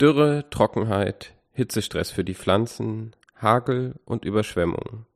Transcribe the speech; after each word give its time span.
Dürre, 0.00 0.44
Trockenheit, 0.50 1.34
Hitzestress 1.50 2.12
für 2.12 2.22
die 2.22 2.36
Pflanzen, 2.36 3.16
Hagel 3.34 3.96
und 4.04 4.24
Überschwemmungen. 4.24 5.06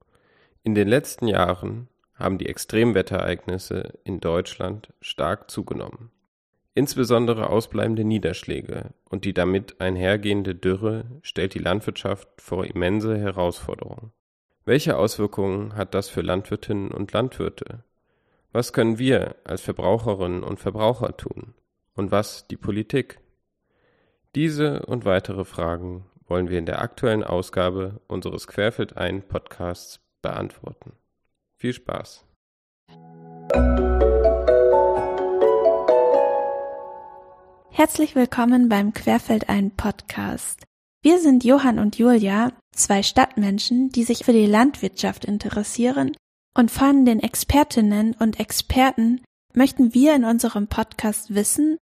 In 0.65 0.75
den 0.75 0.89
letzten 0.89 1.29
Jahren 1.29 1.87
haben 2.15 2.37
die 2.37 2.49
Extremwetterereignisse 2.49 3.93
in 4.03 4.19
Deutschland 4.19 4.93
stark 5.01 5.53
zugenommen. 5.53 6.11
Insbesondere 6.75 7.49
ausbleibende 7.49 8.03
Niederschläge 8.03 8.91
und 9.09 9.25
die 9.25 9.35
damit 9.35 9.81
einhergehende 9.81 10.57
Dürre 10.57 11.05
stellt 11.23 11.55
die 11.55 11.61
Landwirtschaft 11.61 12.29
vor 12.39 12.67
immense 12.67 13.17
Herausforderungen. 13.17 14.11
Welche 14.65 14.97
Auswirkungen 14.97 15.77
hat 15.77 15.95
das 15.95 16.09
für 16.09 16.23
Landwirtinnen 16.23 16.91
und 16.91 17.13
Landwirte? 17.13 17.85
Was 18.51 18.73
können 18.73 18.99
wir 18.99 19.37
als 19.45 19.61
Verbraucherinnen 19.61 20.43
und 20.43 20.59
Verbraucher 20.59 21.17
tun? 21.17 21.55
Und 21.95 22.11
was 22.11 22.49
die 22.49 22.57
Politik? 22.57 23.22
Diese 24.35 24.87
und 24.87 25.05
weitere 25.05 25.45
Fragen 25.45 26.07
wollen 26.27 26.49
wir 26.49 26.59
in 26.59 26.65
der 26.65 26.81
aktuellen 26.81 27.23
Ausgabe 27.23 28.01
unseres 28.09 28.47
Querfeld 28.47 28.97
ein 28.97 29.21
Podcasts 29.21 30.01
beantworten. 30.23 30.93
Viel 31.59 31.75
Spaß! 31.75 32.25
Herzlich 37.71 38.15
willkommen 38.15 38.71
beim 38.71 38.95
Querfeldein 38.95 39.73
Podcast. 39.73 40.65
Wir 41.03 41.19
sind 41.19 41.45
Johann 41.45 41.79
und 41.79 41.99
Julia, 41.99 42.53
zwei 42.75 43.03
Stadtmenschen, 43.03 43.91
die 43.91 44.05
sich 44.05 44.25
für 44.25 44.33
die 44.33 44.47
Landwirtschaft 44.47 45.27
interessieren 45.27 46.17
und 46.57 46.71
von 46.71 47.05
den 47.05 47.21
Expertinnen 47.21 48.17
und 48.19 48.41
Experten 48.41 49.21
möchten 49.53 49.93
wir 49.93 50.15
in 50.15 50.25
unserem 50.25 50.69
Podcast 50.69 51.35
wissen, 51.35 51.77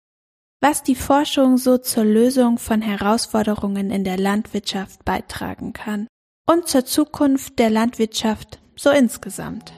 was 0.60 0.82
die 0.82 0.94
Forschung 0.94 1.56
so 1.56 1.78
zur 1.78 2.04
Lösung 2.04 2.58
von 2.58 2.82
Herausforderungen 2.82 3.90
in 3.90 4.04
der 4.04 4.18
Landwirtschaft 4.18 5.04
beitragen 5.06 5.72
kann 5.72 6.06
und 6.46 6.68
zur 6.68 6.84
Zukunft 6.84 7.58
der 7.58 7.70
Landwirtschaft 7.70 8.60
so 8.76 8.90
insgesamt. 8.90 9.72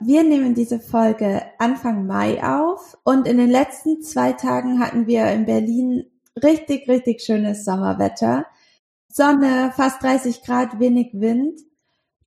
Wir 0.00 0.22
nehmen 0.22 0.54
diese 0.54 0.78
Folge 0.78 1.42
Anfang 1.58 2.06
Mai 2.06 2.44
auf 2.44 2.98
und 3.04 3.26
in 3.26 3.38
den 3.38 3.50
letzten 3.50 4.02
zwei 4.02 4.32
Tagen 4.32 4.78
hatten 4.78 5.06
wir 5.06 5.30
in 5.30 5.46
Berlin 5.46 6.04
richtig, 6.42 6.86
richtig 6.86 7.22
schönes 7.22 7.64
Sommerwetter. 7.64 8.44
Sonne, 9.08 9.72
fast 9.74 10.02
30 10.02 10.42
Grad, 10.42 10.78
wenig 10.78 11.14
Wind. 11.14 11.60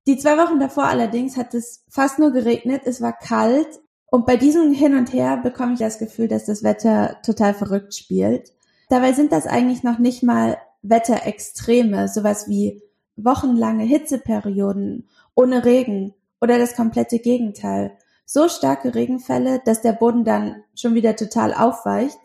Die 0.08 0.16
zwei 0.16 0.38
Wochen 0.38 0.58
davor 0.58 0.84
allerdings 0.84 1.36
hat 1.36 1.52
es 1.52 1.84
fast 1.90 2.18
nur 2.18 2.32
geregnet, 2.32 2.80
es 2.86 3.02
war 3.02 3.12
kalt 3.12 3.68
und 4.06 4.24
bei 4.24 4.38
diesem 4.38 4.72
Hin 4.72 4.96
und 4.96 5.12
Her 5.12 5.36
bekomme 5.36 5.74
ich 5.74 5.80
das 5.80 5.98
Gefühl, 5.98 6.28
dass 6.28 6.46
das 6.46 6.62
Wetter 6.62 7.18
total 7.22 7.52
verrückt 7.52 7.94
spielt. 7.94 8.54
Dabei 8.88 9.12
sind 9.12 9.32
das 9.32 9.46
eigentlich 9.46 9.82
noch 9.82 9.98
nicht 9.98 10.22
mal 10.22 10.56
Wetterextreme, 10.80 12.08
sowas 12.08 12.48
wie 12.48 12.82
wochenlange 13.16 13.84
Hitzeperioden 13.84 15.06
ohne 15.34 15.66
Regen 15.66 16.14
oder 16.40 16.58
das 16.58 16.74
komplette 16.74 17.18
Gegenteil. 17.18 17.92
So 18.24 18.48
starke 18.48 18.94
Regenfälle, 18.94 19.60
dass 19.66 19.82
der 19.82 19.92
Boden 19.92 20.24
dann 20.24 20.64
schon 20.74 20.94
wieder 20.94 21.16
total 21.16 21.52
aufweicht. 21.52 22.16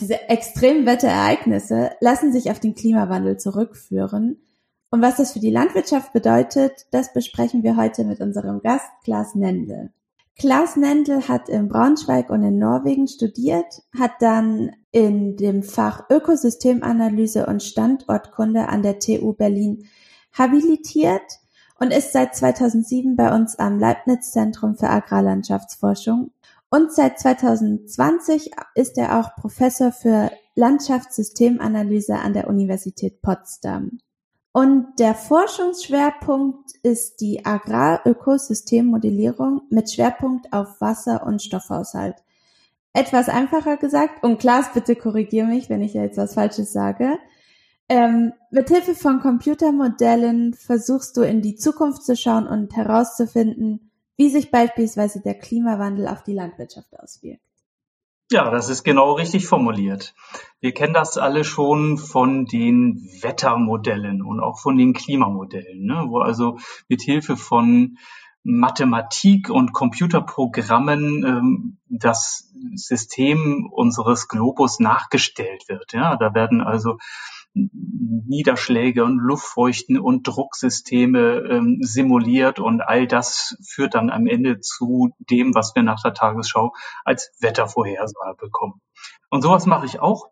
Diese 0.00 0.28
extremen 0.28 0.86
Wetterereignisse 0.86 1.90
lassen 1.98 2.32
sich 2.32 2.52
auf 2.52 2.60
den 2.60 2.76
Klimawandel 2.76 3.36
zurückführen. 3.36 4.40
Und 4.94 5.00
was 5.00 5.16
das 5.16 5.32
für 5.32 5.40
die 5.40 5.50
Landwirtschaft 5.50 6.12
bedeutet, 6.12 6.86
das 6.90 7.14
besprechen 7.14 7.62
wir 7.62 7.78
heute 7.78 8.04
mit 8.04 8.20
unserem 8.20 8.60
Gast 8.60 8.90
Klaas 9.04 9.34
Nendel. 9.34 9.90
Klaas 10.38 10.76
Nendel 10.76 11.28
hat 11.28 11.48
in 11.48 11.68
Braunschweig 11.68 12.28
und 12.28 12.42
in 12.42 12.58
Norwegen 12.58 13.08
studiert, 13.08 13.82
hat 13.98 14.10
dann 14.20 14.72
in 14.90 15.38
dem 15.38 15.62
Fach 15.62 16.10
Ökosystemanalyse 16.10 17.46
und 17.46 17.62
Standortkunde 17.62 18.68
an 18.68 18.82
der 18.82 18.98
TU 18.98 19.32
Berlin 19.32 19.86
habilitiert 20.36 21.40
und 21.80 21.90
ist 21.90 22.12
seit 22.12 22.36
2007 22.36 23.16
bei 23.16 23.34
uns 23.34 23.58
am 23.58 23.78
Leibniz 23.78 24.30
Zentrum 24.30 24.76
für 24.76 24.90
Agrarlandschaftsforschung. 24.90 26.32
Und 26.68 26.92
seit 26.92 27.18
2020 27.18 28.50
ist 28.74 28.98
er 28.98 29.18
auch 29.18 29.36
Professor 29.36 29.90
für 29.90 30.30
Landschaftssystemanalyse 30.54 32.16
an 32.16 32.34
der 32.34 32.46
Universität 32.46 33.22
Potsdam. 33.22 33.98
Und 34.52 34.98
der 34.98 35.14
Forschungsschwerpunkt 35.14 36.72
ist 36.82 37.22
die 37.22 37.46
Agrarökosystemmodellierung 37.46 39.62
mit 39.70 39.90
Schwerpunkt 39.90 40.52
auf 40.52 40.78
Wasser- 40.80 41.26
und 41.26 41.42
Stoffhaushalt. 41.42 42.16
Etwas 42.92 43.30
einfacher 43.30 43.78
gesagt, 43.78 44.22
und 44.22 44.38
Klaas, 44.38 44.74
bitte 44.74 44.94
korrigier 44.94 45.46
mich, 45.46 45.70
wenn 45.70 45.80
ich 45.80 45.94
jetzt 45.94 46.18
was 46.18 46.34
Falsches 46.34 46.74
sage. 46.74 47.18
Ähm, 47.88 48.34
mit 48.50 48.68
Hilfe 48.68 48.94
von 48.94 49.20
Computermodellen 49.20 50.52
versuchst 50.52 51.16
du 51.16 51.22
in 51.22 51.40
die 51.40 51.56
Zukunft 51.56 52.04
zu 52.04 52.14
schauen 52.14 52.46
und 52.46 52.76
herauszufinden, 52.76 53.90
wie 54.18 54.28
sich 54.28 54.50
beispielsweise 54.50 55.20
der 55.20 55.32
Klimawandel 55.34 56.08
auf 56.08 56.22
die 56.22 56.34
Landwirtschaft 56.34 56.94
auswirkt. 56.98 57.40
Ja, 58.32 58.50
das 58.50 58.70
ist 58.70 58.82
genau 58.82 59.12
richtig 59.12 59.46
formuliert. 59.46 60.14
Wir 60.60 60.72
kennen 60.72 60.94
das 60.94 61.18
alle 61.18 61.44
schon 61.44 61.98
von 61.98 62.46
den 62.46 63.06
Wettermodellen 63.20 64.22
und 64.22 64.40
auch 64.40 64.58
von 64.58 64.78
den 64.78 64.94
Klimamodellen, 64.94 65.84
ne? 65.84 66.06
wo 66.08 66.20
also 66.20 66.56
mit 66.88 67.02
Hilfe 67.02 67.36
von 67.36 67.98
Mathematik 68.42 69.50
und 69.50 69.74
Computerprogrammen 69.74 71.24
ähm, 71.26 71.78
das 71.90 72.50
System 72.74 73.68
unseres 73.70 74.28
Globus 74.28 74.80
nachgestellt 74.80 75.68
wird. 75.68 75.92
Ja, 75.92 76.16
da 76.16 76.34
werden 76.34 76.62
also 76.62 76.96
Niederschläge 77.54 79.04
und 79.04 79.18
Luftfeuchten 79.18 79.98
und 79.98 80.26
Drucksysteme 80.26 81.42
ähm, 81.50 81.78
simuliert 81.80 82.58
und 82.58 82.80
all 82.80 83.06
das 83.06 83.56
führt 83.66 83.94
dann 83.94 84.10
am 84.10 84.26
Ende 84.26 84.60
zu 84.60 85.10
dem, 85.18 85.54
was 85.54 85.74
wir 85.74 85.82
nach 85.82 86.02
der 86.02 86.14
Tagesschau 86.14 86.72
als 87.04 87.30
Wettervorhersage 87.40 88.36
bekommen. 88.38 88.80
Und 89.30 89.42
sowas 89.42 89.66
mache 89.66 89.86
ich 89.86 90.00
auch. 90.00 90.30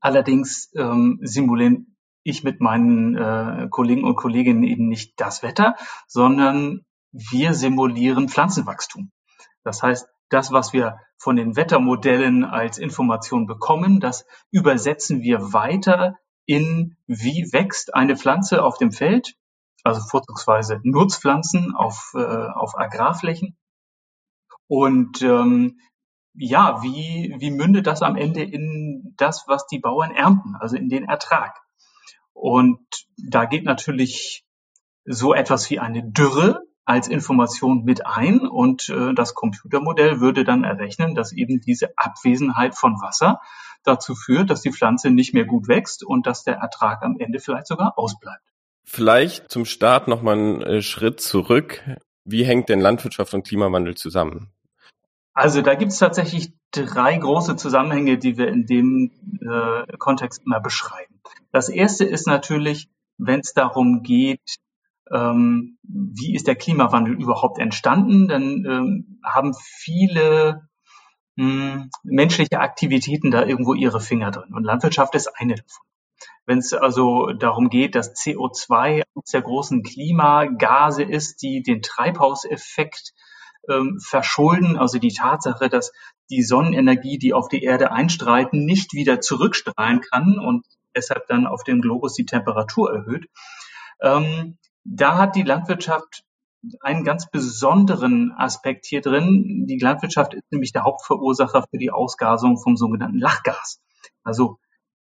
Allerdings 0.00 0.70
ähm, 0.76 1.18
simulieren 1.22 1.96
ich 2.22 2.42
mit 2.42 2.60
meinen 2.60 3.16
äh, 3.16 3.68
Kollegen 3.70 4.04
und 4.04 4.16
Kolleginnen 4.16 4.62
eben 4.62 4.88
nicht 4.88 5.20
das 5.20 5.42
Wetter, 5.42 5.76
sondern 6.06 6.84
wir 7.12 7.54
simulieren 7.54 8.28
Pflanzenwachstum. 8.28 9.10
Das 9.62 9.82
heißt, 9.82 10.06
das, 10.30 10.52
was 10.52 10.72
wir 10.72 10.98
von 11.18 11.36
den 11.36 11.56
Wettermodellen 11.56 12.44
als 12.44 12.78
Information 12.78 13.46
bekommen, 13.46 14.00
das 14.00 14.24
übersetzen 14.50 15.22
wir 15.22 15.52
weiter 15.52 16.16
in 16.46 16.96
wie 17.06 17.48
wächst 17.52 17.94
eine 17.94 18.16
Pflanze 18.16 18.62
auf 18.62 18.78
dem 18.78 18.92
Feld, 18.92 19.36
also 19.84 20.00
vorzugsweise 20.00 20.80
Nutzpflanzen 20.82 21.74
auf, 21.74 22.12
äh, 22.14 22.18
auf 22.18 22.78
Agrarflächen. 22.78 23.56
Und 24.66 25.22
ähm, 25.22 25.80
ja, 26.34 26.82
wie, 26.82 27.34
wie 27.38 27.50
mündet 27.50 27.86
das 27.86 28.02
am 28.02 28.16
Ende 28.16 28.42
in 28.42 29.14
das, 29.16 29.44
was 29.48 29.66
die 29.66 29.78
Bauern 29.80 30.14
ernten, 30.14 30.54
also 30.56 30.76
in 30.76 30.88
den 30.88 31.04
Ertrag? 31.04 31.60
Und 32.32 32.80
da 33.16 33.44
geht 33.46 33.64
natürlich 33.64 34.44
so 35.04 35.34
etwas 35.34 35.68
wie 35.70 35.78
eine 35.78 36.02
Dürre 36.04 36.62
als 36.90 37.06
Information 37.06 37.84
mit 37.84 38.04
ein 38.04 38.40
und 38.40 38.88
äh, 38.88 39.14
das 39.14 39.34
Computermodell 39.34 40.20
würde 40.20 40.42
dann 40.42 40.64
errechnen, 40.64 41.14
dass 41.14 41.30
eben 41.30 41.60
diese 41.60 41.96
Abwesenheit 41.96 42.74
von 42.74 43.00
Wasser 43.00 43.40
dazu 43.84 44.16
führt, 44.16 44.50
dass 44.50 44.62
die 44.62 44.72
Pflanze 44.72 45.10
nicht 45.10 45.32
mehr 45.32 45.44
gut 45.44 45.68
wächst 45.68 46.04
und 46.04 46.26
dass 46.26 46.42
der 46.42 46.56
Ertrag 46.56 47.02
am 47.02 47.16
Ende 47.20 47.38
vielleicht 47.38 47.68
sogar 47.68 47.96
ausbleibt. 47.96 48.42
Vielleicht 48.82 49.52
zum 49.52 49.66
Start 49.66 50.08
nochmal 50.08 50.34
einen 50.34 50.62
äh, 50.62 50.82
Schritt 50.82 51.20
zurück. 51.20 51.80
Wie 52.24 52.44
hängt 52.44 52.68
denn 52.68 52.80
Landwirtschaft 52.80 53.34
und 53.34 53.46
Klimawandel 53.46 53.94
zusammen? 53.96 54.50
Also 55.32 55.62
da 55.62 55.76
gibt 55.76 55.92
es 55.92 55.98
tatsächlich 55.98 56.52
drei 56.72 57.16
große 57.16 57.54
Zusammenhänge, 57.54 58.18
die 58.18 58.36
wir 58.36 58.48
in 58.48 58.66
dem 58.66 59.12
äh, 59.40 59.96
Kontext 59.96 60.42
immer 60.44 60.58
beschreiben. 60.58 61.20
Das 61.52 61.68
erste 61.68 62.04
ist 62.04 62.26
natürlich, 62.26 62.88
wenn 63.16 63.40
es 63.40 63.54
darum 63.54 64.02
geht, 64.02 64.58
ähm, 65.12 65.78
wie 65.82 66.34
ist 66.34 66.46
der 66.46 66.56
Klimawandel 66.56 67.14
überhaupt 67.14 67.58
entstanden, 67.58 68.28
dann 68.28 68.64
ähm, 68.64 69.20
haben 69.24 69.54
viele 69.54 70.68
mh, 71.36 71.74
hm, 71.74 71.90
menschliche 72.04 72.60
Aktivitäten 72.60 73.30
da 73.30 73.44
irgendwo 73.44 73.74
ihre 73.74 74.00
Finger 74.00 74.30
drin. 74.30 74.54
Und 74.54 74.64
Landwirtschaft 74.64 75.14
ist 75.14 75.28
eine 75.36 75.56
davon. 75.56 75.84
Wenn 76.46 76.58
es 76.58 76.72
also 76.72 77.32
darum 77.32 77.70
geht, 77.70 77.94
dass 77.94 78.14
CO2 78.14 79.02
eines 79.14 79.30
der 79.32 79.42
großen 79.42 79.82
Klimagase 79.82 81.02
ist, 81.02 81.42
die 81.42 81.62
den 81.62 81.82
Treibhauseffekt 81.82 83.12
ähm, 83.68 83.98
verschulden, 84.00 84.76
also 84.76 84.98
die 84.98 85.12
Tatsache, 85.12 85.68
dass 85.68 85.92
die 86.30 86.42
Sonnenenergie, 86.42 87.18
die 87.18 87.34
auf 87.34 87.48
die 87.48 87.62
Erde 87.62 87.92
einstrahlt, 87.92 88.52
nicht 88.52 88.94
wieder 88.94 89.20
zurückstrahlen 89.20 90.00
kann 90.00 90.38
und 90.38 90.66
deshalb 90.94 91.26
dann 91.26 91.46
auf 91.46 91.64
dem 91.64 91.80
Globus 91.80 92.14
die 92.14 92.26
Temperatur 92.26 92.92
erhöht. 92.92 93.26
Ähm, 94.02 94.58
da 94.84 95.18
hat 95.18 95.36
die 95.36 95.42
Landwirtschaft 95.42 96.24
einen 96.80 97.04
ganz 97.04 97.30
besonderen 97.30 98.32
Aspekt 98.36 98.86
hier 98.86 99.00
drin. 99.00 99.66
Die 99.66 99.78
Landwirtschaft 99.78 100.34
ist 100.34 100.50
nämlich 100.50 100.72
der 100.72 100.82
Hauptverursacher 100.84 101.64
für 101.70 101.78
die 101.78 101.90
Ausgasung 101.90 102.58
vom 102.58 102.76
sogenannten 102.76 103.18
Lachgas. 103.18 103.80
Also 104.22 104.58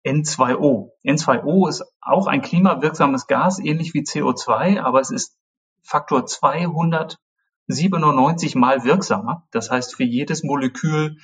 N2O. 0.05 0.91
N2O 1.05 1.69
ist 1.69 1.85
auch 2.01 2.27
ein 2.27 2.43
klimawirksames 2.43 3.27
Gas, 3.27 3.59
ähnlich 3.59 3.95
wie 3.95 4.03
CO2, 4.03 4.81
aber 4.81 5.01
es 5.01 5.11
ist 5.11 5.39
Faktor 5.83 6.27
297 6.27 8.55
mal 8.55 8.85
wirksamer. 8.85 9.47
Das 9.51 9.71
heißt, 9.71 9.97
für 9.97 10.05
jedes 10.05 10.43
Molekül 10.43 11.17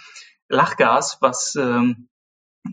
Lachgas, 0.49 1.19
was 1.21 1.55
ähm, 1.57 2.09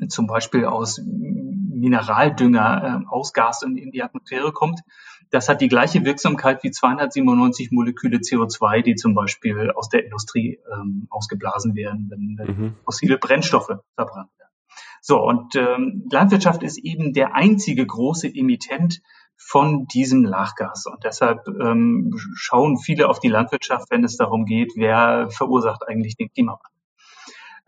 zum 0.08 0.28
Beispiel 0.28 0.66
aus 0.66 1.02
Mineraldünger 1.04 2.84
äh, 2.84 3.00
ausgast 3.10 3.64
und 3.64 3.78
in 3.78 3.92
die 3.92 4.04
Atmosphäre 4.04 4.54
kommt, 4.54 4.82
das 5.32 5.48
hat 5.48 5.62
die 5.62 5.70
gleiche 5.70 6.04
Wirksamkeit 6.06 6.62
wie 6.64 6.72
297 6.72 7.72
Moleküle 7.72 8.18
CO2, 8.18 8.82
die 8.82 8.96
zum 8.96 9.16
Beispiel 9.16 9.72
aus 9.72 9.90
der 9.90 10.04
Industrie 10.04 10.60
ähm, 10.72 11.08
ausgeblasen 11.10 11.74
werden, 11.76 12.08
wenn, 12.10 12.56
mhm. 12.56 12.76
fossile 12.84 13.18
Brennstoffe 13.18 13.72
verbrannt 13.96 14.30
werden. 14.38 14.52
So, 15.02 15.26
und 15.26 15.56
ähm, 15.56 16.08
Landwirtschaft 16.12 16.64
ist 16.64 16.78
eben 16.78 17.14
der 17.14 17.34
einzige 17.34 17.86
große 17.86 18.28
Emittent 18.28 19.02
von 19.38 19.88
diesem 19.88 20.24
Lachgas. 20.24 20.86
Und 20.86 21.04
deshalb 21.04 21.48
ähm, 21.48 22.14
schauen 22.36 22.78
viele 22.78 23.10
auf 23.10 23.20
die 23.20 23.30
Landwirtschaft, 23.30 23.90
wenn 23.90 24.04
es 24.04 24.18
darum 24.18 24.46
geht, 24.46 24.74
wer 24.76 25.30
verursacht 25.32 25.88
eigentlich 25.88 26.18
den 26.18 26.32
Klimawandel. 26.32 26.70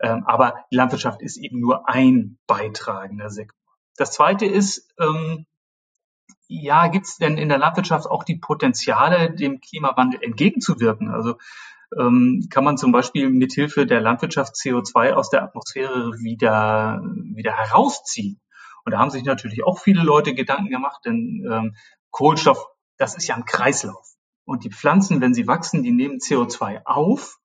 Ähm, 0.00 0.24
aber 0.26 0.64
die 0.70 0.76
Landwirtschaft 0.76 1.22
ist 1.22 1.36
eben 1.38 1.60
nur 1.60 1.88
ein 1.88 2.38
beitragender 2.46 3.30
Sektor. 3.30 3.58
Das 3.96 4.12
Zweite 4.12 4.46
ist, 4.46 4.92
ähm, 5.00 5.46
ja, 6.48 6.88
gibt 6.88 7.06
es 7.06 7.16
denn 7.16 7.38
in 7.38 7.48
der 7.48 7.58
Landwirtschaft 7.58 8.06
auch 8.06 8.24
die 8.24 8.36
Potenziale, 8.36 9.34
dem 9.34 9.60
Klimawandel 9.60 10.22
entgegenzuwirken? 10.22 11.10
Also 11.10 11.36
ähm, 11.98 12.46
kann 12.50 12.64
man 12.64 12.76
zum 12.76 12.92
Beispiel 12.92 13.30
mithilfe 13.30 13.86
der 13.86 14.00
Landwirtschaft 14.00 14.54
CO2 14.54 15.12
aus 15.12 15.30
der 15.30 15.42
Atmosphäre 15.42 16.12
wieder, 16.18 17.02
wieder 17.34 17.52
herausziehen. 17.56 18.40
Und 18.84 18.92
da 18.92 18.98
haben 18.98 19.10
sich 19.10 19.24
natürlich 19.24 19.64
auch 19.64 19.78
viele 19.78 20.02
Leute 20.02 20.34
Gedanken 20.34 20.70
gemacht, 20.70 21.02
denn 21.04 21.46
ähm, 21.50 21.76
Kohlenstoff, 22.10 22.66
das 22.98 23.16
ist 23.16 23.26
ja 23.26 23.34
ein 23.34 23.44
Kreislauf. 23.44 24.06
Und 24.44 24.64
die 24.64 24.70
Pflanzen, 24.70 25.20
wenn 25.20 25.34
sie 25.34 25.46
wachsen, 25.46 25.82
die 25.82 25.92
nehmen 25.92 26.18
CO2 26.18 26.82
auf 26.84 27.38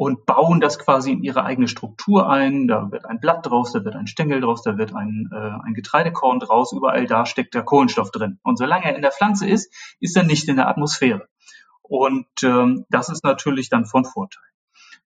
und 0.00 0.24
bauen 0.24 0.60
das 0.60 0.78
quasi 0.78 1.12
in 1.12 1.22
ihre 1.22 1.44
eigene 1.44 1.68
Struktur 1.68 2.26
ein. 2.26 2.68
Da 2.68 2.90
wird 2.90 3.04
ein 3.04 3.20
Blatt 3.20 3.44
draus, 3.44 3.72
da 3.72 3.84
wird 3.84 3.96
ein 3.96 4.06
Stängel 4.06 4.40
draus, 4.40 4.62
da 4.62 4.78
wird 4.78 4.94
ein, 4.94 5.28
äh, 5.30 5.36
ein 5.36 5.74
Getreidekorn 5.74 6.38
draus. 6.38 6.72
Überall 6.72 7.04
da 7.04 7.26
steckt 7.26 7.52
der 7.52 7.64
Kohlenstoff 7.64 8.10
drin. 8.10 8.38
Und 8.42 8.56
solange 8.56 8.86
er 8.86 8.96
in 8.96 9.02
der 9.02 9.12
Pflanze 9.12 9.46
ist, 9.46 9.70
ist 10.00 10.16
er 10.16 10.22
nicht 10.22 10.48
in 10.48 10.56
der 10.56 10.68
Atmosphäre. 10.68 11.28
Und 11.82 12.24
ähm, 12.42 12.86
das 12.88 13.10
ist 13.10 13.24
natürlich 13.24 13.68
dann 13.68 13.84
von 13.84 14.06
Vorteil. 14.06 14.42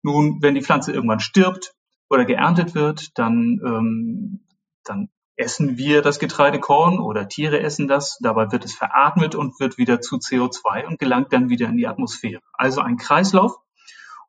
Nun, 0.02 0.38
wenn 0.42 0.54
die 0.54 0.62
Pflanze 0.62 0.92
irgendwann 0.92 1.18
stirbt 1.18 1.74
oder 2.08 2.24
geerntet 2.24 2.76
wird, 2.76 3.18
dann, 3.18 3.60
ähm, 3.66 4.44
dann 4.84 5.08
essen 5.34 5.76
wir 5.76 6.02
das 6.02 6.20
Getreidekorn 6.20 7.00
oder 7.00 7.26
Tiere 7.26 7.58
essen 7.58 7.88
das. 7.88 8.18
Dabei 8.22 8.52
wird 8.52 8.64
es 8.64 8.76
veratmet 8.76 9.34
und 9.34 9.58
wird 9.58 9.76
wieder 9.76 10.00
zu 10.00 10.18
CO2 10.18 10.86
und 10.86 11.00
gelangt 11.00 11.32
dann 11.32 11.48
wieder 11.48 11.66
in 11.66 11.78
die 11.78 11.88
Atmosphäre. 11.88 12.42
Also 12.52 12.80
ein 12.80 12.96
Kreislauf. 12.96 13.56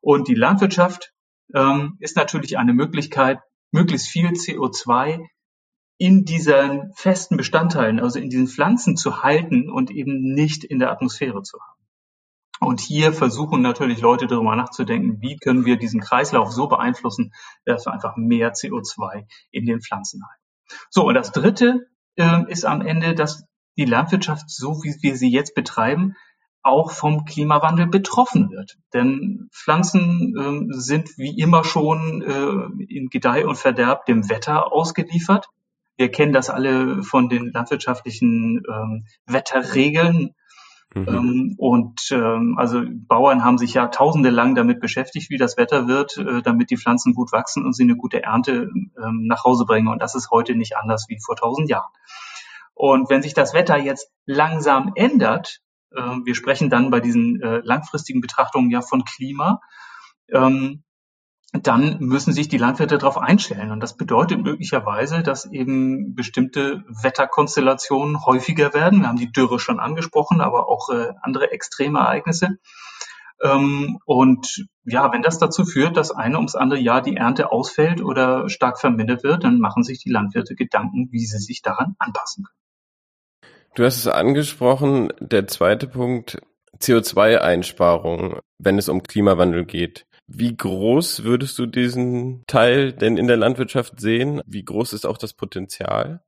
Und 0.06 0.28
die 0.28 0.36
Landwirtschaft 0.36 1.12
ähm, 1.52 1.96
ist 1.98 2.14
natürlich 2.14 2.58
eine 2.58 2.72
Möglichkeit, 2.72 3.40
möglichst 3.72 4.06
viel 4.06 4.28
CO2 4.28 5.26
in 5.98 6.24
diesen 6.24 6.92
festen 6.94 7.36
Bestandteilen, 7.36 7.98
also 7.98 8.20
in 8.20 8.30
diesen 8.30 8.46
Pflanzen 8.46 8.96
zu 8.96 9.24
halten 9.24 9.68
und 9.68 9.90
eben 9.90 10.32
nicht 10.32 10.62
in 10.62 10.78
der 10.78 10.92
Atmosphäre 10.92 11.42
zu 11.42 11.58
haben. 11.58 11.88
Und 12.60 12.80
hier 12.80 13.12
versuchen 13.12 13.62
natürlich 13.62 14.00
Leute 14.00 14.28
darüber 14.28 14.54
nachzudenken, 14.54 15.20
wie 15.22 15.38
können 15.38 15.64
wir 15.64 15.76
diesen 15.76 16.00
Kreislauf 16.00 16.52
so 16.52 16.68
beeinflussen, 16.68 17.32
dass 17.64 17.84
wir 17.84 17.92
einfach 17.92 18.16
mehr 18.16 18.52
CO2 18.52 19.26
in 19.50 19.66
den 19.66 19.80
Pflanzen 19.80 20.22
halten. 20.24 20.78
So, 20.88 21.08
und 21.08 21.14
das 21.14 21.32
Dritte 21.32 21.88
äh, 22.14 22.44
ist 22.46 22.64
am 22.64 22.80
Ende, 22.80 23.16
dass 23.16 23.44
die 23.76 23.86
Landwirtschaft, 23.86 24.50
so 24.50 24.84
wie 24.84 24.94
wir 25.02 25.16
sie 25.16 25.32
jetzt 25.32 25.56
betreiben, 25.56 26.14
auch 26.66 26.90
vom 26.90 27.24
Klimawandel 27.24 27.86
betroffen 27.86 28.50
wird. 28.50 28.76
Denn 28.92 29.48
Pflanzen 29.52 30.68
äh, 30.70 30.74
sind 30.74 31.16
wie 31.16 31.38
immer 31.38 31.64
schon 31.64 32.22
äh, 32.22 32.84
in 32.84 33.08
Gedeih 33.08 33.46
und 33.46 33.56
Verderb 33.56 34.06
dem 34.06 34.28
Wetter 34.28 34.72
ausgeliefert. 34.72 35.48
Wir 35.96 36.10
kennen 36.10 36.32
das 36.32 36.50
alle 36.50 37.02
von 37.02 37.28
den 37.28 37.52
landwirtschaftlichen 37.52 38.62
ähm, 38.70 39.06
Wetterregeln. 39.26 40.34
Mhm. 40.94 41.08
Ähm, 41.08 41.54
und 41.58 42.10
ähm, 42.10 42.56
also 42.58 42.82
Bauern 42.86 43.44
haben 43.44 43.58
sich 43.58 43.74
ja 43.74 43.88
tausende 43.88 44.30
lang 44.30 44.54
damit 44.54 44.80
beschäftigt, 44.80 45.30
wie 45.30 45.38
das 45.38 45.56
Wetter 45.56 45.88
wird, 45.88 46.16
äh, 46.18 46.42
damit 46.42 46.70
die 46.70 46.76
Pflanzen 46.76 47.14
gut 47.14 47.32
wachsen 47.32 47.64
und 47.64 47.74
sie 47.74 47.84
eine 47.84 47.96
gute 47.96 48.22
Ernte 48.22 48.70
ähm, 48.72 49.26
nach 49.26 49.44
Hause 49.44 49.64
bringen. 49.64 49.88
Und 49.88 50.02
das 50.02 50.14
ist 50.14 50.30
heute 50.30 50.54
nicht 50.54 50.76
anders 50.76 51.06
wie 51.08 51.18
vor 51.24 51.36
tausend 51.36 51.68
Jahren. 51.70 51.90
Und 52.74 53.08
wenn 53.08 53.22
sich 53.22 53.32
das 53.32 53.54
Wetter 53.54 53.78
jetzt 53.78 54.12
langsam 54.26 54.92
ändert, 54.96 55.62
wir 55.90 56.34
sprechen 56.34 56.70
dann 56.70 56.90
bei 56.90 57.00
diesen 57.00 57.40
äh, 57.40 57.60
langfristigen 57.64 58.20
Betrachtungen 58.20 58.70
ja 58.70 58.82
von 58.82 59.04
Klima, 59.04 59.60
ähm, 60.32 60.82
dann 61.52 61.98
müssen 62.00 62.32
sich 62.32 62.48
die 62.48 62.58
Landwirte 62.58 62.98
darauf 62.98 63.18
einstellen. 63.18 63.70
Und 63.70 63.80
das 63.80 63.96
bedeutet 63.96 64.42
möglicherweise, 64.42 65.22
dass 65.22 65.46
eben 65.46 66.14
bestimmte 66.14 66.84
Wetterkonstellationen 66.88 68.24
häufiger 68.26 68.74
werden. 68.74 69.00
Wir 69.00 69.08
haben 69.08 69.18
die 69.18 69.32
Dürre 69.32 69.58
schon 69.58 69.80
angesprochen, 69.80 70.40
aber 70.40 70.68
auch 70.68 70.90
äh, 70.90 71.12
andere 71.22 71.52
extreme 71.52 72.00
Ereignisse. 72.00 72.58
Ähm, 73.42 73.98
und 74.06 74.66
ja, 74.84 75.12
wenn 75.12 75.22
das 75.22 75.38
dazu 75.38 75.64
führt, 75.64 75.96
dass 75.96 76.10
eine 76.10 76.36
ums 76.36 76.54
andere 76.54 76.80
Jahr 76.80 77.02
die 77.02 77.16
Ernte 77.16 77.52
ausfällt 77.52 78.02
oder 78.02 78.48
stark 78.48 78.78
vermindert 78.80 79.22
wird, 79.22 79.44
dann 79.44 79.58
machen 79.58 79.84
sich 79.84 79.98
die 80.02 80.10
Landwirte 80.10 80.54
Gedanken, 80.54 81.08
wie 81.10 81.24
sie 81.24 81.38
sich 81.38 81.62
daran 81.62 81.96
anpassen 81.98 82.44
können. 82.44 82.65
Du 83.76 83.84
hast 83.84 83.98
es 83.98 84.06
angesprochen, 84.06 85.12
der 85.20 85.46
zweite 85.48 85.86
Punkt, 85.86 86.38
CO2-Einsparung, 86.80 88.38
wenn 88.58 88.78
es 88.78 88.88
um 88.88 89.02
Klimawandel 89.02 89.66
geht. 89.66 90.06
Wie 90.26 90.56
groß 90.56 91.24
würdest 91.24 91.58
du 91.58 91.66
diesen 91.66 92.42
Teil 92.46 92.94
denn 92.94 93.18
in 93.18 93.26
der 93.26 93.36
Landwirtschaft 93.36 94.00
sehen? 94.00 94.40
Wie 94.46 94.64
groß 94.64 94.94
ist 94.94 95.04
auch 95.04 95.18
das 95.18 95.34
Potenzial? 95.34 96.24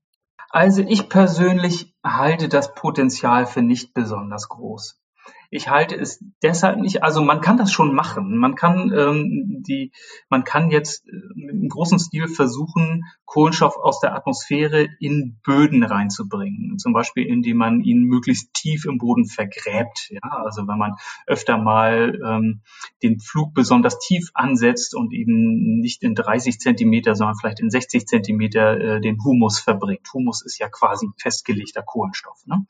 Also 0.51 0.83
ich 0.83 1.09
persönlich 1.09 1.95
halte 2.05 2.51
das 2.51 2.75
Potenzial 2.75 3.47
für 3.47 3.63
nicht 3.63 3.95
besonders 3.95 4.51
groß. 4.51 5.01
Ich 5.51 5.69
halte 5.69 5.97
es 5.97 6.23
deshalb 6.43 6.79
nicht, 6.79 7.03
also 7.03 7.23
man 7.23 7.41
kann 7.41 7.57
das 7.57 7.73
schon 7.73 7.95
machen. 7.95 8.37
Man 8.37 8.55
kann 8.55 8.93
ähm, 8.95 9.63
die, 9.67 9.93
man 10.29 10.45
kann 10.45 10.71
jetzt 10.71 11.07
äh, 11.09 11.13
im 11.41 11.69
großen 11.69 11.99
Stil 11.99 12.29
versuchen, 12.29 13.05
Kohlenstoff 13.25 13.77
aus 13.77 14.01
der 14.01 14.15
Atmosphäre 14.15 14.89
in 15.01 15.41
Böden 15.43 15.83
reinzubringen. 15.85 16.79
Zum 16.79 16.93
Beispiel, 16.93 17.27
indem 17.27 17.57
man 17.57 17.81
ihn 17.81 18.03
möglichst 18.03 18.53
tief 18.53 18.85
im 18.85 18.99
Boden 18.99 19.25
vergräbt. 19.27 20.11
Ja, 20.11 20.29
also 20.45 20.69
wenn 20.69 20.79
man 20.79 20.97
öfter 21.27 21.57
mal 21.57 22.21
ähm, 22.23 22.61
den 23.03 23.19
Flug 23.19 23.55
besonders 23.55 23.99
tief 23.99 24.31
ansetzt 24.35 24.95
und 24.95 25.15
eben 25.15 25.81
nicht 25.81 26.03
in 26.03 26.15
30 26.15 26.61
Zentimeter, 26.61 27.15
sondern 27.15 27.37
vielleicht 27.37 27.61
in 27.61 27.71
60 27.71 28.07
Zentimeter 28.07 28.79
äh, 28.79 29.01
den 29.01 29.23
Humus 29.25 29.61
verbringt. 29.61 30.07
Humus 30.13 30.45
ist 30.45 30.59
ja 30.59 30.69
quasi 30.69 31.09
festgelegter 31.17 31.83
Kohlenstoff. 31.83 32.39
Ne? 32.45 32.67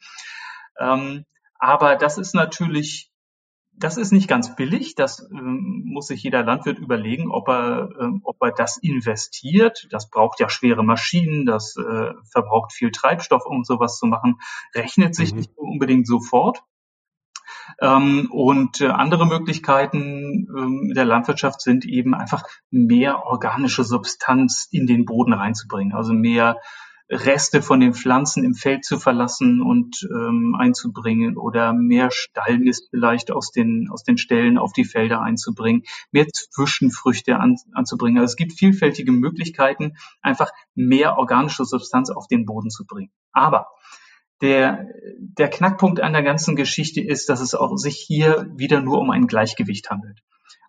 Ähm, 0.79 1.25
aber 1.59 1.97
das 1.97 2.19
ist 2.19 2.35
natürlich, 2.35 3.11
das 3.73 3.97
ist 3.97 4.13
nicht 4.13 4.29
ganz 4.29 4.57
billig. 4.57 4.95
Das 4.95 5.29
ähm, 5.31 5.83
muss 5.87 6.09
sich 6.09 6.23
jeder 6.23 6.43
Landwirt 6.43 6.79
überlegen, 6.79 7.31
ob 7.31 7.49
er, 7.49 7.91
ähm, 8.01 8.21
ob 8.25 8.37
er 8.41 8.53
das 8.53 8.77
investiert. 8.77 9.87
Das 9.91 10.11
braucht 10.11 10.41
ja 10.41 10.49
schwere 10.49 10.85
Maschinen, 10.85 11.47
das 11.47 11.77
äh, 11.77 12.13
verbraucht 12.31 12.73
viel 12.73 12.91
Treibstoff, 12.91 13.45
um 13.47 13.65
sowas 13.65 13.99
zu 13.99 14.07
machen. 14.07 14.41
Rechnet 14.75 15.15
sich 15.15 15.33
mhm. 15.33 15.39
nicht 15.39 15.51
unbedingt 15.57 16.07
sofort. 16.07 16.63
Ähm, 17.81 18.29
und 18.31 18.81
äh, 18.81 18.89
andere 18.89 19.27
Möglichkeiten 19.27 20.49
ähm, 20.57 20.93
der 20.95 21.05
Landwirtschaft 21.05 21.61
sind 21.61 21.85
eben 21.85 22.15
einfach 22.15 22.45
mehr 22.71 23.25
organische 23.25 23.85
Substanz 23.85 24.69
in 24.71 24.87
den 24.87 25.05
Boden 25.05 25.33
reinzubringen, 25.33 25.95
also 25.95 26.13
mehr 26.13 26.59
Reste 27.11 27.63
von 27.63 27.81
den 27.81 27.95
Pflanzen 27.95 28.45
im 28.45 28.55
Feld 28.55 28.85
zu 28.85 28.99
verlassen 28.99 29.63
und 29.63 30.07
ähm, 30.11 30.55
einzubringen 30.59 31.39
oder 31.39 31.73
mehr 31.73 32.11
Stallmist 32.11 32.89
vielleicht 32.91 33.31
aus 33.31 33.51
den, 33.51 33.89
aus 33.91 34.05
den 34.05 34.19
Ställen 34.19 34.59
auf 34.59 34.73
die 34.75 34.85
Felder 34.85 35.23
einzubringen, 35.23 35.85
mehr 36.11 36.27
Zwischenfrüchte 36.29 37.39
an, 37.39 37.57
anzubringen. 37.73 38.19
Also 38.19 38.33
es 38.33 38.37
gibt 38.37 38.53
vielfältige 38.53 39.13
Möglichkeiten, 39.13 39.97
einfach 40.21 40.51
mehr 40.75 41.17
organische 41.17 41.65
Substanz 41.65 42.11
auf 42.11 42.27
den 42.27 42.45
Boden 42.45 42.71
zu 42.71 42.85
bringen. 42.87 43.11
Aber 43.33 43.69
der, 44.43 44.87
der 45.19 45.49
Knackpunkt 45.49 46.01
an 46.01 46.13
der 46.13 46.23
ganzen 46.23 46.57
Geschichte 46.57 47.01
ist, 47.01 47.29
dass 47.29 47.41
es 47.41 47.55
auch 47.55 47.77
sich 47.77 47.97
hier 47.97 48.51
wieder 48.55 48.81
nur 48.81 49.01
um 49.01 49.11
ein 49.11 49.27
Gleichgewicht 49.27 49.91
handelt. 49.91 50.21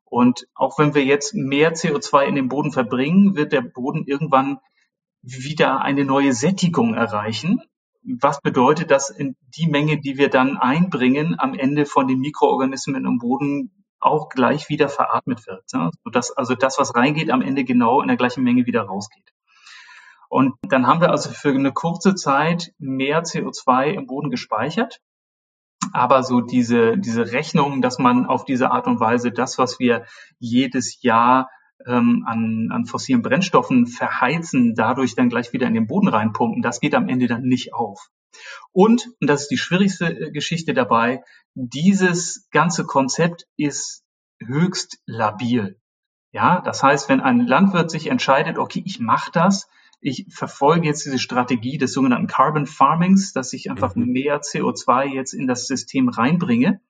Und 0.06 0.48
auch 0.56 0.80
wenn 0.80 0.96
wir 0.96 1.04
jetzt 1.04 1.36
mehr 1.36 1.74
CO2 1.74 2.24
in 2.24 2.36
den 2.36 2.48
Boden 2.48 2.72
verbringen, 2.72 3.36
wird 3.36 3.52
der 3.52 3.62
Boden 3.62 4.06
irgendwann 4.08 4.60
wieder 5.22 5.82
eine 5.82 6.06
neue 6.06 6.34
Sättigung 6.34 6.94
erreichen. 6.94 7.62
was 8.02 8.40
bedeutet 8.42 8.92
das 8.92 9.10
in 9.10 9.36
die 9.58 9.68
Menge, 9.68 10.00
die 10.00 10.18
wir 10.18 10.30
dann 10.30 10.58
einbringen, 10.58 11.36
am 11.38 11.54
Ende 11.54 11.86
von 11.86 12.08
den 12.08 12.20
Mikroorganismen 12.20 13.06
im 13.06 13.18
Boden 13.18 13.72
auch 14.00 14.30
gleich 14.30 14.70
wieder 14.70 14.88
veratmet 14.88 15.46
wird. 15.48 15.64
Ja? 15.74 15.92
Sodass 16.04 16.32
also 16.32 16.56
das, 16.56 16.80
was 16.80 16.96
reingeht, 16.96 17.30
am 17.30 17.42
Ende 17.42 17.66
genau 17.66 18.02
in 18.02 18.08
der 18.08 18.18
gleichen 18.18 18.44
Menge 18.44 18.66
wieder 18.66 18.84
rausgeht. 18.84 19.34
Und 20.30 20.56
dann 20.62 20.88
haben 20.88 21.02
wir 21.02 21.10
also 21.10 21.32
für 21.32 21.50
eine 21.50 21.74
kurze 21.74 22.16
Zeit 22.16 22.72
mehr 22.78 23.24
CO2 23.24 23.88
im 23.92 24.06
Boden 24.06 24.30
gespeichert. 24.30 25.02
Aber 25.92 26.24
so 26.24 26.42
diese, 26.42 26.98
diese 26.98 27.32
Rechnung, 27.32 27.82
dass 27.82 28.00
man 28.00 28.26
auf 28.26 28.46
diese 28.46 28.72
Art 28.72 28.86
und 28.86 29.00
Weise 29.00 29.32
das, 29.32 29.58
was 29.58 29.80
wir 29.80 30.06
jedes 30.38 31.02
Jahr 31.02 31.50
ähm, 31.86 32.26
an, 32.28 32.70
an 32.72 32.86
fossilen 32.86 33.22
Brennstoffen 33.22 33.88
verheizen, 33.88 34.76
dadurch 34.76 35.16
dann 35.16 35.30
gleich 35.30 35.54
wieder 35.54 35.68
in 35.68 35.74
den 35.74 35.88
Boden 35.88 36.08
reinpumpen, 36.08 36.62
das 36.62 36.80
geht 36.80 36.96
am 36.96 37.08
Ende 37.08 37.28
dann 37.28 37.44
nicht 37.44 37.74
auf. 37.74 38.10
Und, 38.72 39.10
und 39.20 39.28
das 39.30 39.44
ist 39.44 39.52
die 39.52 39.58
schwierigste 39.58 40.06
äh, 40.06 40.32
Geschichte 40.32 40.74
dabei, 40.74 41.24
dieses 41.56 42.48
ganze 42.52 42.86
Konzept 42.86 43.48
ist 43.58 44.04
höchst 44.40 45.00
labil. 45.06 45.80
Ja, 46.32 46.62
das 46.62 46.84
heißt, 46.84 47.10
wenn 47.10 47.22
ein 47.22 47.48
Landwirt 47.48 47.90
sich 47.90 48.08
entscheidet, 48.08 48.58
okay, 48.58 48.84
ich 48.86 49.00
mache 49.00 49.32
das, 49.32 49.68
ich 50.00 50.28
verfolge 50.30 50.88
jetzt 50.88 51.06
diese 51.06 51.20
Strategie 51.20 51.78
des 51.78 51.92
sogenannten 51.92 52.28
Carbon 52.28 52.66
Farmings, 52.66 53.34
dass 53.34 53.52
ich 53.52 53.70
einfach 53.70 53.96
mhm. 53.96 54.06
mehr 54.12 54.42
CO2 54.42 55.06
jetzt 55.06 55.34
in 55.34 55.48
das 55.48 55.68
System 55.68 56.08
reinbringe. 56.08 56.82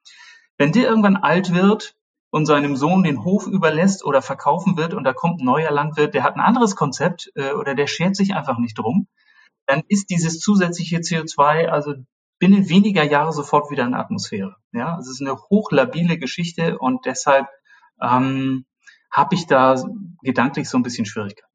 Wenn 0.57 0.73
der 0.73 0.89
irgendwann 0.89 1.15
alt 1.15 1.53
wird 1.53 1.95
und 2.31 2.45
seinem 2.45 2.75
Sohn 2.75 3.03
den 3.03 3.23
Hof 3.23 3.47
überlässt 3.47 4.05
oder 4.05 4.21
verkaufen 4.21 4.77
wird 4.77 4.93
und 4.93 5.03
da 5.03 5.13
kommt 5.13 5.41
ein 5.41 5.45
neuer 5.45 5.71
Landwirt, 5.71 6.13
der 6.13 6.23
hat 6.23 6.35
ein 6.35 6.41
anderes 6.41 6.75
Konzept 6.75 7.31
äh, 7.35 7.53
oder 7.53 7.75
der 7.75 7.87
schert 7.87 8.15
sich 8.15 8.33
einfach 8.33 8.59
nicht 8.59 8.77
drum, 8.77 9.07
dann 9.65 9.83
ist 9.87 10.09
dieses 10.09 10.39
zusätzliche 10.39 10.97
CO2 10.97 11.67
also 11.67 11.93
binnen 12.39 12.69
weniger 12.69 13.03
Jahre 13.03 13.33
sofort 13.33 13.69
wieder 13.69 13.83
in 13.83 13.91
der 13.91 13.99
Atmosphäre. 13.99 14.55
Ja, 14.71 14.97
es 14.99 15.09
ist 15.09 15.21
eine 15.21 15.37
hochlabile 15.37 16.17
Geschichte 16.17 16.79
und 16.79 17.05
deshalb 17.05 17.47
ähm, 18.01 18.65
habe 19.11 19.35
ich 19.35 19.45
da 19.47 19.75
gedanklich 20.23 20.69
so 20.69 20.77
ein 20.77 20.83
bisschen 20.83 21.05
Schwierigkeiten. 21.05 21.49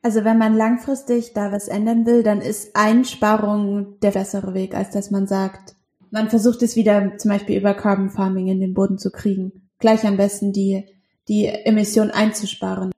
Also 0.00 0.24
wenn 0.24 0.38
man 0.38 0.54
langfristig 0.54 1.32
da 1.32 1.50
was 1.50 1.66
ändern 1.66 2.06
will, 2.06 2.22
dann 2.22 2.40
ist 2.40 2.76
Einsparung 2.76 3.98
der 4.00 4.12
bessere 4.12 4.54
Weg, 4.54 4.74
als 4.74 4.90
dass 4.90 5.10
man 5.10 5.26
sagt, 5.26 5.74
man 6.10 6.30
versucht 6.30 6.62
es 6.62 6.76
wieder 6.76 7.16
zum 7.18 7.30
Beispiel 7.30 7.58
über 7.58 7.74
Carbon 7.74 8.10
Farming 8.10 8.48
in 8.48 8.60
den 8.60 8.74
Boden 8.74 8.98
zu 8.98 9.10
kriegen. 9.10 9.70
Gleich 9.78 10.06
am 10.06 10.16
besten 10.16 10.52
die, 10.52 10.84
die 11.28 11.46
Emission 11.46 12.10
einzusparen. 12.10 12.92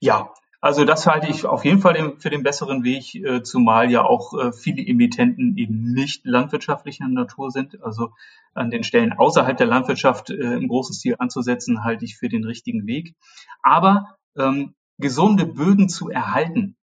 Ja, 0.00 0.30
also 0.60 0.86
das 0.86 1.06
halte 1.06 1.28
ich 1.28 1.44
auf 1.44 1.64
jeden 1.66 1.80
Fall 1.80 2.14
für 2.18 2.30
den 2.30 2.42
besseren 2.42 2.84
Weg, 2.84 3.14
äh, 3.14 3.42
zumal 3.42 3.90
ja 3.90 4.02
auch 4.02 4.32
äh, 4.32 4.50
viele 4.50 4.82
Emittenten 4.82 5.58
eben 5.58 5.92
nicht 5.92 6.24
landwirtschaftlicher 6.24 7.06
Natur 7.06 7.50
sind. 7.50 7.82
Also 7.82 8.12
an 8.54 8.70
den 8.70 8.82
Stellen 8.82 9.12
außerhalb 9.12 9.56
der 9.58 9.66
Landwirtschaft 9.66 10.30
äh, 10.30 10.54
im 10.54 10.68
großen 10.68 10.94
Stil 10.94 11.16
anzusetzen, 11.18 11.84
halte 11.84 12.06
ich 12.06 12.16
für 12.16 12.30
den 12.30 12.44
richtigen 12.44 12.86
Weg. 12.86 13.14
Aber 13.62 14.16
ähm, 14.38 14.74
gesunde 14.96 15.44
Böden 15.44 15.90
zu 15.90 16.08
erhalten 16.08 16.76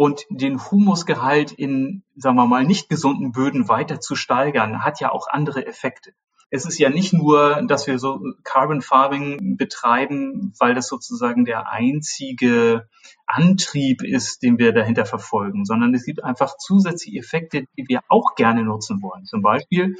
und 0.00 0.24
den 0.30 0.58
Humusgehalt 0.58 1.52
in, 1.52 2.04
sagen 2.16 2.36
wir 2.36 2.46
mal, 2.46 2.64
nicht 2.64 2.88
gesunden 2.88 3.32
Böden 3.32 3.68
weiter 3.68 4.00
zu 4.00 4.16
steigern, 4.16 4.82
hat 4.82 4.98
ja 4.98 5.12
auch 5.12 5.28
andere 5.28 5.66
Effekte. 5.66 6.12
Es 6.48 6.64
ist 6.64 6.78
ja 6.78 6.88
nicht 6.88 7.12
nur, 7.12 7.60
dass 7.68 7.86
wir 7.86 7.98
so 7.98 8.18
Carbon 8.42 8.80
Farming 8.80 9.58
betreiben, 9.58 10.54
weil 10.58 10.74
das 10.74 10.88
sozusagen 10.88 11.44
der 11.44 11.70
einzige 11.70 12.88
Antrieb 13.26 14.02
ist, 14.02 14.42
den 14.42 14.56
wir 14.56 14.72
dahinter 14.72 15.04
verfolgen, 15.04 15.66
sondern 15.66 15.92
es 15.92 16.06
gibt 16.06 16.24
einfach 16.24 16.56
zusätzliche 16.56 17.18
Effekte, 17.18 17.66
die 17.76 17.84
wir 17.86 18.00
auch 18.08 18.36
gerne 18.36 18.64
nutzen 18.64 19.02
wollen. 19.02 19.26
Zum 19.26 19.42
Beispiel 19.42 19.96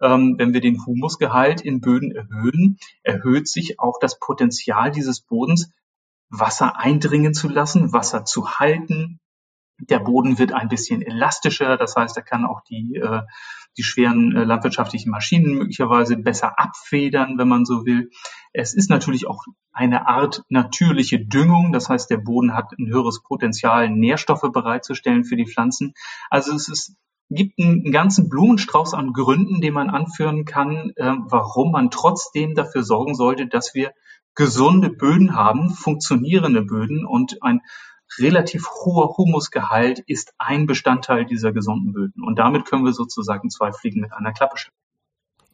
ähm, 0.00 0.36
wenn 0.38 0.54
wir 0.54 0.62
den 0.62 0.84
Humusgehalt 0.86 1.60
in 1.60 1.82
Böden 1.82 2.10
erhöhen, 2.12 2.78
erhöht 3.02 3.48
sich 3.48 3.80
auch 3.80 3.98
das 4.00 4.18
Potenzial 4.18 4.92
dieses 4.92 5.20
Bodens 5.20 5.70
Wasser 6.30 6.78
eindringen 6.78 7.34
zu 7.34 7.48
lassen, 7.48 7.92
Wasser 7.92 8.24
zu 8.24 8.58
halten. 8.58 9.20
Der 9.78 9.98
Boden 9.98 10.38
wird 10.38 10.52
ein 10.52 10.68
bisschen 10.68 11.02
elastischer, 11.02 11.76
das 11.76 11.96
heißt, 11.96 12.16
er 12.16 12.22
kann 12.22 12.44
auch 12.44 12.62
die, 12.62 12.96
äh, 12.96 13.22
die 13.76 13.82
schweren 13.82 14.34
äh, 14.34 14.44
landwirtschaftlichen 14.44 15.10
Maschinen 15.10 15.54
möglicherweise 15.54 16.16
besser 16.16 16.58
abfedern, 16.58 17.36
wenn 17.38 17.48
man 17.48 17.64
so 17.64 17.84
will. 17.84 18.10
Es 18.52 18.74
ist 18.74 18.88
natürlich 18.88 19.26
auch 19.26 19.44
eine 19.72 20.08
Art 20.08 20.42
natürliche 20.48 21.24
Düngung, 21.24 21.72
das 21.72 21.88
heißt, 21.88 22.10
der 22.10 22.18
Boden 22.18 22.54
hat 22.54 22.72
ein 22.78 22.88
höheres 22.88 23.22
Potenzial, 23.22 23.90
Nährstoffe 23.90 24.50
bereitzustellen 24.52 25.24
für 25.24 25.36
die 25.36 25.46
Pflanzen. 25.46 25.92
Also 26.30 26.54
es 26.54 26.68
ist 26.68 26.96
gibt 27.28 27.58
einen 27.58 27.90
ganzen 27.90 28.28
Blumenstrauß 28.28 28.94
an 28.94 29.12
Gründen, 29.12 29.60
den 29.60 29.74
man 29.74 29.90
anführen 29.90 30.44
kann, 30.44 30.92
äh, 30.96 31.12
warum 31.28 31.72
man 31.72 31.90
trotzdem 31.90 32.54
dafür 32.54 32.84
sorgen 32.84 33.14
sollte, 33.14 33.46
dass 33.46 33.74
wir 33.74 33.92
gesunde 34.34 34.90
Böden 34.90 35.34
haben, 35.34 35.70
funktionierende 35.70 36.62
Böden 36.62 37.04
und 37.06 37.42
ein 37.42 37.62
relativ 38.18 38.66
hoher 38.68 39.16
Humusgehalt 39.16 40.00
ist 40.06 40.32
ein 40.38 40.66
Bestandteil 40.66 41.24
dieser 41.24 41.52
gesunden 41.52 41.92
Böden. 41.92 42.24
Und 42.24 42.38
damit 42.38 42.64
können 42.64 42.84
wir 42.84 42.92
sozusagen 42.92 43.50
zwei 43.50 43.72
Fliegen 43.72 44.00
mit 44.00 44.12
einer 44.12 44.32
Klappe 44.32 44.58
schlagen. 44.58 44.76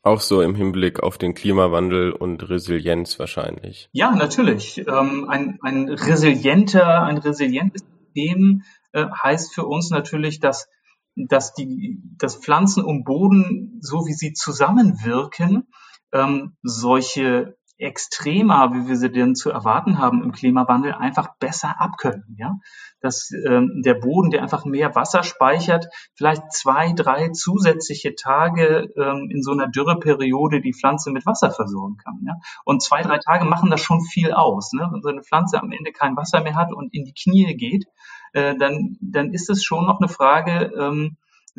Auch 0.04 0.20
so 0.20 0.42
im 0.42 0.56
Hinblick 0.56 1.00
auf 1.00 1.16
den 1.16 1.32
Klimawandel 1.32 2.10
und 2.10 2.48
Resilienz 2.48 3.20
wahrscheinlich. 3.20 3.88
Ja, 3.92 4.10
natürlich. 4.10 4.78
Ähm, 4.78 5.28
ein, 5.28 5.58
ein 5.62 5.88
resilienter, 5.88 7.04
ein 7.04 7.18
resilientes 7.18 7.84
System 7.84 8.62
äh, 8.92 9.06
heißt 9.06 9.54
für 9.54 9.64
uns 9.64 9.90
natürlich, 9.90 10.40
dass, 10.40 10.68
dass 11.14 11.54
die, 11.54 12.00
dass 12.18 12.36
Pflanzen 12.36 12.82
und 12.84 13.04
Boden, 13.04 13.78
so 13.80 14.06
wie 14.06 14.12
sie 14.12 14.32
zusammenwirken, 14.32 15.68
ähm, 16.12 16.56
solche 16.62 17.56
extremer, 17.82 18.72
wie 18.72 18.88
wir 18.88 18.96
sie 18.96 19.10
denn 19.10 19.34
zu 19.34 19.50
erwarten 19.50 19.98
haben 19.98 20.22
im 20.22 20.32
Klimawandel, 20.32 20.92
einfach 20.94 21.36
besser 21.38 21.80
abkönnen. 21.80 22.36
Ja? 22.38 22.58
Dass 23.00 23.30
ähm, 23.46 23.82
der 23.84 23.94
Boden, 23.94 24.30
der 24.30 24.42
einfach 24.42 24.64
mehr 24.64 24.94
Wasser 24.94 25.22
speichert, 25.22 25.86
vielleicht 26.14 26.52
zwei, 26.52 26.92
drei 26.92 27.30
zusätzliche 27.30 28.14
Tage 28.14 28.92
ähm, 28.96 29.28
in 29.30 29.42
so 29.42 29.52
einer 29.52 29.68
Dürreperiode 29.68 30.60
die 30.60 30.72
Pflanze 30.72 31.10
mit 31.10 31.26
Wasser 31.26 31.50
versorgen 31.50 31.96
kann. 31.96 32.20
Ja? 32.26 32.34
Und 32.64 32.82
zwei, 32.82 33.02
drei 33.02 33.18
Tage 33.18 33.44
machen 33.44 33.70
das 33.70 33.80
schon 33.80 34.02
viel 34.02 34.32
aus. 34.32 34.72
Ne? 34.72 34.88
Wenn 34.90 35.02
so 35.02 35.08
eine 35.08 35.22
Pflanze 35.22 35.60
am 35.60 35.72
Ende 35.72 35.92
kein 35.92 36.16
Wasser 36.16 36.42
mehr 36.42 36.54
hat 36.54 36.72
und 36.72 36.94
in 36.94 37.04
die 37.04 37.14
Knie 37.14 37.56
geht, 37.56 37.86
äh, 38.32 38.56
dann, 38.56 38.96
dann 39.00 39.32
ist 39.32 39.50
es 39.50 39.64
schon 39.64 39.86
noch 39.86 40.00
eine 40.00 40.08
Frage, 40.08 40.72
ähm, 40.78 41.16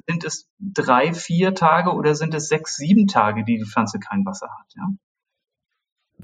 sind 0.07 0.23
es 0.23 0.49
drei, 0.59 1.13
vier 1.13 1.53
Tage 1.53 1.91
oder 1.91 2.15
sind 2.15 2.33
es 2.33 2.47
sechs, 2.47 2.75
sieben 2.75 3.07
Tage, 3.07 3.43
die 3.43 3.57
die 3.57 3.65
Pflanze 3.65 3.99
kein 3.99 4.25
Wasser 4.25 4.47
hat? 4.47 4.73
Ja? 4.75 4.89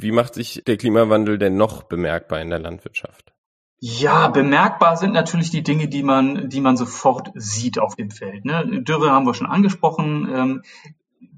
Wie 0.02 0.12
macht 0.12 0.34
sich 0.34 0.64
der 0.66 0.78
Klimawandel 0.78 1.38
denn 1.38 1.58
noch 1.58 1.84
bemerkbar 1.84 2.42
in 2.42 2.50
der 2.50 2.60
Landwirtschaft? 2.60 3.34
Ja, 3.82 4.28
bemerkbar 4.28 4.98
sind 4.98 5.14
natürlich 5.14 5.52
die 5.52 5.64
Dinge, 5.64 5.88
die 5.88 6.04
man, 6.04 6.50
die 6.50 6.62
man 6.62 6.78
sofort 6.78 7.32
sieht 7.36 7.80
auf 7.80 7.96
dem 7.96 8.10
Feld. 8.10 8.46
Ne? 8.46 8.82
Dürre 8.84 9.12
haben 9.12 9.26
wir 9.26 9.34
schon 9.34 9.48
angesprochen. 9.48 10.28
Ähm, 10.34 10.64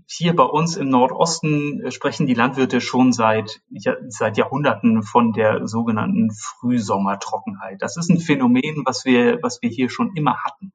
hier 0.08 0.36
bei 0.36 0.44
uns 0.44 0.75
im 0.75 0.89
Nordosten 0.89 1.82
äh, 1.82 1.91
sprechen 1.91 2.27
die 2.27 2.34
Landwirte 2.34 2.82
schon 2.82 3.13
seit, 3.13 3.62
seit 4.08 4.38
Jahrhunderten 4.38 5.03
von 5.03 5.34
der 5.34 5.68
sogenannten 5.68 6.32
Frühsommertrockenheit. 6.32 7.82
Das 7.82 7.96
ist 7.98 8.10
ein 8.10 8.20
Phänomen, 8.20 8.84
was 8.86 9.06
wir, 9.06 9.39
was 9.41 9.62
wir 9.62 9.70
hier 9.70 9.89
schon 9.89 10.15
immer 10.15 10.44
hatten. 10.44 10.74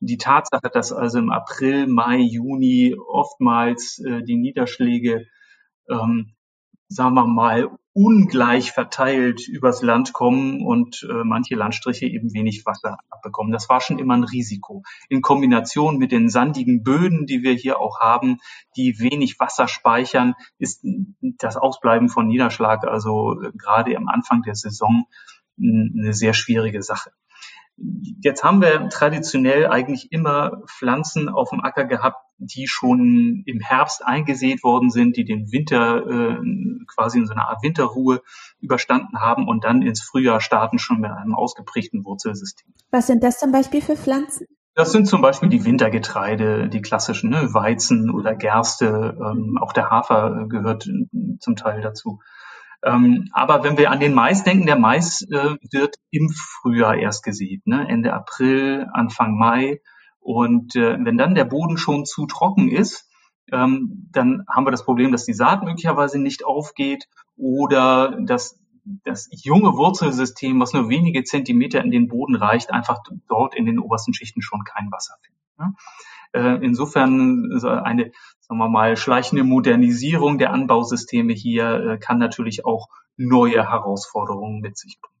Die 0.00 0.18
Tatsache, 0.18 0.70
dass 0.72 0.92
also 0.92 1.18
im 1.18 1.30
April, 1.30 1.86
Mai, 1.86 2.18
Juni 2.18 2.96
oftmals 2.96 3.98
äh, 3.98 4.22
die 4.22 4.36
Niederschläge 4.36 5.26
ähm, 5.88 6.34
sagen 6.92 7.14
wir 7.14 7.26
mal, 7.26 7.70
ungleich 7.94 8.72
verteilt 8.72 9.46
übers 9.48 9.82
Land 9.82 10.12
kommen 10.12 10.62
und 10.62 11.06
äh, 11.08 11.24
manche 11.24 11.54
Landstriche 11.54 12.06
eben 12.06 12.32
wenig 12.32 12.64
Wasser 12.64 12.98
abbekommen. 13.10 13.52
Das 13.52 13.68
war 13.68 13.80
schon 13.80 13.98
immer 13.98 14.14
ein 14.14 14.24
Risiko. 14.24 14.82
In 15.08 15.20
Kombination 15.20 15.98
mit 15.98 16.10
den 16.10 16.30
sandigen 16.30 16.82
Böden, 16.82 17.26
die 17.26 17.42
wir 17.42 17.52
hier 17.52 17.80
auch 17.80 18.00
haben, 18.00 18.38
die 18.76 18.98
wenig 18.98 19.38
Wasser 19.38 19.68
speichern, 19.68 20.34
ist 20.58 20.84
das 21.20 21.56
Ausbleiben 21.56 22.08
von 22.08 22.26
Niederschlag 22.26 22.84
also 22.84 23.40
äh, 23.42 23.52
gerade 23.56 23.96
am 23.96 24.08
Anfang 24.08 24.42
der 24.42 24.54
Saison 24.54 25.04
eine 25.58 26.14
sehr 26.14 26.32
schwierige 26.32 26.82
Sache. 26.82 27.10
Jetzt 28.20 28.44
haben 28.44 28.60
wir 28.60 28.88
traditionell 28.88 29.66
eigentlich 29.66 30.12
immer 30.12 30.62
Pflanzen 30.66 31.28
auf 31.28 31.50
dem 31.50 31.60
Acker 31.60 31.84
gehabt, 31.84 32.18
die 32.38 32.66
schon 32.68 33.42
im 33.46 33.60
Herbst 33.60 34.04
eingesät 34.04 34.62
worden 34.62 34.90
sind, 34.90 35.16
die 35.16 35.24
den 35.24 35.50
Winter 35.52 36.06
äh, 36.06 36.36
quasi 36.86 37.18
in 37.18 37.26
so 37.26 37.32
einer 37.32 37.48
Art 37.48 37.62
Winterruhe 37.62 38.22
überstanden 38.60 39.18
haben 39.18 39.48
und 39.48 39.64
dann 39.64 39.82
ins 39.82 40.00
Frühjahr 40.00 40.40
starten 40.40 40.78
schon 40.78 41.00
mit 41.00 41.10
einem 41.10 41.34
ausgeprägten 41.34 42.04
Wurzelsystem. 42.04 42.72
Was 42.90 43.06
sind 43.06 43.22
das 43.22 43.38
zum 43.38 43.52
Beispiel 43.52 43.80
für 43.80 43.96
Pflanzen? 43.96 44.46
Das 44.74 44.90
sind 44.90 45.06
zum 45.06 45.20
Beispiel 45.20 45.50
die 45.50 45.64
Wintergetreide, 45.64 46.68
die 46.68 46.80
klassischen 46.80 47.30
ne, 47.30 47.52
Weizen 47.52 48.10
oder 48.10 48.34
Gerste. 48.34 49.18
Ähm, 49.20 49.58
auch 49.60 49.72
der 49.72 49.90
Hafer 49.90 50.46
gehört 50.48 50.88
zum 51.40 51.56
Teil 51.56 51.82
dazu. 51.82 52.20
Ähm, 52.84 53.28
aber 53.32 53.62
wenn 53.62 53.78
wir 53.78 53.90
an 53.90 54.00
den 54.00 54.14
Mais 54.14 54.42
denken, 54.44 54.66
der 54.66 54.78
Mais 54.78 55.22
äh, 55.30 55.56
wird 55.70 55.96
im 56.10 56.30
Frühjahr 56.30 56.96
erst 56.96 57.22
gesät, 57.22 57.66
ne? 57.66 57.86
Ende 57.88 58.12
April, 58.12 58.88
Anfang 58.92 59.38
Mai. 59.38 59.80
Und 60.20 60.76
äh, 60.76 60.96
wenn 61.00 61.18
dann 61.18 61.34
der 61.34 61.44
Boden 61.44 61.76
schon 61.76 62.04
zu 62.04 62.26
trocken 62.26 62.68
ist, 62.68 63.08
ähm, 63.52 64.08
dann 64.12 64.44
haben 64.48 64.66
wir 64.66 64.70
das 64.70 64.84
Problem, 64.84 65.12
dass 65.12 65.24
die 65.24 65.34
Saat 65.34 65.62
möglicherweise 65.64 66.20
nicht 66.20 66.44
aufgeht 66.44 67.08
oder 67.36 68.18
dass 68.24 68.58
das 69.04 69.28
junge 69.30 69.76
Wurzelsystem, 69.76 70.58
was 70.60 70.72
nur 70.72 70.88
wenige 70.88 71.22
Zentimeter 71.22 71.82
in 71.82 71.90
den 71.90 72.08
Boden 72.08 72.34
reicht, 72.34 72.72
einfach 72.72 73.00
dort 73.28 73.54
in 73.54 73.66
den 73.66 73.78
obersten 73.78 74.14
Schichten 74.14 74.42
schon 74.42 74.64
kein 74.64 74.90
Wasser 74.90 75.14
findet. 75.22 75.76
Äh, 76.32 76.64
insofern 76.64 77.50
eine, 77.62 78.12
sagen 78.40 78.58
wir 78.58 78.68
mal, 78.68 78.96
schleichende 78.96 79.44
Modernisierung 79.44 80.38
der 80.38 80.52
Anbausysteme 80.52 81.32
hier 81.32 81.74
äh, 81.74 81.98
kann 81.98 82.18
natürlich 82.18 82.64
auch 82.64 82.88
neue 83.16 83.70
Herausforderungen 83.70 84.60
mit 84.60 84.76
sich 84.78 84.98
bringen. 85.00 85.12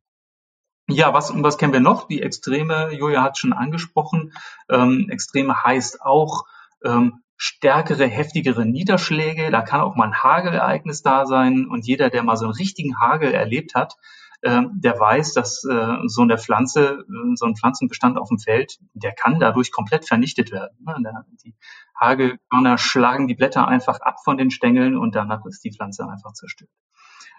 Ja, 0.88 1.14
was, 1.14 1.32
was 1.34 1.58
kennen 1.58 1.72
wir 1.72 1.80
noch? 1.80 2.08
Die 2.08 2.22
Extreme, 2.22 2.92
Julia 2.92 3.22
hat 3.22 3.38
schon 3.38 3.52
angesprochen. 3.52 4.32
Ähm, 4.68 5.08
Extreme 5.10 5.62
heißt 5.62 6.02
auch 6.02 6.44
ähm, 6.84 7.22
stärkere, 7.36 8.06
heftigere 8.06 8.66
Niederschläge. 8.66 9.50
Da 9.50 9.62
kann 9.62 9.80
auch 9.80 9.96
mal 9.96 10.06
ein 10.06 10.22
Hagelereignis 10.22 11.02
da 11.02 11.24
sein. 11.26 11.66
Und 11.66 11.86
jeder, 11.86 12.10
der 12.10 12.22
mal 12.22 12.36
so 12.36 12.46
einen 12.46 12.54
richtigen 12.54 13.00
Hagel 13.00 13.32
erlebt 13.32 13.74
hat, 13.74 13.96
äh, 14.42 14.62
der 14.72 14.98
weiß, 14.98 15.32
dass 15.32 15.64
äh, 15.64 15.96
so 16.06 16.22
eine 16.22 16.38
Pflanze, 16.38 17.04
äh, 17.08 17.34
so 17.34 17.46
ein 17.46 17.56
Pflanzenbestand 17.56 18.18
auf 18.18 18.28
dem 18.28 18.38
Feld, 18.38 18.78
der 18.92 19.12
kann 19.12 19.40
dadurch 19.40 19.72
komplett 19.72 20.06
vernichtet 20.06 20.52
werden. 20.52 20.76
Ne? 20.84 21.24
Die 21.44 21.54
Hagelkörner 21.98 22.78
schlagen 22.78 23.28
die 23.28 23.34
Blätter 23.34 23.66
einfach 23.66 24.00
ab 24.00 24.16
von 24.24 24.36
den 24.36 24.50
Stängeln 24.50 24.96
und 24.96 25.14
danach 25.14 25.44
ist 25.46 25.64
die 25.64 25.72
Pflanze 25.72 26.08
einfach 26.08 26.32
zerstört. 26.32 26.70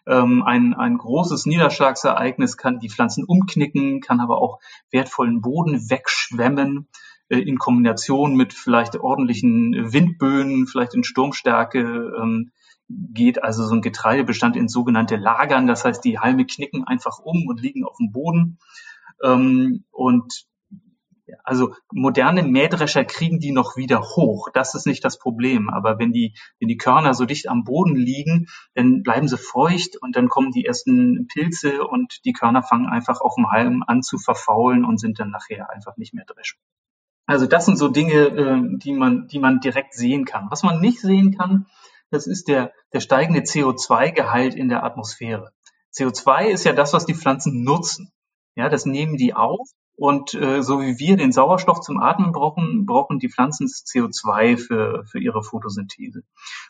Ähm, 0.06 0.44
ein, 0.44 0.74
ein 0.74 0.98
großes 0.98 1.46
Niederschlagsereignis 1.46 2.58
kann 2.58 2.80
die 2.80 2.90
Pflanzen 2.90 3.24
umknicken, 3.24 4.02
kann 4.02 4.20
aber 4.20 4.42
auch 4.42 4.60
wertvollen 4.92 5.42
Boden 5.42 5.90
wegschwemmen. 5.90 6.90
Äh, 7.30 7.40
in 7.40 7.58
Kombination 7.58 8.36
mit 8.36 8.54
vielleicht 8.54 8.96
ordentlichen 8.96 9.94
Windböen, 9.94 10.68
vielleicht 10.68 10.94
in 10.94 11.04
Sturmstärke, 11.04 12.14
ähm, 12.22 12.52
geht 13.14 13.44
also 13.44 13.66
so 13.66 13.76
ein 13.76 13.82
Getreidebestand 13.82 14.56
in 14.56 14.68
sogenannte 14.68 15.16
Lagern. 15.16 15.68
Das 15.68 15.86
heißt, 15.86 16.04
die 16.04 16.20
Halme 16.20 16.46
knicken 16.46 16.84
einfach 16.84 17.20
um 17.20 17.48
und 17.48 17.62
liegen 17.62 17.84
auf 17.86 17.98
dem 17.98 18.12
Boden. 18.12 18.60
Ähm, 19.24 19.84
und 19.92 20.46
also 21.44 21.74
moderne 21.92 22.44
Mähdrescher 22.44 23.06
kriegen 23.06 23.40
die 23.40 23.52
noch 23.52 23.78
wieder 23.78 24.02
hoch. 24.02 24.50
Das 24.54 24.76
ist 24.76 24.86
nicht 24.86 25.04
das 25.04 25.18
Problem. 25.18 25.70
Aber 25.70 26.00
wenn 26.00 26.12
die, 26.12 26.36
wenn 26.60 26.68
die 26.68 26.78
Körner 26.78 27.14
so 27.14 27.26
dicht 27.26 27.48
am 27.48 27.64
Boden 27.64 27.96
liegen, 27.96 28.48
dann 28.76 29.04
bleiben 29.04 29.28
sie 29.28 29.38
feucht 29.38 29.98
und 30.02 30.16
dann 30.16 30.30
kommen 30.30 30.52
die 30.52 30.66
ersten 30.66 31.28
Pilze 31.28 31.86
und 31.86 32.20
die 32.26 32.34
Körner 32.34 32.64
fangen 32.64 32.88
einfach 32.88 33.22
auf 33.22 33.36
dem 33.36 33.52
Halm 33.52 33.84
an 33.86 34.02
zu 34.02 34.18
verfaulen 34.18 34.86
und 34.86 35.00
sind 35.00 35.20
dann 35.20 35.32
nachher 35.32 35.70
einfach 35.70 35.98
nicht 35.98 36.14
mehr 36.14 36.26
dreschbar. 36.26 36.64
Also 37.26 37.48
das 37.48 37.66
sind 37.66 37.78
so 37.78 37.88
Dinge, 37.88 38.14
äh, 38.14 38.78
die 38.80 38.92
man, 38.92 39.28
die 39.28 39.40
man 39.40 39.60
direkt 39.62 39.94
sehen 39.94 40.26
kann. 40.26 40.48
Was 40.50 40.64
man 40.64 40.82
nicht 40.82 41.00
sehen 41.00 41.38
kann, 41.38 41.68
das 42.14 42.28
ist 42.28 42.48
der, 42.48 42.72
der 42.94 43.00
steigende 43.00 43.42
CO2-Gehalt 43.42 44.56
in 44.56 44.70
der 44.70 44.84
Atmosphäre. 44.84 45.52
CO2 45.96 46.46
ist 46.48 46.64
ja 46.64 46.74
das, 46.74 46.94
was 46.94 47.06
die 47.06 47.16
Pflanzen 47.16 47.64
nutzen. 47.64 48.12
Ja, 48.56 48.70
das 48.70 48.86
nehmen 48.86 49.18
die 49.18 49.34
auf 49.34 49.68
und 49.96 50.34
äh, 50.34 50.64
so 50.64 50.82
wie 50.82 50.98
wir 50.98 51.18
den 51.18 51.32
Sauerstoff 51.32 51.82
zum 51.82 52.00
Atmen 52.00 52.32
brauchen, 52.32 52.86
brauchen 52.86 53.20
die 53.20 53.30
Pflanzen 53.30 53.68
CO2 53.68 54.58
für, 54.58 55.06
für 55.06 55.20
ihre 55.20 55.44
Photosynthese. 55.44 56.24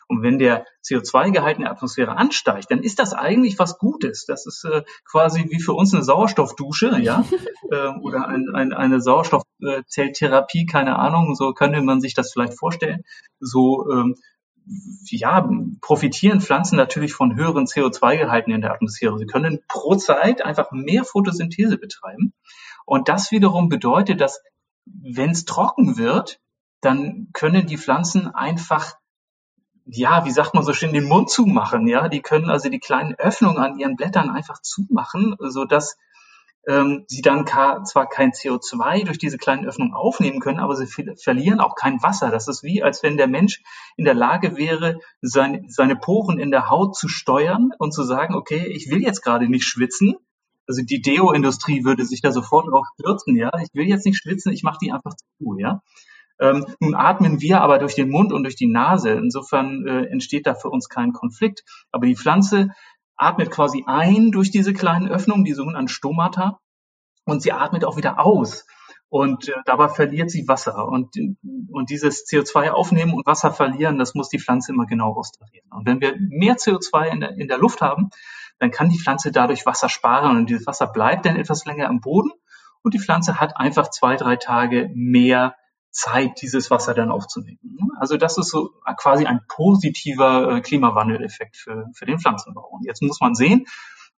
Und 0.08 0.22
wenn 0.22 0.38
der 0.38 0.66
CO2-Gehalt 0.86 1.56
in 1.56 1.62
der 1.62 1.72
Atmosphäre 1.72 2.16
ansteigt, 2.16 2.70
dann 2.70 2.82
ist 2.82 2.98
das 2.98 3.14
eigentlich 3.14 3.58
was 3.58 3.78
Gutes. 3.78 4.26
Das 4.26 4.46
ist 4.46 4.64
äh, 4.64 4.82
quasi 5.10 5.46
wie 5.48 5.60
für 5.60 5.72
uns 5.72 5.94
eine 5.94 6.04
Sauerstoffdusche, 6.04 6.98
ja, 7.00 7.24
äh, 7.70 7.88
oder 8.00 8.28
ein, 8.28 8.54
ein, 8.54 8.74
eine 8.74 9.00
Sauerstoffzelltherapie, 9.00 10.66
keine 10.66 10.98
Ahnung, 10.98 11.34
so 11.34 11.54
könnte 11.54 11.80
man 11.80 12.02
sich 12.02 12.12
das 12.12 12.30
vielleicht 12.30 12.58
vorstellen. 12.58 13.04
So 13.40 13.90
ähm, 13.90 14.16
ja, 15.06 15.48
profitieren 15.80 16.40
Pflanzen 16.40 16.76
natürlich 16.76 17.12
von 17.12 17.36
höheren 17.36 17.66
CO2-Gehalten 17.66 18.50
in 18.52 18.60
der 18.60 18.72
Atmosphäre. 18.72 19.18
Sie 19.18 19.26
können 19.26 19.60
pro 19.68 19.96
Zeit 19.96 20.42
einfach 20.42 20.70
mehr 20.72 21.04
Photosynthese 21.04 21.78
betreiben. 21.78 22.32
Und 22.86 23.08
das 23.08 23.30
wiederum 23.30 23.68
bedeutet, 23.68 24.20
dass 24.20 24.42
wenn 24.86 25.30
es 25.30 25.44
trocken 25.44 25.96
wird, 25.96 26.40
dann 26.80 27.28
können 27.32 27.66
die 27.66 27.78
Pflanzen 27.78 28.28
einfach, 28.28 28.94
ja, 29.86 30.24
wie 30.24 30.30
sagt 30.30 30.54
man 30.54 30.64
so 30.64 30.72
schön, 30.72 30.92
den 30.92 31.08
Mund 31.08 31.30
zumachen, 31.30 31.86
ja. 31.86 32.08
Die 32.08 32.20
können 32.20 32.50
also 32.50 32.68
die 32.68 32.80
kleinen 32.80 33.14
Öffnungen 33.14 33.58
an 33.58 33.78
ihren 33.78 33.96
Blättern 33.96 34.30
einfach 34.30 34.60
zumachen, 34.60 35.36
so 35.38 35.64
dass 35.64 35.96
ähm, 36.66 37.04
sie 37.08 37.22
dann 37.22 37.46
zwar 37.46 38.08
kein 38.08 38.32
CO2 38.32 39.04
durch 39.04 39.18
diese 39.18 39.38
kleinen 39.38 39.66
Öffnungen 39.66 39.94
aufnehmen 39.94 40.40
können, 40.40 40.60
aber 40.60 40.76
sie 40.76 40.86
verlieren 40.86 41.60
auch 41.60 41.74
kein 41.74 42.02
Wasser. 42.02 42.30
Das 42.30 42.48
ist 42.48 42.62
wie, 42.62 42.82
als 42.82 43.02
wenn 43.02 43.16
der 43.16 43.28
Mensch 43.28 43.62
in 43.96 44.04
der 44.04 44.14
Lage 44.14 44.56
wäre, 44.56 44.98
seine, 45.20 45.62
seine 45.68 45.96
Poren 45.96 46.38
in 46.38 46.50
der 46.50 46.70
Haut 46.70 46.96
zu 46.96 47.08
steuern 47.08 47.70
und 47.78 47.92
zu 47.92 48.02
sagen, 48.02 48.34
okay, 48.34 48.66
ich 48.66 48.90
will 48.90 49.02
jetzt 49.02 49.22
gerade 49.22 49.48
nicht 49.48 49.64
schwitzen, 49.64 50.16
also 50.66 50.82
die 50.82 51.02
Deo-Industrie 51.02 51.84
würde 51.84 52.04
sich 52.04 52.22
da 52.22 52.32
sofort 52.32 52.66
drauf 52.68 52.86
stürzen, 52.94 53.36
ja. 53.36 53.50
Ich 53.62 53.68
will 53.74 53.86
jetzt 53.86 54.06
nicht 54.06 54.18
schwitzen, 54.18 54.52
ich 54.52 54.62
mache 54.62 54.78
die 54.80 54.92
einfach 54.92 55.14
zu, 55.14 55.56
ja. 55.58 55.82
Ähm, 56.40 56.66
nun 56.80 56.94
atmen 56.94 57.40
wir 57.40 57.60
aber 57.60 57.78
durch 57.78 57.94
den 57.94 58.10
Mund 58.10 58.32
und 58.32 58.42
durch 58.42 58.56
die 58.56 58.66
Nase. 58.66 59.10
Insofern 59.10 59.86
äh, 59.86 60.06
entsteht 60.06 60.46
da 60.46 60.54
für 60.54 60.68
uns 60.68 60.88
kein 60.88 61.12
Konflikt. 61.12 61.62
Aber 61.92 62.06
die 62.06 62.16
Pflanze 62.16 62.70
atmet 63.16 63.50
quasi 63.50 63.84
ein 63.86 64.30
durch 64.30 64.50
diese 64.50 64.72
kleinen 64.72 65.08
Öffnungen, 65.08 65.44
die 65.44 65.54
sogenannten 65.54 65.88
Stomata, 65.88 66.58
und 67.24 67.42
sie 67.42 67.52
atmet 67.52 67.84
auch 67.84 67.96
wieder 67.96 68.20
aus. 68.20 68.66
Und 69.08 69.48
äh, 69.48 69.52
dabei 69.64 69.88
verliert 69.88 70.30
sie 70.30 70.48
Wasser. 70.48 70.88
Und, 70.88 71.16
und 71.70 71.90
dieses 71.90 72.26
CO2 72.26 72.70
aufnehmen 72.70 73.14
und 73.14 73.26
Wasser 73.26 73.52
verlieren, 73.52 73.98
das 73.98 74.14
muss 74.14 74.28
die 74.28 74.40
Pflanze 74.40 74.72
immer 74.72 74.86
genau 74.86 75.14
austarieren. 75.14 75.70
Und 75.70 75.86
wenn 75.86 76.00
wir 76.00 76.16
mehr 76.18 76.56
CO2 76.56 77.06
in 77.06 77.20
der, 77.20 77.30
in 77.36 77.48
der 77.48 77.58
Luft 77.58 77.80
haben, 77.80 78.10
dann 78.58 78.70
kann 78.70 78.88
die 78.88 78.98
Pflanze 78.98 79.30
dadurch 79.30 79.66
Wasser 79.66 79.88
sparen 79.88 80.36
und 80.36 80.50
dieses 80.50 80.66
Wasser 80.66 80.86
bleibt 80.86 81.26
dann 81.26 81.36
etwas 81.36 81.64
länger 81.64 81.88
am 81.88 82.00
Boden 82.00 82.30
und 82.82 82.94
die 82.94 83.00
Pflanze 83.00 83.40
hat 83.40 83.56
einfach 83.56 83.90
zwei, 83.90 84.16
drei 84.16 84.36
Tage 84.36 84.90
mehr 84.94 85.56
Zeit, 85.94 86.42
dieses 86.42 86.70
Wasser 86.70 86.92
dann 86.92 87.10
aufzunehmen. 87.10 87.90
Also 87.98 88.16
das 88.16 88.36
ist 88.36 88.50
so 88.50 88.70
quasi 88.96 89.26
ein 89.26 89.40
positiver 89.48 90.56
äh, 90.56 90.60
Klimawandeleffekt 90.60 91.56
für, 91.56 91.86
für 91.94 92.04
den 92.04 92.18
Pflanzenbau. 92.18 92.68
Und 92.72 92.84
jetzt 92.84 93.00
muss 93.00 93.20
man 93.20 93.34
sehen, 93.34 93.66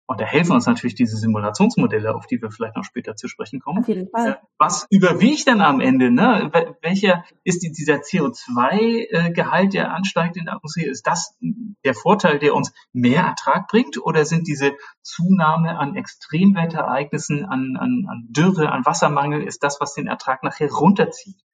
und 0.07 0.21
da 0.21 0.25
helfen 0.25 0.51
uns 0.51 0.67
natürlich 0.67 0.93
diese 0.93 1.17
Simulationsmodelle, 1.17 2.13
auf 2.13 2.27
die 2.27 2.39
wir 2.39 2.51
vielleicht 2.51 2.75
noch 2.75 2.83
später 2.83 3.15
zu 3.15 3.27
sprechen 3.27 3.59
kommen. 3.59 3.79
Auf 3.79 3.87
jeden 3.87 4.07
Fall. 4.09 4.33
Äh, 4.33 4.35
was 4.59 4.85
überwiegt 4.91 5.47
denn 5.47 5.61
am 5.61 5.81
Ende? 5.81 6.11
Ne? 6.11 6.51
Welcher 6.81 7.25
ist 7.43 7.63
dieser 7.63 7.95
CO2-Gehalt, 7.95 9.73
der 9.73 9.93
ansteigt 9.93 10.37
in 10.37 10.45
der 10.45 10.55
Atmosphäre? 10.55 10.91
Ist 10.91 11.07
das 11.07 11.35
der 11.83 11.95
Vorteil, 11.95 12.37
der 12.37 12.53
uns 12.53 12.71
mehr 12.93 13.23
Ertrag 13.23 13.67
bringt? 13.67 13.97
Oder 13.97 14.25
sind 14.25 14.47
diese 14.47 14.73
Zunahme 15.01 15.79
an 15.79 15.95
Extremwetterereignissen, 15.95 17.43
an, 17.43 17.75
an, 17.75 18.05
an 18.07 18.27
Dürre, 18.29 18.71
an 18.71 18.85
Wassermangel, 18.85 19.41
ist 19.41 19.63
das, 19.63 19.81
was 19.81 19.95
den 19.95 20.05
Ertrag 20.05 20.43
nachher 20.43 20.71
runterzieht? 20.71 21.44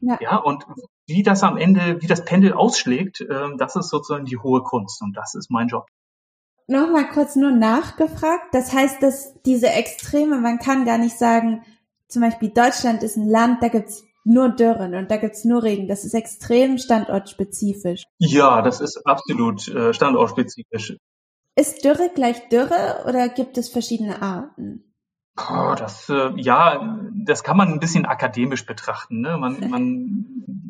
Ja. 0.00 0.18
ja, 0.20 0.36
und 0.36 0.64
wie 1.06 1.22
das 1.22 1.42
am 1.42 1.56
Ende, 1.56 2.00
wie 2.00 2.06
das 2.06 2.24
Pendel 2.24 2.52
ausschlägt, 2.54 3.20
ähm, 3.20 3.56
das 3.58 3.76
ist 3.76 3.90
sozusagen 3.90 4.24
die 4.24 4.38
hohe 4.38 4.62
Kunst 4.62 5.02
und 5.02 5.16
das 5.16 5.34
ist 5.34 5.50
mein 5.50 5.68
Job 5.68 5.86
noch 6.70 6.88
mal 6.88 7.08
kurz 7.08 7.36
nur 7.36 7.50
nachgefragt. 7.50 8.54
Das 8.54 8.72
heißt, 8.72 9.02
dass 9.02 9.34
diese 9.42 9.68
Extreme, 9.68 10.40
man 10.40 10.58
kann 10.58 10.84
gar 10.84 10.98
nicht 10.98 11.18
sagen, 11.18 11.62
zum 12.08 12.22
Beispiel 12.22 12.50
Deutschland 12.50 13.02
ist 13.02 13.16
ein 13.16 13.28
Land, 13.28 13.62
da 13.62 13.68
gibt's 13.68 14.04
nur 14.24 14.50
Dürren 14.50 14.94
und 14.94 15.10
da 15.10 15.16
gibt's 15.16 15.44
nur 15.44 15.62
Regen. 15.62 15.88
Das 15.88 16.04
ist 16.04 16.14
extrem 16.14 16.78
standortspezifisch. 16.78 18.04
Ja, 18.18 18.62
das 18.62 18.80
ist 18.80 19.04
absolut 19.04 19.66
äh, 19.68 19.92
standortspezifisch. 19.92 20.96
Ist 21.56 21.84
Dürre 21.84 22.10
gleich 22.14 22.48
Dürre 22.48 23.04
oder 23.06 23.28
gibt 23.28 23.58
es 23.58 23.68
verschiedene 23.68 24.22
Arten? 24.22 24.89
Oh, 25.36 25.74
das, 25.76 26.08
äh, 26.08 26.32
ja, 26.36 26.98
das 27.24 27.44
kann 27.44 27.56
man 27.56 27.68
ein 27.68 27.80
bisschen 27.80 28.04
akademisch 28.04 28.66
betrachten. 28.66 29.20
Ne? 29.20 29.36
Man, 29.38 29.58
man, 29.70 30.26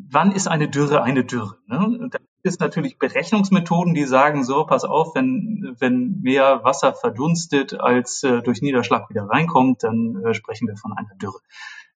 wann 0.09 0.31
ist 0.31 0.47
eine 0.47 0.69
Dürre 0.69 1.03
eine 1.03 1.23
Dürre? 1.23 1.57
Ne? 1.67 2.09
Da 2.11 2.19
gibt 2.19 2.29
es 2.43 2.59
natürlich 2.59 2.97
Berechnungsmethoden, 2.97 3.93
die 3.93 4.05
sagen, 4.05 4.43
so, 4.43 4.65
pass 4.65 4.83
auf, 4.83 5.15
wenn, 5.15 5.75
wenn 5.79 6.21
mehr 6.21 6.63
Wasser 6.63 6.93
verdunstet, 6.93 7.79
als 7.79 8.23
äh, 8.23 8.41
durch 8.41 8.61
Niederschlag 8.61 9.09
wieder 9.09 9.23
reinkommt, 9.23 9.83
dann 9.83 10.21
äh, 10.23 10.33
sprechen 10.33 10.67
wir 10.67 10.77
von 10.77 10.93
einer 10.93 11.15
Dürre. 11.15 11.39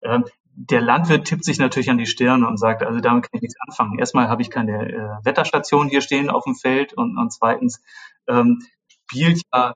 Ähm, 0.02 0.26
der 0.58 0.82
Landwirt 0.82 1.28
tippt 1.28 1.44
sich 1.44 1.60
natürlich 1.60 1.90
an 1.90 1.98
die 1.98 2.06
Stirn 2.06 2.46
und 2.46 2.58
sagt, 2.58 2.82
also 2.82 3.00
damit 3.02 3.24
kann 3.24 3.32
ich 3.34 3.42
nichts 3.42 3.60
anfangen. 3.68 4.00
Erstmal 4.00 4.30
habe 4.30 4.42
ich 4.42 4.50
keine 4.50 4.90
äh, 4.90 5.26
Wetterstation 5.26 5.90
hier 5.90 6.02
stehen 6.02 6.30
auf 6.30 6.46
dem 6.46 6.56
Feld 6.56 6.94
und, 6.94 7.18
und 7.18 7.34
zweitens 7.34 7.82
ähm, 8.28 8.62
spielt 8.88 9.42
ja 9.54 9.74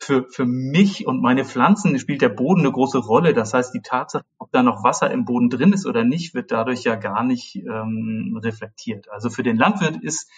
für, 0.00 0.26
für 0.30 0.46
mich 0.46 1.06
und 1.06 1.20
meine 1.20 1.44
Pflanzen 1.44 1.98
spielt 1.98 2.22
der 2.22 2.28
Boden 2.28 2.60
eine 2.60 2.72
große 2.72 2.98
Rolle. 2.98 3.34
Das 3.34 3.52
heißt, 3.52 3.74
die 3.74 3.82
Tatsache, 3.82 4.24
ob 4.38 4.50
da 4.52 4.62
noch 4.62 4.84
Wasser 4.84 5.10
im 5.10 5.24
Boden 5.24 5.50
drin 5.50 5.72
ist 5.72 5.86
oder 5.86 6.04
nicht, 6.04 6.34
wird 6.34 6.50
dadurch 6.50 6.84
ja 6.84 6.94
gar 6.94 7.24
nicht 7.24 7.56
ähm, 7.56 8.38
reflektiert. 8.42 9.10
Also 9.10 9.28
für 9.30 9.42
den 9.42 9.56
Landwirt 9.56 9.96
ist 10.02 10.30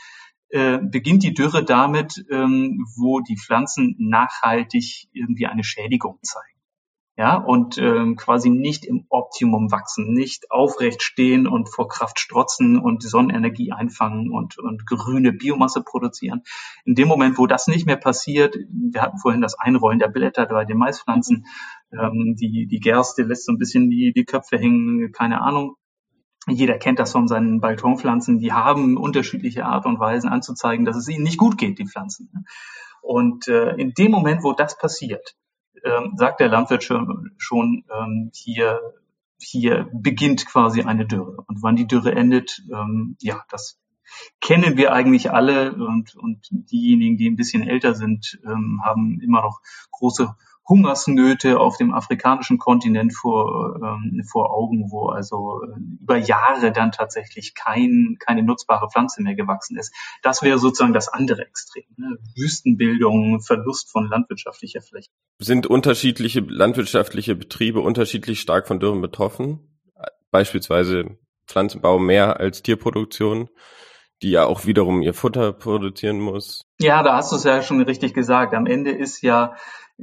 äh, 0.48 0.78
beginnt 0.78 1.22
die 1.22 1.34
Dürre 1.34 1.64
damit, 1.64 2.24
ähm, 2.30 2.84
wo 2.96 3.20
die 3.20 3.36
Pflanzen 3.36 3.94
nachhaltig 3.98 5.08
irgendwie 5.12 5.46
eine 5.46 5.62
Schädigung 5.62 6.18
zeigen. 6.22 6.49
Ja, 7.20 7.36
und 7.36 7.76
ähm, 7.76 8.16
quasi 8.16 8.48
nicht 8.48 8.86
im 8.86 9.04
Optimum 9.10 9.70
wachsen, 9.70 10.14
nicht 10.14 10.50
aufrecht 10.50 11.02
stehen 11.02 11.46
und 11.46 11.68
vor 11.68 11.86
Kraft 11.86 12.18
strotzen 12.18 12.78
und 12.78 13.02
Sonnenenergie 13.02 13.72
einfangen 13.72 14.30
und, 14.30 14.56
und 14.58 14.86
grüne 14.86 15.30
Biomasse 15.30 15.82
produzieren. 15.82 16.44
In 16.86 16.94
dem 16.94 17.08
Moment, 17.08 17.36
wo 17.36 17.46
das 17.46 17.66
nicht 17.66 17.84
mehr 17.84 17.98
passiert, 17.98 18.56
wir 18.70 19.02
hatten 19.02 19.18
vorhin 19.18 19.42
das 19.42 19.58
Einrollen 19.58 19.98
der 19.98 20.08
Blätter 20.08 20.46
bei 20.46 20.64
den 20.64 20.78
Maispflanzen, 20.78 21.44
ähm, 21.92 22.36
die, 22.40 22.66
die 22.66 22.80
Gerste 22.80 23.24
lässt 23.24 23.44
so 23.44 23.52
ein 23.52 23.58
bisschen 23.58 23.90
die, 23.90 24.14
die 24.16 24.24
Köpfe 24.24 24.56
hängen, 24.56 25.12
keine 25.12 25.42
Ahnung. 25.42 25.74
Jeder 26.48 26.78
kennt 26.78 27.00
das 27.00 27.12
von 27.12 27.28
seinen 27.28 27.60
Balkonpflanzen, 27.60 28.38
die 28.38 28.54
haben 28.54 28.96
unterschiedliche 28.96 29.66
Art 29.66 29.84
und 29.84 30.00
Weisen 30.00 30.30
anzuzeigen, 30.30 30.86
dass 30.86 30.96
es 30.96 31.06
ihnen 31.06 31.24
nicht 31.24 31.36
gut 31.36 31.58
geht, 31.58 31.78
die 31.78 31.86
Pflanzen. 31.86 32.46
Und 33.02 33.46
äh, 33.46 33.74
in 33.74 33.92
dem 33.92 34.10
Moment, 34.10 34.42
wo 34.42 34.54
das 34.54 34.78
passiert, 34.78 35.36
ähm, 35.84 36.12
sagt 36.16 36.40
der 36.40 36.48
Landwirt 36.48 36.84
schon, 36.84 37.32
schon 37.36 37.84
ähm, 37.96 38.30
hier, 38.34 38.80
hier 39.38 39.88
beginnt 39.92 40.46
quasi 40.46 40.82
eine 40.82 41.06
Dürre. 41.06 41.42
Und 41.46 41.62
wann 41.62 41.76
die 41.76 41.86
Dürre 41.86 42.12
endet, 42.12 42.62
ähm, 42.72 43.16
ja, 43.20 43.42
das 43.50 43.78
kennen 44.40 44.76
wir 44.76 44.92
eigentlich 44.92 45.30
alle 45.30 45.72
und, 45.74 46.16
und 46.16 46.48
diejenigen, 46.50 47.16
die 47.16 47.30
ein 47.30 47.36
bisschen 47.36 47.66
älter 47.66 47.94
sind, 47.94 48.40
ähm, 48.44 48.80
haben 48.84 49.20
immer 49.20 49.42
noch 49.42 49.60
große 49.92 50.34
Hungersnöte 50.70 51.58
auf 51.58 51.76
dem 51.76 51.92
afrikanischen 51.92 52.58
Kontinent 52.58 53.14
vor, 53.14 53.76
ähm, 53.82 54.22
vor 54.24 54.54
Augen, 54.54 54.90
wo 54.90 55.08
also 55.08 55.62
äh, 55.64 55.80
über 56.00 56.16
Jahre 56.16 56.72
dann 56.72 56.92
tatsächlich 56.92 57.54
kein, 57.54 58.16
keine 58.20 58.44
nutzbare 58.44 58.88
Pflanze 58.88 59.20
mehr 59.22 59.34
gewachsen 59.34 59.76
ist. 59.76 59.92
Das 60.22 60.42
wäre 60.42 60.58
sozusagen 60.58 60.94
das 60.94 61.08
andere 61.08 61.42
Extrem. 61.42 61.84
Ne? 61.96 62.16
Wüstenbildung, 62.36 63.40
Verlust 63.40 63.90
von 63.90 64.08
landwirtschaftlicher 64.08 64.80
Fläche. 64.80 65.08
Sind 65.40 65.66
unterschiedliche 65.66 66.40
landwirtschaftliche 66.40 67.34
Betriebe 67.34 67.80
unterschiedlich 67.80 68.40
stark 68.40 68.68
von 68.68 68.78
Dürren 68.78 69.00
betroffen? 69.00 69.80
Beispielsweise 70.30 71.18
Pflanzenbau 71.46 71.98
mehr 71.98 72.38
als 72.38 72.62
Tierproduktion? 72.62 73.50
die 74.22 74.30
ja 74.30 74.44
auch 74.44 74.66
wiederum 74.66 75.02
ihr 75.02 75.14
Futter 75.14 75.52
produzieren 75.52 76.20
muss. 76.20 76.62
Ja, 76.78 77.02
da 77.02 77.16
hast 77.16 77.32
du 77.32 77.36
es 77.36 77.44
ja 77.44 77.62
schon 77.62 77.80
richtig 77.80 78.12
gesagt. 78.12 78.54
Am 78.54 78.66
Ende 78.66 78.90
ist 78.90 79.22
ja 79.22 79.54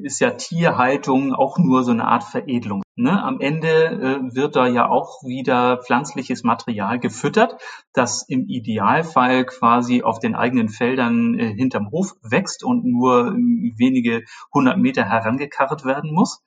ist 0.03 0.19
ja 0.19 0.31
Tierhaltung 0.31 1.33
auch 1.33 1.57
nur 1.57 1.83
so 1.83 1.91
eine 1.91 2.05
Art 2.05 2.23
Veredelung. 2.23 2.83
Ne? 2.95 3.21
Am 3.23 3.39
Ende 3.39 3.67
äh, 3.69 4.35
wird 4.35 4.55
da 4.55 4.67
ja 4.67 4.89
auch 4.89 5.23
wieder 5.23 5.77
pflanzliches 5.83 6.43
Material 6.43 6.99
gefüttert, 6.99 7.61
das 7.93 8.23
im 8.27 8.47
Idealfall 8.47 9.45
quasi 9.45 10.01
auf 10.01 10.19
den 10.19 10.35
eigenen 10.35 10.69
Feldern 10.69 11.37
äh, 11.37 11.53
hinterm 11.53 11.91
Hof 11.91 12.15
wächst 12.23 12.63
und 12.63 12.85
nur 12.85 13.27
äh, 13.27 13.73
wenige 13.77 14.23
hundert 14.53 14.79
Meter 14.79 15.03
herangekarrt 15.03 15.85
werden 15.85 16.11
muss. 16.11 16.43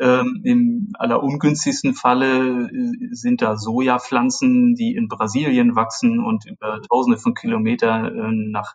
Ähm, 0.00 0.40
Im 0.44 0.92
allerungünstigsten 0.98 1.94
Falle 1.94 2.68
äh, 2.68 3.14
sind 3.14 3.40
da 3.40 3.56
Sojapflanzen, 3.56 4.74
die 4.74 4.96
in 4.96 5.06
Brasilien 5.06 5.76
wachsen 5.76 6.18
und 6.18 6.46
über 6.46 6.80
tausende 6.82 7.18
von 7.18 7.34
Kilometern 7.34 8.06
äh, 8.06 8.50
nach, 8.50 8.74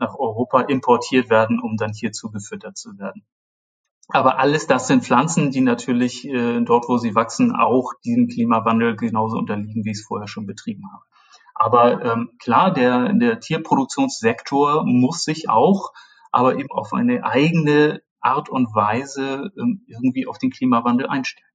nach 0.00 0.18
Europa 0.18 0.62
importiert 0.62 1.30
werden, 1.30 1.60
um 1.60 1.76
dann 1.76 1.92
hier 1.92 2.10
zugefüttert 2.10 2.76
zu 2.76 2.98
werden. 2.98 3.24
Aber 4.08 4.38
alles 4.38 4.66
das 4.66 4.86
sind 4.86 5.04
Pflanzen, 5.04 5.50
die 5.50 5.62
natürlich 5.62 6.26
äh, 6.26 6.60
dort, 6.60 6.88
wo 6.88 6.98
sie 6.98 7.14
wachsen, 7.14 7.56
auch 7.56 7.92
diesem 8.04 8.28
Klimawandel 8.28 8.96
genauso 8.96 9.38
unterliegen, 9.38 9.84
wie 9.84 9.92
ich 9.92 9.98
es 9.98 10.06
vorher 10.06 10.28
schon 10.28 10.46
betrieben 10.46 10.84
habe. 10.92 11.04
Aber 11.54 12.04
ähm, 12.04 12.30
klar, 12.38 12.72
der, 12.72 13.12
der 13.12 13.40
Tierproduktionssektor 13.40 14.84
muss 14.84 15.22
sich 15.22 15.48
auch, 15.48 15.92
aber 16.32 16.56
eben 16.56 16.70
auf 16.70 16.92
eine 16.92 17.24
eigene 17.24 18.02
Art 18.20 18.48
und 18.48 18.74
Weise 18.74 19.52
ähm, 19.58 19.84
irgendwie 19.86 20.26
auf 20.26 20.38
den 20.38 20.50
Klimawandel 20.50 21.06
einstellen. 21.06 21.48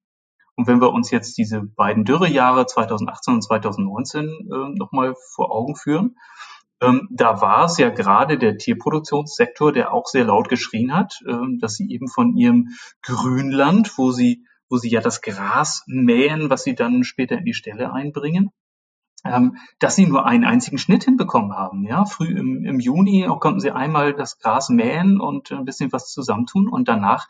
Und 0.56 0.68
wenn 0.68 0.82
wir 0.82 0.92
uns 0.92 1.12
jetzt 1.12 1.38
diese 1.38 1.62
beiden 1.62 2.04
Dürrejahre 2.04 2.66
2018 2.66 3.36
und 3.36 3.42
2019 3.42 4.26
äh, 4.26 4.78
nochmal 4.78 5.16
vor 5.34 5.52
Augen 5.52 5.76
führen, 5.76 6.18
da 6.80 7.42
war 7.42 7.66
es 7.66 7.78
ja 7.78 7.90
gerade 7.90 8.38
der 8.38 8.58
Tierproduktionssektor, 8.58 9.74
der 9.74 9.94
auch 9.94 10.08
sehr 10.08 10.24
laut 10.24 10.48
geschrien 10.48 10.94
hat, 10.94 11.20
ähm, 11.28 11.60
dass 11.60 11.76
sie 11.76 11.90
eben 11.92 12.08
von 12.08 12.36
ihrem 12.36 12.70
Grünland, 13.02 13.98
wo 13.98 14.12
sie, 14.12 14.46
wo 14.70 14.78
sie 14.78 14.90
ja 14.90 15.02
das 15.02 15.22
Gras 15.22 15.84
mähen, 15.88 16.50
was 16.50 16.64
sie 16.64 16.76
dann 16.76 17.04
später 17.04 17.38
in 17.38 17.46
die 17.46 17.54
Ställe 17.54 17.92
einbringen, 17.92 18.52
ähm, 19.26 19.58
dass 19.80 19.96
sie 19.96 20.06
nur 20.06 20.26
einen 20.26 20.46
einzigen 20.46 20.78
Schnitt 20.78 21.04
hinbekommen 21.04 21.54
haben. 21.54 21.84
Ja, 21.86 22.06
früh 22.06 22.28
im, 22.28 22.66
im 22.66 22.80
Juni 22.80 23.28
konnten 23.40 23.60
sie 23.60 23.72
einmal 23.72 24.14
das 24.14 24.40
Gras 24.40 24.70
mähen 24.70 25.20
und 25.20 25.52
ein 25.52 25.66
bisschen 25.66 25.92
was 25.92 26.12
zusammentun 26.12 26.70
und 26.70 26.88
danach 26.88 27.28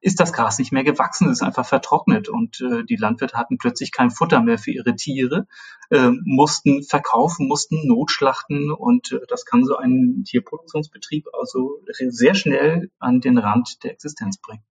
ist 0.00 0.20
das 0.20 0.32
Gras 0.32 0.58
nicht 0.58 0.72
mehr 0.72 0.84
gewachsen, 0.84 1.30
ist 1.30 1.42
einfach 1.42 1.66
vertrocknet 1.66 2.28
und 2.28 2.60
äh, 2.60 2.84
die 2.84 2.96
Landwirte 2.96 3.36
hatten 3.36 3.58
plötzlich 3.58 3.92
kein 3.92 4.10
Futter 4.10 4.40
mehr 4.40 4.58
für 4.58 4.70
ihre 4.70 4.94
Tiere, 4.94 5.46
äh, 5.90 6.10
mussten 6.24 6.82
verkaufen, 6.82 7.48
mussten 7.48 7.86
notschlachten 7.86 8.70
und 8.70 9.12
äh, 9.12 9.20
das 9.28 9.44
kann 9.44 9.64
so 9.64 9.76
ein 9.76 10.24
Tierproduktionsbetrieb 10.26 11.26
also 11.32 11.80
sehr 12.08 12.34
schnell 12.34 12.90
an 12.98 13.20
den 13.20 13.38
Rand 13.38 13.82
der 13.84 13.92
Existenz 13.92 14.38
bringen. 14.38 14.62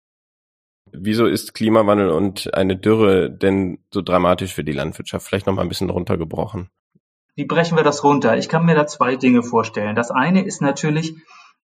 Wieso 0.93 1.25
ist 1.25 1.53
Klimawandel 1.53 2.09
und 2.09 2.53
eine 2.53 2.77
Dürre 2.77 3.29
denn 3.31 3.79
so 3.93 4.01
dramatisch 4.01 4.53
für 4.53 4.63
die 4.63 4.73
Landwirtschaft? 4.73 5.25
Vielleicht 5.25 5.47
noch 5.47 5.53
mal 5.53 5.61
ein 5.61 5.69
bisschen 5.69 5.89
runtergebrochen. 5.89 6.69
Wie 7.35 7.45
brechen 7.45 7.77
wir 7.77 7.83
das 7.83 8.03
runter? 8.03 8.37
Ich 8.37 8.49
kann 8.49 8.65
mir 8.65 8.75
da 8.75 8.87
zwei 8.87 9.15
Dinge 9.15 9.41
vorstellen. 9.41 9.95
Das 9.95 10.11
eine 10.11 10.43
ist 10.43 10.61
natürlich 10.61 11.15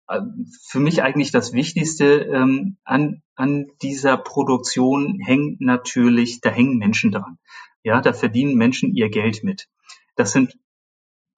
äh, 0.09 0.20
für 0.62 0.81
mich 0.81 1.03
eigentlich 1.03 1.31
das 1.31 1.53
Wichtigste 1.53 2.22
ähm, 2.24 2.77
an, 2.85 3.22
an 3.37 3.66
dieser 3.83 4.16
Produktion 4.16 5.20
hängt 5.20 5.61
natürlich, 5.61 6.40
da 6.40 6.50
hängen 6.50 6.79
Menschen 6.79 7.12
dran. 7.12 7.38
Ja, 7.85 8.00
da 8.00 8.12
verdienen 8.12 8.57
Menschen 8.57 8.94
ihr 8.94 9.11
Geld 9.11 9.44
mit. 9.44 9.68
Das 10.16 10.33
sind 10.33 10.57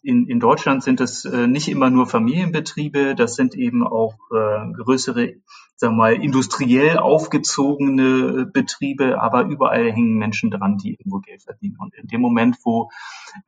in, 0.07 0.29
in 0.29 0.39
Deutschland 0.39 0.85
sind 0.85 1.01
es 1.01 1.25
äh, 1.25 1.47
nicht 1.49 1.69
immer 1.69 1.91
nur 1.91 2.07
Familienbetriebe, 2.07 3.15
das 3.17 3.35
sind 3.35 3.57
eben 3.57 3.87
auch 3.87 4.15
äh, 4.31 4.73
größere, 4.73 5.35
sagen 5.75 5.95
wir 5.95 5.97
mal, 5.97 6.15
industriell 6.15 6.99
aufgezogene 6.99 8.43
äh, 8.43 8.45
Betriebe, 8.45 9.21
aber 9.21 9.45
überall 9.45 9.91
hängen 9.91 10.17
Menschen 10.17 10.51
dran, 10.51 10.79
die 10.79 10.93
irgendwo 10.93 11.19
Geld 11.19 11.43
verdienen. 11.43 11.77
Und 11.81 11.95
in 11.97 12.07
dem 12.07 12.21
Moment, 12.21 12.57
wo 12.65 12.91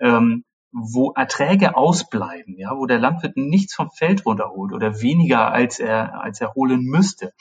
ähm, 0.01 0.45
wo 0.71 1.13
Erträge 1.13 1.77
ausbleiben, 1.77 2.59
ja, 2.59 2.77
wo 2.77 2.85
der 2.87 2.99
Landwirt 2.99 3.37
nichts 3.37 3.75
vom 3.75 3.91
Feld 3.91 4.27
runterholt 4.27 4.75
oder 4.75 5.01
weniger 5.01 5.51
als 5.51 5.79
er 5.79 6.21
als 6.21 6.41
er 6.41 6.53
holen 6.55 6.83
müsste, 6.83 7.33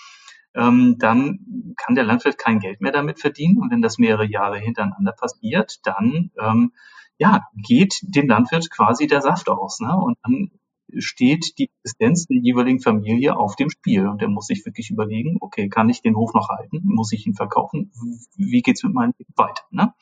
ähm, 0.55 0.97
dann 0.99 1.73
kann 1.75 1.95
der 1.95 2.05
Landwirt 2.05 2.37
kein 2.37 2.59
Geld 2.59 2.81
mehr 2.81 2.91
damit 2.91 3.19
verdienen. 3.19 3.59
Und 3.59 3.71
wenn 3.71 3.81
das 3.81 3.97
mehrere 3.97 4.25
Jahre 4.25 4.59
hintereinander 4.59 5.11
passiert, 5.11 5.79
dann 5.83 6.31
ähm, 6.39 6.71
ja, 7.17 7.43
geht 7.55 7.99
dem 8.01 8.27
Landwirt 8.27 8.69
quasi 8.69 9.07
der 9.07 9.21
Saft 9.21 9.49
aus. 9.49 9.79
Ne? 9.79 9.95
Und 9.95 10.17
dann 10.23 10.51
steht 10.97 11.57
die 11.57 11.69
Existenz 11.83 12.27
der 12.27 12.37
jeweiligen 12.37 12.79
Familie 12.79 13.35
auf 13.35 13.55
dem 13.55 13.69
Spiel. 13.69 14.07
Und 14.07 14.21
der 14.21 14.29
muss 14.29 14.47
sich 14.47 14.65
wirklich 14.65 14.89
überlegen, 14.89 15.37
okay, 15.41 15.69
kann 15.69 15.89
ich 15.89 16.01
den 16.01 16.15
Hof 16.15 16.33
noch 16.33 16.49
halten? 16.49 16.81
Muss 16.83 17.11
ich 17.11 17.25
ihn 17.27 17.33
verkaufen? 17.33 17.91
Wie 18.35 18.61
geht's 18.61 18.83
mit 18.83 18.93
meinem 18.93 19.13
Leben 19.17 19.33
weiter? 19.35 19.63
Ne? 19.71 19.93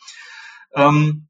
Ähm, 0.74 1.28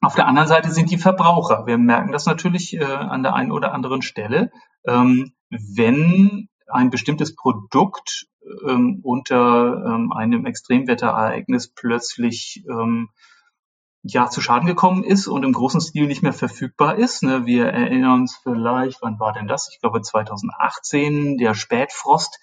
auf 0.00 0.14
der 0.14 0.26
anderen 0.26 0.48
Seite 0.48 0.70
sind 0.70 0.90
die 0.90 0.98
Verbraucher. 0.98 1.66
Wir 1.66 1.78
merken 1.78 2.12
das 2.12 2.26
natürlich 2.26 2.74
äh, 2.74 2.84
an 2.84 3.22
der 3.22 3.34
einen 3.34 3.50
oder 3.50 3.72
anderen 3.72 4.02
Stelle. 4.02 4.50
Ähm, 4.86 5.32
wenn 5.50 6.48
ein 6.66 6.90
bestimmtes 6.90 7.34
Produkt 7.34 8.26
ähm, 8.66 9.00
unter 9.02 9.84
ähm, 9.86 10.12
einem 10.12 10.46
Extremwetterereignis 10.46 11.72
plötzlich 11.74 12.64
ähm, 12.68 13.08
ja 14.02 14.28
zu 14.28 14.40
Schaden 14.40 14.66
gekommen 14.66 15.04
ist 15.04 15.26
und 15.26 15.42
im 15.42 15.52
großen 15.52 15.80
Stil 15.80 16.06
nicht 16.06 16.22
mehr 16.22 16.32
verfügbar 16.32 16.96
ist. 16.96 17.22
Ne? 17.22 17.46
Wir 17.46 17.66
erinnern 17.66 18.20
uns 18.20 18.38
vielleicht, 18.42 19.02
wann 19.02 19.18
war 19.18 19.32
denn 19.32 19.48
das? 19.48 19.70
Ich 19.72 19.80
glaube 19.80 20.00
2018, 20.00 21.36
der 21.36 21.54
Spätfrost, 21.54 22.38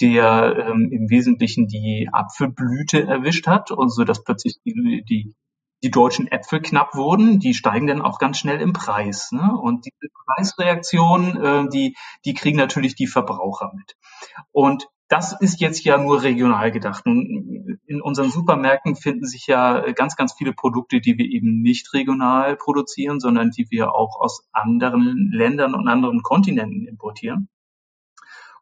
der 0.00 0.68
ähm, 0.68 0.90
im 0.92 1.08
Wesentlichen 1.08 1.68
die 1.68 2.08
Apfelblüte 2.12 3.06
erwischt 3.06 3.46
hat 3.46 3.70
und 3.70 3.90
so, 3.90 4.04
dass 4.04 4.24
plötzlich 4.24 4.56
die, 4.64 5.04
die 5.08 5.34
die 5.82 5.90
deutschen 5.90 6.26
Äpfel 6.26 6.60
knapp 6.60 6.94
wurden, 6.94 7.38
die 7.38 7.54
steigen 7.54 7.86
dann 7.86 8.02
auch 8.02 8.18
ganz 8.18 8.38
schnell 8.38 8.60
im 8.60 8.72
Preis. 8.72 9.30
Ne? 9.32 9.56
Und 9.56 9.84
diese 9.84 10.10
Preisreaktion, 10.24 11.36
äh, 11.36 11.68
die, 11.68 11.96
die 12.24 12.34
kriegen 12.34 12.56
natürlich 12.56 12.94
die 12.94 13.06
Verbraucher 13.06 13.72
mit. 13.74 13.96
Und 14.52 14.88
das 15.08 15.38
ist 15.40 15.60
jetzt 15.60 15.84
ja 15.84 15.98
nur 15.98 16.22
regional 16.22 16.72
gedacht. 16.72 17.06
In 17.06 18.00
unseren 18.02 18.30
Supermärkten 18.30 18.96
finden 18.96 19.26
sich 19.26 19.46
ja 19.46 19.92
ganz, 19.92 20.16
ganz 20.16 20.32
viele 20.32 20.52
Produkte, 20.52 21.00
die 21.00 21.16
wir 21.16 21.26
eben 21.26 21.62
nicht 21.62 21.92
regional 21.94 22.56
produzieren, 22.56 23.20
sondern 23.20 23.50
die 23.50 23.66
wir 23.70 23.92
auch 23.92 24.18
aus 24.20 24.48
anderen 24.52 25.30
Ländern 25.32 25.74
und 25.74 25.86
anderen 25.86 26.22
Kontinenten 26.22 26.86
importieren. 26.88 27.48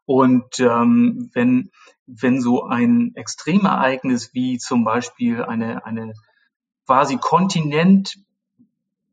Und 0.05 0.59
ähm, 0.59 1.31
wenn, 1.33 1.71
wenn 2.05 2.39
so 2.39 2.63
ein 2.63 3.13
Extremereignis 3.15 4.33
wie 4.33 4.59
zum 4.59 4.83
Beispiel 4.83 5.43
eine, 5.43 5.83
eine 5.83 6.13
quasi 6.85 7.17
Kontinent 7.17 8.17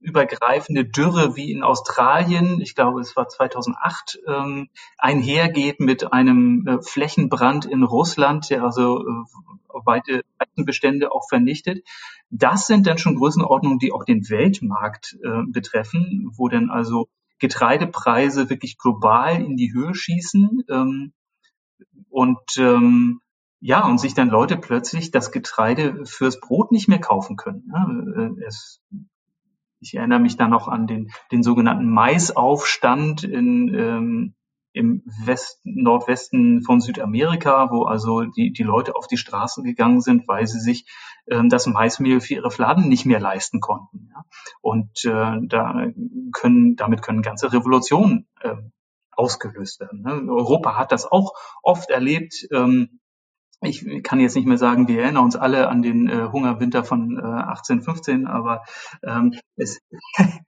übergreifende 0.03 0.85
Dürre 0.85 1.37
wie 1.37 1.53
in 1.53 1.63
Australien, 1.63 2.61
ich 2.61 2.75
glaube 2.75 3.01
es 3.01 3.17
war 3.17 3.29
2008, 3.29 4.19
ähm, 4.27 4.69
einhergeht 4.99 5.81
mit 5.81 6.13
einem 6.13 6.67
äh, 6.67 6.83
Flächenbrand 6.83 7.65
in 7.65 7.83
Russland, 7.83 8.51
der 8.51 8.65
also 8.65 9.01
äh, 9.01 9.25
weite 9.85 10.23
Bestände 10.57 11.13
auch 11.13 11.29
vernichtet. 11.29 11.87
Das 12.31 12.67
sind 12.67 12.87
dann 12.87 12.99
schon 12.99 13.17
Größenordnungen, 13.17 13.79
die 13.79 13.93
auch 13.93 14.05
den 14.05 14.29
Weltmarkt 14.29 15.17
äh, 15.23 15.43
betreffen, 15.47 16.31
wo 16.37 16.49
dann 16.49 16.71
also 16.71 17.09
Getreidepreise 17.39 18.51
wirklich 18.51 18.79
global 18.79 19.43
in 19.43 19.57
die 19.57 19.73
Höhe 19.73 19.95
schießen. 19.95 20.65
Ähm, 20.69 21.13
und 22.09 22.41
ähm, 22.59 23.21
ja, 23.61 23.87
und 23.87 23.99
sich 23.99 24.15
dann 24.15 24.29
Leute 24.29 24.57
plötzlich 24.57 25.13
das 25.13 25.31
Getreide 25.31 26.05
fürs 26.05 26.41
Brot 26.41 26.73
nicht 26.73 26.89
mehr 26.89 27.01
kaufen 27.01 27.37
können. 27.37 28.39
Äh, 28.41 28.45
es 28.45 28.81
ich 29.83 29.95
erinnere 29.95 30.21
mich 30.21 30.37
da 30.37 30.49
noch 30.49 30.69
an 30.69 30.87
den, 30.87 31.11
den 31.33 31.43
sogenannten 31.43 31.89
Maisaufstand 31.89 33.25
in, 33.25 33.75
ähm, 33.75 34.35
im 34.73 35.03
Westen, 35.25 35.83
Nordwesten 35.83 36.63
von 36.63 36.81
Südamerika, 36.81 37.71
wo 37.71 37.83
also 37.83 38.23
die, 38.23 38.53
die 38.53 38.63
Leute 38.63 38.97
auf 38.97 39.07
die 39.07 39.19
Straßen 39.19 39.65
gegangen 39.65 40.01
sind, 40.01 40.27
weil 40.29 40.47
sie 40.47 40.61
sich 40.61 40.87
ähm, 41.29 41.49
das 41.49 41.67
Maismehl 41.67 42.21
für 42.21 42.35
ihre 42.35 42.51
Fladen 42.51 42.89
nicht 42.89 43.05
mehr 43.05 43.21
leisten 43.21 43.61
konnten. 43.61 44.09
Ja? 44.11 44.25
Und 44.61 45.05
äh, 45.05 45.47
da 45.47 45.89
können, 46.33 46.77
damit 46.77 47.03
können 47.03 47.23
ganze 47.23 47.53
Revolutionen 47.53 48.29
äh, 48.41 48.55
ausgelöst 49.11 49.81
werden. 49.81 50.03
Ne? 50.03 50.33
Europa 50.33 50.77
hat 50.79 50.93
das 50.93 51.11
auch 51.11 51.35
oft 51.63 51.91
erlebt. 51.91 52.47
Ähm, 52.51 53.01
ich 53.63 54.03
kann 54.03 54.21
jetzt 54.21 54.37
nicht 54.37 54.47
mehr 54.47 54.59
sagen, 54.59 54.89
wir 54.89 55.03
erinnern 55.03 55.25
uns 55.25 55.37
alle 55.37 55.69
an 55.69 55.83
den 55.83 56.09
äh, 56.09 56.29
Hungerwinter 56.33 56.85
von 56.85 57.17
äh, 57.17 57.23
1815, 57.23 58.27
aber 58.27 58.65
ähm, 59.03 59.35
es, 59.57 59.81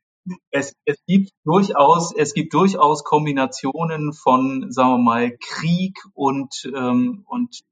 es, 0.51 0.75
es 0.85 0.99
gibt 1.07 1.31
durchaus, 1.45 2.15
es 2.15 2.35
gibt 2.35 2.55
durchaus 2.55 3.05
Kombinationen 3.05 4.13
von, 4.13 4.71
sagen 4.71 4.91
wir 4.91 4.99
mal, 4.99 5.37
Krieg 5.39 5.99
und 6.15 6.71
ähm, 6.75 7.25
und 7.27 7.63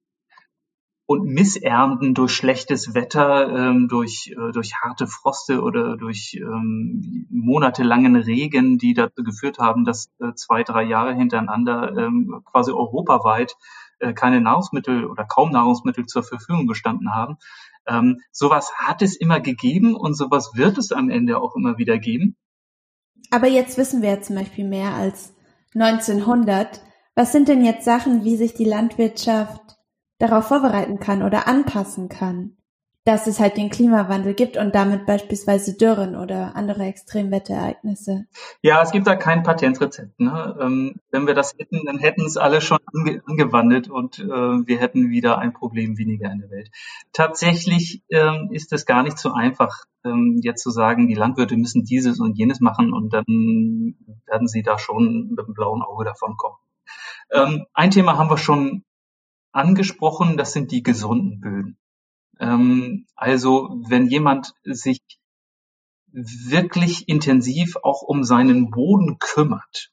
und 1.05 1.25
Missernten 1.25 2.15
durch 2.15 2.33
schlechtes 2.33 2.95
Wetter, 2.95 3.49
ähm, 3.55 3.89
durch, 3.89 4.35
äh, 4.35 4.53
durch 4.53 4.75
harte 4.83 5.07
Froste 5.07 5.61
oder 5.61 5.97
durch 5.97 6.35
ähm, 6.41 7.27
monatelangen 7.29 8.17
Regen, 8.17 8.79
die 8.79 8.95
dazu 8.95 9.23
geführt 9.23 9.59
haben, 9.59 9.85
dass 9.85 10.11
äh, 10.21 10.33
zwei, 10.35 10.63
drei 10.63 10.85
Jahre 10.85 11.15
hintereinander 11.15 11.95
ähm, 11.99 12.41
quasi 12.45 12.71
europaweit 12.73 13.57
keine 14.15 14.41
Nahrungsmittel 14.41 15.07
oder 15.07 15.25
kaum 15.25 15.51
Nahrungsmittel 15.51 16.07
zur 16.07 16.23
Verfügung 16.23 16.67
gestanden 16.67 17.15
haben. 17.15 17.37
Ähm, 17.87 18.21
sowas 18.31 18.73
hat 18.77 19.03
es 19.03 19.17
immer 19.17 19.41
gegeben 19.41 19.95
und 19.95 20.15
sowas 20.15 20.53
wird 20.55 20.79
es 20.79 20.93
am 20.93 21.11
Ende 21.11 21.39
auch 21.39 21.57
immer 21.57 21.79
wieder 21.79 21.99
geben. 21.99 22.37
Aber 23.31 23.47
jetzt 23.47 23.79
wissen 23.79 24.03
wir 24.03 24.11
ja 24.11 24.21
zum 24.21 24.37
Beispiel 24.37 24.69
mehr 24.69 24.95
als 24.95 25.35
1900. 25.75 26.81
Was 27.15 27.33
sind 27.33 27.49
denn 27.49 27.65
jetzt 27.65 27.85
Sachen, 27.85 28.25
wie 28.25 28.37
sich 28.37 28.55
die 28.55 28.65
Landwirtschaft 28.65 29.77
darauf 30.19 30.47
vorbereiten 30.47 30.99
kann 30.99 31.23
oder 31.23 31.47
anpassen 31.49 32.09
kann? 32.09 32.57
Dass 33.05 33.27
es 33.27 33.41
halt 33.41 33.57
den 33.57 33.69
Klimawandel 33.69 34.35
gibt 34.35 34.57
und 34.57 34.75
damit 34.75 35.07
beispielsweise 35.07 35.77
Dürren 35.77 36.15
oder 36.15 36.55
andere 36.55 36.85
Extremwetterereignisse. 36.85 38.27
Ja, 38.63 38.81
es 38.81 38.93
gibt 38.93 39.09
da 39.09 39.17
kein 39.17 39.43
Patentrezept. 39.43 40.21
Ne? 40.21 40.57
Ähm, 40.61 40.95
wenn 41.11 41.27
wir 41.27 41.35
das 41.35 41.55
hätten, 41.59 41.85
dann 41.85 41.99
hätten 41.99 42.25
es 42.25 42.37
alle 42.37 42.61
schon 42.61 42.79
ange 42.95 43.21
angewandelt 43.27 43.91
und 43.91 44.21
äh, 44.21 44.27
wir 44.27 44.79
hätten 44.79 45.11
wieder 45.11 45.39
ein 45.39 45.53
Problem 45.53 45.99
weniger 45.99 46.31
in 46.31 46.41
der 46.41 46.51
Welt. 46.51 46.71
Tatsächlich 47.13 48.03
ähm, 48.11 48.51
ist 48.53 48.73
es 48.73 48.87
gar 48.87 49.03
nicht 49.03 49.19
so 49.19 49.33
einfach, 49.33 49.85
ähm, 50.05 50.41
jetzt 50.43 50.63
zu 50.63 50.71
sagen, 50.71 51.09
die 51.09 51.15
Landwirte 51.15 51.57
müssen 51.57 51.85
dieses 51.85 52.21
und 52.21 52.39
jenes 52.39 52.61
machen 52.61 52.93
und 52.93 53.13
dann 53.13 53.25
werden 54.27 54.47
sie 54.47 54.63
da 54.63 54.79
schon 54.79 55.31
mit 55.31 55.47
dem 55.47 55.55
blauen 55.55 55.83
Auge 55.83 56.05
davon 56.05 56.37
kommen. 56.37 56.57
Ähm, 57.33 57.67
ein 57.75 57.91
Thema 57.91 58.17
haben 58.17 58.31
wir 58.31 58.39
schon 58.39 58.85
angesprochen, 59.53 60.37
das 60.37 60.53
sind 60.53 60.71
die 60.71 60.83
gesunden 60.83 61.41
Böden. 61.41 61.79
Ähm, 62.41 63.07
also 63.15 63.81
wenn 63.89 64.07
jemand 64.07 64.55
sich 64.65 65.01
wirklich 66.13 67.09
intensiv 67.09 67.77
auch 67.83 68.03
um 68.03 68.23
seinen 68.25 68.71
Boden 68.71 69.19
kümmert 69.19 69.91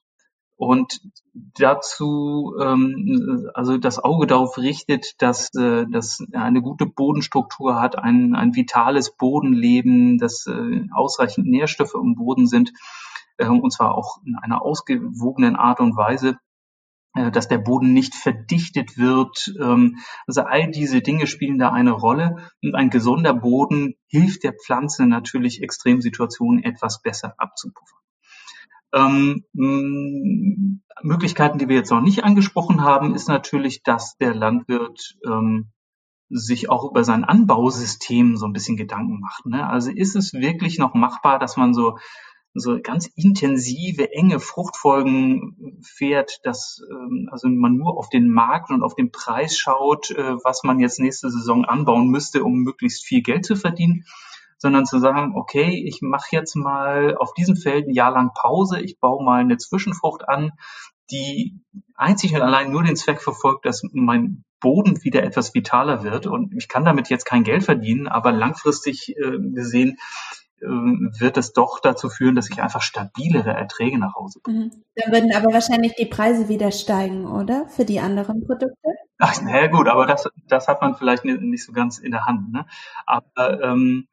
und 0.58 1.00
dazu 1.34 2.54
ähm, 2.62 3.50
also 3.54 3.78
das 3.78 3.98
Auge 4.04 4.28
darauf 4.28 4.58
richtet, 4.58 5.22
dass, 5.22 5.54
äh, 5.56 5.86
dass 5.90 6.22
er 6.32 6.44
eine 6.44 6.62
gute 6.62 6.86
Bodenstruktur 6.86 7.80
hat, 7.80 7.98
ein, 7.98 8.36
ein 8.36 8.56
vitales 8.56 9.16
Bodenleben, 9.16 10.18
dass 10.18 10.46
äh, 10.48 10.82
ausreichend 10.94 11.48
Nährstoffe 11.48 11.94
im 11.94 12.16
Boden 12.16 12.46
sind, 12.46 12.74
äh, 13.38 13.48
und 13.48 13.72
zwar 13.72 13.96
auch 13.96 14.18
in 14.26 14.36
einer 14.36 14.62
ausgewogenen 14.62 15.56
Art 15.56 15.80
und 15.80 15.96
Weise, 15.96 16.38
dass 17.32 17.48
der 17.48 17.58
Boden 17.58 17.94
nicht 17.94 18.16
verdichtet 18.16 18.98
wird. 18.98 19.54
Ähm, 19.60 19.98
also 20.28 20.42
all 20.42 20.72
diese 20.72 21.02
Dinge 21.02 21.28
spielen 21.28 21.60
da 21.60 21.72
eine 21.72 21.92
Rolle. 21.92 22.50
Und 22.64 22.76
ein 22.76 22.90
gesunder 22.90 23.34
Boden 23.34 23.96
hilft 24.08 24.44
der 24.44 24.54
Pflanze 24.54 25.06
natürlich, 25.06 25.62
Extremsituationen 25.62 26.64
etwas 26.64 27.02
besser 27.02 27.34
abzupuffern. 27.38 28.00
Ähm, 28.92 29.44
Möglichkeiten, 31.04 31.60
die 31.60 31.70
wir 31.70 31.76
jetzt 31.76 31.92
noch 31.92 32.02
nicht 32.02 32.24
angesprochen 32.24 32.82
haben, 32.82 33.14
ist 33.14 33.28
natürlich, 33.28 33.84
dass 33.84 34.18
der 34.18 34.34
Landwirt 34.34 35.18
ähm, 35.26 35.72
sich 36.30 36.70
auch 36.70 36.90
über 36.90 37.04
sein 37.04 37.24
Anbausystem 37.24 38.38
so 38.38 38.46
ein 38.46 38.54
bisschen 38.54 38.78
Gedanken 38.78 39.20
macht. 39.20 39.46
Ne? 39.46 39.68
Also 39.68 39.92
ist 39.92 40.16
es 40.16 40.34
wirklich 40.34 40.78
noch 40.78 40.94
machbar, 40.94 41.40
dass 41.40 41.58
man 41.58 41.74
so 41.74 41.98
so 42.54 42.80
ganz 42.82 43.08
intensive, 43.16 44.12
enge 44.12 44.40
Fruchtfolgen 44.40 45.82
fährt, 45.84 46.40
dass 46.44 46.82
ähm, 46.90 47.30
also 47.32 47.48
man 47.48 47.76
nur 47.76 47.98
auf 47.98 48.10
den 48.10 48.30
Markt 48.30 48.72
und 48.72 48.84
auf 48.84 48.96
den 48.96 49.12
Preis 49.12 49.58
schaut, 49.58 50.12
äh, 50.12 50.36
was 50.44 50.64
man 50.64 50.80
jetzt 50.80 51.00
nächste 51.00 51.30
Saison 51.30 51.66
anbauen 51.66 52.10
müsste, 52.10 52.44
um 52.44 52.64
möglichst 52.64 53.06
viel 53.06 53.22
Geld 53.22 53.46
zu 53.46 53.56
verdienen, 53.56 54.06
sondern 54.58 54.86
zu 54.86 55.00
sagen, 55.00 55.34
okay, 55.36 55.84
ich 55.86 56.02
mache 56.02 56.28
jetzt 56.32 56.56
mal 56.56 57.16
auf 57.18 57.34
diesem 57.34 57.56
Feld 57.56 57.88
ein 57.88 57.94
Jahr 57.94 58.12
lang 58.12 58.32
Pause, 58.34 58.82
ich 58.82 59.00
baue 59.00 59.24
mal 59.24 59.42
eine 59.42 59.58
Zwischenfrucht 59.58 60.28
an, 60.28 60.52
die 61.12 61.60
einzig 61.96 62.34
und 62.36 62.42
allein 62.42 62.72
nur 62.72 62.84
den 62.84 62.96
Zweck 62.96 63.22
verfolgt, 63.22 63.66
dass 63.66 63.84
mein 63.94 64.44
Boden 64.60 65.04
wieder 65.04 65.24
etwas 65.24 65.54
vitaler 65.54 66.04
wird. 66.04 66.28
Und 66.28 66.54
ich 66.56 66.68
kann 66.68 66.86
damit 66.86 67.10
jetzt 67.10 67.26
kein 67.26 67.44
Geld 67.44 67.64
verdienen, 67.64 68.08
aber 68.08 68.32
langfristig 68.32 69.16
äh, 69.18 69.38
gesehen 69.40 69.98
wird 70.62 71.38
es 71.38 71.54
doch 71.54 71.80
dazu 71.80 72.10
führen, 72.10 72.36
dass 72.36 72.50
ich 72.50 72.62
einfach 72.62 72.82
stabilere 72.82 73.52
Erträge 73.52 73.98
nach 73.98 74.16
Hause 74.16 74.40
bringe. 74.44 74.66
Mhm. 74.66 74.72
Dann 74.96 75.12
würden 75.12 75.36
aber 75.36 75.54
wahrscheinlich 75.54 75.96
die 75.96 76.06
Preise 76.06 76.50
wieder 76.50 76.72
steigen, 76.72 77.26
oder? 77.28 77.68
Für 77.68 77.86
die 77.86 78.00
anderen 78.00 78.46
Produkte? 78.46 78.90
Ach, 79.18 79.36
na 79.44 79.68
gut, 79.68 79.88
aber 79.88 80.06
das, 80.06 80.30
das 80.48 80.68
hat 80.68 80.82
man 80.82 80.96
vielleicht 80.96 81.26
nicht 81.26 81.66
so 81.66 81.74
ganz 81.74 82.00
in 82.00 82.12
der 82.12 82.26
Hand. 82.26 82.52
Ne? 82.52 82.66
Aber 83.06 83.62
ähm, 83.62 84.08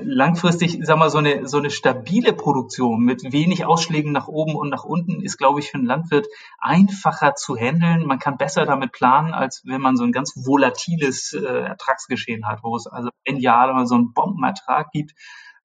langfristig, 0.00 0.78
sag 0.82 0.98
mal, 0.98 1.10
so 1.10 1.18
eine, 1.18 1.48
so 1.48 1.58
eine 1.58 1.70
stabile 1.70 2.32
Produktion 2.32 3.00
mit 3.00 3.32
wenig 3.32 3.64
Ausschlägen 3.64 4.12
nach 4.12 4.28
oben 4.28 4.54
und 4.54 4.68
nach 4.68 4.84
unten 4.84 5.22
ist, 5.22 5.38
glaube 5.38 5.60
ich, 5.60 5.70
für 5.70 5.78
einen 5.78 5.86
Landwirt 5.86 6.26
einfacher 6.58 7.34
zu 7.34 7.56
handeln. 7.56 8.06
Man 8.06 8.18
kann 8.18 8.36
besser 8.36 8.66
damit 8.66 8.92
planen, 8.92 9.32
als 9.32 9.62
wenn 9.64 9.80
man 9.80 9.96
so 9.96 10.04
ein 10.04 10.12
ganz 10.12 10.34
volatiles 10.36 11.32
äh, 11.32 11.38
Ertragsgeschehen 11.40 12.46
hat, 12.46 12.62
wo 12.62 12.76
es 12.76 12.86
also 12.86 13.08
ein 13.26 13.38
Jahr 13.38 13.72
mal 13.72 13.86
so 13.86 13.94
einen 13.94 14.12
Bombenertrag 14.12 14.90
gibt 14.92 15.14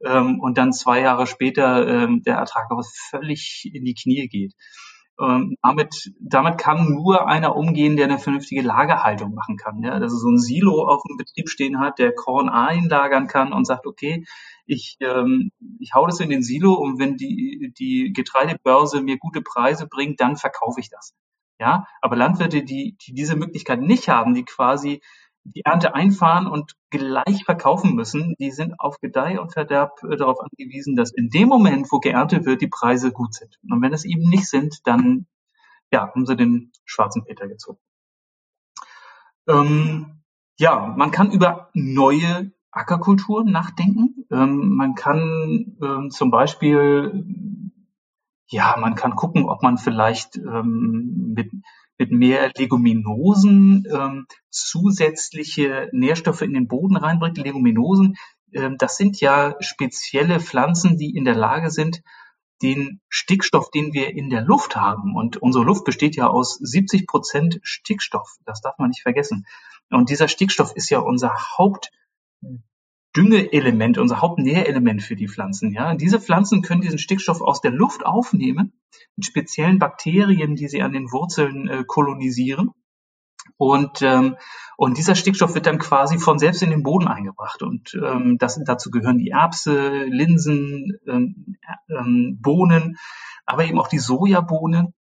ähm, 0.05 0.39
und 0.39 0.57
dann 0.57 0.73
zwei 0.73 1.01
Jahre 1.01 1.27
später 1.27 1.87
ähm, 1.87 2.23
der 2.23 2.35
Ertrag 2.37 2.67
aber 2.69 2.83
völlig 3.09 3.69
in 3.73 3.85
die 3.85 3.95
Knie 3.95 4.27
geht. 4.27 4.53
Ähm, 5.19 5.57
damit, 5.61 6.11
damit 6.19 6.57
kann 6.57 6.89
nur 6.89 7.27
einer 7.27 7.55
umgehen, 7.55 7.97
der 7.97 8.05
eine 8.05 8.17
vernünftige 8.17 8.63
Lagerhaltung 8.63 9.33
machen 9.35 9.57
kann. 9.57 9.81
Ja? 9.83 9.91
Also 9.91 10.17
so 10.17 10.29
ein 10.29 10.39
Silo 10.39 10.87
auf 10.87 11.03
dem 11.07 11.17
Betrieb 11.17 11.49
stehen 11.49 11.79
hat, 11.79 11.99
der 11.99 12.15
Korn 12.15 12.49
einlagern 12.49 13.27
kann 13.27 13.53
und 13.53 13.65
sagt, 13.65 13.85
okay, 13.85 14.25
ich, 14.65 14.97
ähm, 15.01 15.51
ich 15.79 15.93
hau 15.93 16.07
das 16.07 16.19
in 16.19 16.29
den 16.29 16.41
Silo 16.41 16.73
und 16.73 16.99
wenn 16.99 17.15
die, 17.15 17.71
die 17.77 18.11
Getreidebörse 18.13 19.01
mir 19.01 19.17
gute 19.17 19.41
Preise 19.41 19.87
bringt, 19.87 20.19
dann 20.19 20.35
verkaufe 20.35 20.79
ich 20.79 20.89
das. 20.89 21.13
Ja, 21.59 21.85
aber 22.01 22.15
Landwirte, 22.15 22.63
die, 22.63 22.97
die 22.97 23.13
diese 23.13 23.35
Möglichkeit 23.35 23.79
nicht 23.79 24.09
haben, 24.09 24.33
die 24.33 24.43
quasi 24.43 25.01
die 25.45 25.61
Ernte 25.65 25.93
einfahren 25.93 26.47
und 26.47 26.73
gleich 26.89 27.43
verkaufen 27.45 27.95
müssen, 27.95 28.35
die 28.39 28.51
sind 28.51 28.79
auf 28.79 28.99
Gedeih 28.99 29.39
und 29.39 29.51
Verderb 29.51 30.03
äh, 30.03 30.15
darauf 30.15 30.39
angewiesen, 30.39 30.95
dass 30.95 31.11
in 31.11 31.29
dem 31.29 31.49
Moment, 31.49 31.91
wo 31.91 31.99
geerntet 31.99 32.45
wird, 32.45 32.61
die 32.61 32.67
Preise 32.67 33.11
gut 33.11 33.33
sind. 33.33 33.59
Und 33.69 33.81
wenn 33.81 33.93
es 33.93 34.05
eben 34.05 34.29
nicht 34.29 34.47
sind, 34.47 34.79
dann 34.85 35.27
ja, 35.91 36.07
haben 36.07 36.25
sie 36.25 36.35
den 36.35 36.71
schwarzen 36.85 37.23
Peter 37.23 37.47
gezogen. 37.47 37.79
Ähm, 39.47 40.23
ja, 40.57 40.93
man 40.97 41.11
kann 41.11 41.31
über 41.31 41.69
neue 41.73 42.51
Ackerkulturen 42.71 43.51
nachdenken. 43.51 44.25
Ähm, 44.31 44.75
man 44.75 44.95
kann 44.95 45.77
ähm, 45.81 46.09
zum 46.09 46.31
Beispiel, 46.31 47.25
ja, 48.47 48.75
man 48.79 48.95
kann 48.95 49.15
gucken, 49.15 49.45
ob 49.45 49.61
man 49.61 49.77
vielleicht 49.77 50.37
ähm, 50.37 51.33
mit 51.35 51.51
mit 51.97 52.11
mehr 52.11 52.51
Leguminosen 52.57 53.85
ähm, 53.91 54.25
zusätzliche 54.49 55.89
Nährstoffe 55.91 56.41
in 56.41 56.53
den 56.53 56.67
Boden 56.67 56.97
reinbringt. 56.97 57.37
Leguminosen 57.37 58.15
ähm, 58.53 58.77
das 58.77 58.95
sind 58.97 59.19
ja 59.19 59.55
spezielle 59.59 60.39
Pflanzen, 60.39 60.97
die 60.97 61.15
in 61.15 61.25
der 61.25 61.33
Lage 61.35 61.71
sind, 61.71 62.03
den 62.61 63.01
Stickstoff, 63.09 63.71
den 63.71 63.93
wir 63.93 64.15
in 64.15 64.29
der 64.29 64.41
Luft 64.41 64.75
haben. 64.75 65.15
Und 65.15 65.37
unsere 65.37 65.65
Luft 65.65 65.85
besteht 65.85 66.15
ja 66.15 66.27
aus 66.27 66.53
70 66.55 67.07
Prozent 67.07 67.59
Stickstoff. 67.63 68.35
Das 68.45 68.61
darf 68.61 68.77
man 68.77 68.89
nicht 68.89 69.01
vergessen. 69.01 69.47
Und 69.89 70.09
dieser 70.09 70.29
Stickstoff 70.29 70.73
ist 70.75 70.89
ja 70.89 70.99
unser 70.99 71.35
Hauptdüngeelement, 71.57 73.97
unser 73.97 74.21
Hauptnährelement 74.21 75.03
für 75.03 75.17
die 75.17 75.27
Pflanzen. 75.27 75.73
Ja, 75.73 75.95
diese 75.95 76.21
Pflanzen 76.21 76.61
können 76.61 76.81
diesen 76.81 76.99
Stickstoff 76.99 77.41
aus 77.41 77.59
der 77.59 77.71
Luft 77.71 78.05
aufnehmen 78.05 78.71
mit 79.15 79.25
speziellen 79.25 79.79
Bakterien, 79.79 80.55
die 80.55 80.67
sie 80.67 80.81
an 80.81 80.93
den 80.93 81.11
Wurzeln 81.11 81.67
äh, 81.67 81.83
kolonisieren. 81.85 82.71
Und, 83.57 84.01
ähm, 84.01 84.37
und 84.77 84.97
dieser 84.97 85.15
Stickstoff 85.15 85.53
wird 85.53 85.65
dann 85.65 85.79
quasi 85.79 86.17
von 86.17 86.39
selbst 86.39 86.63
in 86.63 86.69
den 86.69 86.83
Boden 86.83 87.07
eingebracht. 87.07 87.61
Und 87.61 87.93
ähm, 87.95 88.37
das, 88.37 88.59
dazu 88.65 88.89
gehören 88.89 89.17
die 89.17 89.29
Erbse, 89.29 90.05
Linsen, 90.05 90.97
ähm, 91.07 91.57
ähm, 91.89 92.39
Bohnen, 92.41 92.97
aber 93.45 93.65
eben 93.65 93.79
auch 93.79 93.87
die 93.87 93.99
Sojabohne 93.99 94.93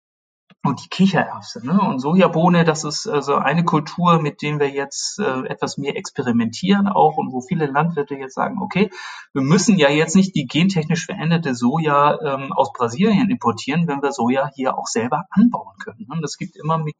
und 0.63 0.84
die 0.84 0.89
Kichererbse. 0.89 1.65
Ne? 1.65 1.80
Und 1.80 2.00
Sojabohne, 2.00 2.63
das 2.63 2.84
ist 2.84 3.08
also 3.08 3.36
eine 3.36 3.65
Kultur, 3.65 4.21
mit 4.21 4.41
dem 4.41 4.60
wir 4.60 4.69
jetzt 4.69 5.19
äh, 5.19 5.47
etwas 5.47 5.78
mehr 5.78 5.97
experimentieren 5.97 6.88
auch 6.88 7.17
und 7.17 7.32
wo 7.32 7.41
viele 7.41 7.65
Landwirte 7.65 8.15
jetzt 8.15 8.36
sagen, 8.36 8.62
okay, 8.62 8.91
wir 9.34 9.41
müssen 9.41 9.78
ja 9.78 9.89
jetzt 9.89 10.15
nicht 10.15 10.36
die 10.36 10.45
gentechnisch 10.45 11.06
veränderte 11.06 11.56
Soja 11.56 12.19
ähm, 12.21 12.54
aus 12.54 12.71
Brasilien 12.74 13.32
importieren, 13.32 13.88
wenn 13.88 14.04
wir 14.04 14.12
Soja 14.12 14.52
hier 14.54 14.78
auch 14.78 14.88
selber 14.88 15.26
anbauen 15.32 15.76
können. 15.84 16.06
Und 16.10 16.24
es 16.24 16.38
gibt 16.38 16.56
immer 16.56 16.78
mehr 16.78 16.93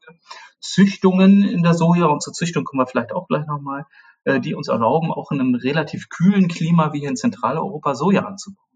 Züchtungen 0.60 1.44
in 1.44 1.62
der 1.62 1.74
Soja 1.74 2.06
und 2.06 2.22
zur 2.22 2.32
Züchtung 2.32 2.64
kommen 2.64 2.80
wir 2.80 2.86
vielleicht 2.86 3.12
auch 3.12 3.28
gleich 3.28 3.46
nochmal, 3.46 3.86
äh, 4.24 4.40
die 4.40 4.54
uns 4.54 4.68
erlauben, 4.68 5.12
auch 5.12 5.30
in 5.30 5.40
einem 5.40 5.54
relativ 5.54 6.08
kühlen 6.08 6.48
Klima 6.48 6.92
wie 6.92 7.00
hier 7.00 7.10
in 7.10 7.16
Zentraleuropa 7.16 7.94
Soja 7.94 8.22
anzubauen. 8.22 8.71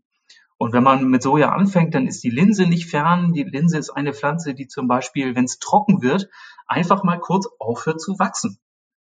Und 0.59 0.73
wenn 0.73 0.83
man 0.83 1.05
mit 1.09 1.23
Soja 1.23 1.51
anfängt, 1.51 1.95
dann 1.95 2.07
ist 2.07 2.25
die 2.25 2.31
Linse 2.31 2.67
nicht 2.67 2.89
fern. 2.89 3.33
Die 3.33 3.43
Linse 3.43 3.79
ist 3.79 3.91
eine 3.91 4.15
Pflanze, 4.15 4.55
die 4.55 4.67
zum 4.67 4.89
Beispiel, 4.89 5.35
wenn 5.35 5.45
es 5.45 5.59
trocken 5.59 6.03
wird, 6.03 6.29
einfach 6.67 7.05
mal 7.05 7.19
kurz 7.19 7.47
aufhört 7.59 8.01
zu 8.01 8.19
wachsen. 8.19 8.59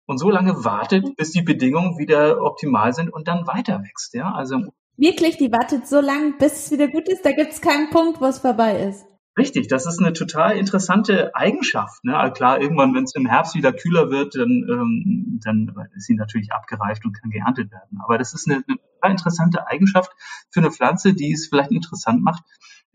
Und 0.07 0.19
so 0.19 0.31
lange 0.31 0.65
wartet, 0.65 1.17
bis 1.17 1.31
die 1.31 1.43
Bedingungen 1.43 1.99
wieder 1.99 2.43
optimal 2.43 2.93
sind 2.93 3.11
und 3.11 3.29
dann 3.29 3.47
weiter 3.47 3.83
wächst. 3.83 4.15
Ja, 4.15 4.33
also 4.33 4.59
Wirklich, 4.97 5.39
die 5.39 5.51
wartet 5.51 5.89
so 5.89 6.01
lange, 6.01 6.35
bis 6.39 6.67
es 6.67 6.71
wieder 6.71 6.89
gut 6.89 7.09
ist. 7.09 7.25
Da 7.25 7.33
gibt 7.33 7.53
es 7.53 7.61
keinen 7.61 7.91
Punkt, 7.91 8.21
wo 8.21 8.27
es 8.27 8.39
vorbei 8.39 8.79
ist. 8.89 9.05
Richtig, 9.37 9.67
das 9.67 9.87
ist 9.87 9.99
eine 9.99 10.13
total 10.13 10.57
interessante 10.57 11.35
Eigenschaft. 11.35 12.05
Ne? 12.05 12.17
Also 12.17 12.33
klar, 12.35 12.61
irgendwann, 12.61 12.95
wenn 12.95 13.03
es 13.03 13.17
im 13.17 13.27
Herbst 13.27 13.57
wieder 13.57 13.73
kühler 13.73 14.11
wird, 14.11 14.37
dann, 14.37 14.65
ähm, 14.71 15.41
dann 15.43 15.75
ist 15.97 16.07
sie 16.07 16.15
natürlich 16.15 16.53
abgereift 16.53 17.05
und 17.05 17.21
kann 17.21 17.31
geerntet 17.31 17.73
werden. 17.73 17.99
Aber 18.05 18.17
das 18.17 18.33
ist 18.33 18.49
eine, 18.49 18.63
eine 18.69 18.79
total 19.05 19.11
interessante 19.11 19.67
Eigenschaft 19.67 20.13
für 20.51 20.61
eine 20.61 20.71
Pflanze, 20.71 21.15
die 21.15 21.33
es 21.33 21.49
vielleicht 21.49 21.71
interessant 21.71 22.23
macht, 22.23 22.43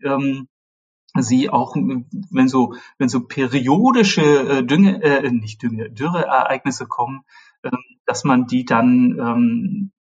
ähm, 0.02 0.48
sie 1.18 1.50
auch, 1.50 1.74
wenn 1.74 2.48
so, 2.48 2.74
wenn 2.98 3.08
so 3.08 3.26
periodische 3.26 4.22
äh, 4.22 4.64
Dünge, 4.64 5.02
äh, 5.02 5.30
nicht 5.30 5.62
Dünge, 5.62 5.90
Dürreereignisse 5.90 6.86
kommen, 6.86 7.22
äh, 7.62 7.70
dass 8.06 8.24
man 8.24 8.46
die 8.46 8.64
dann 8.64 9.18
ähm, 9.18 9.92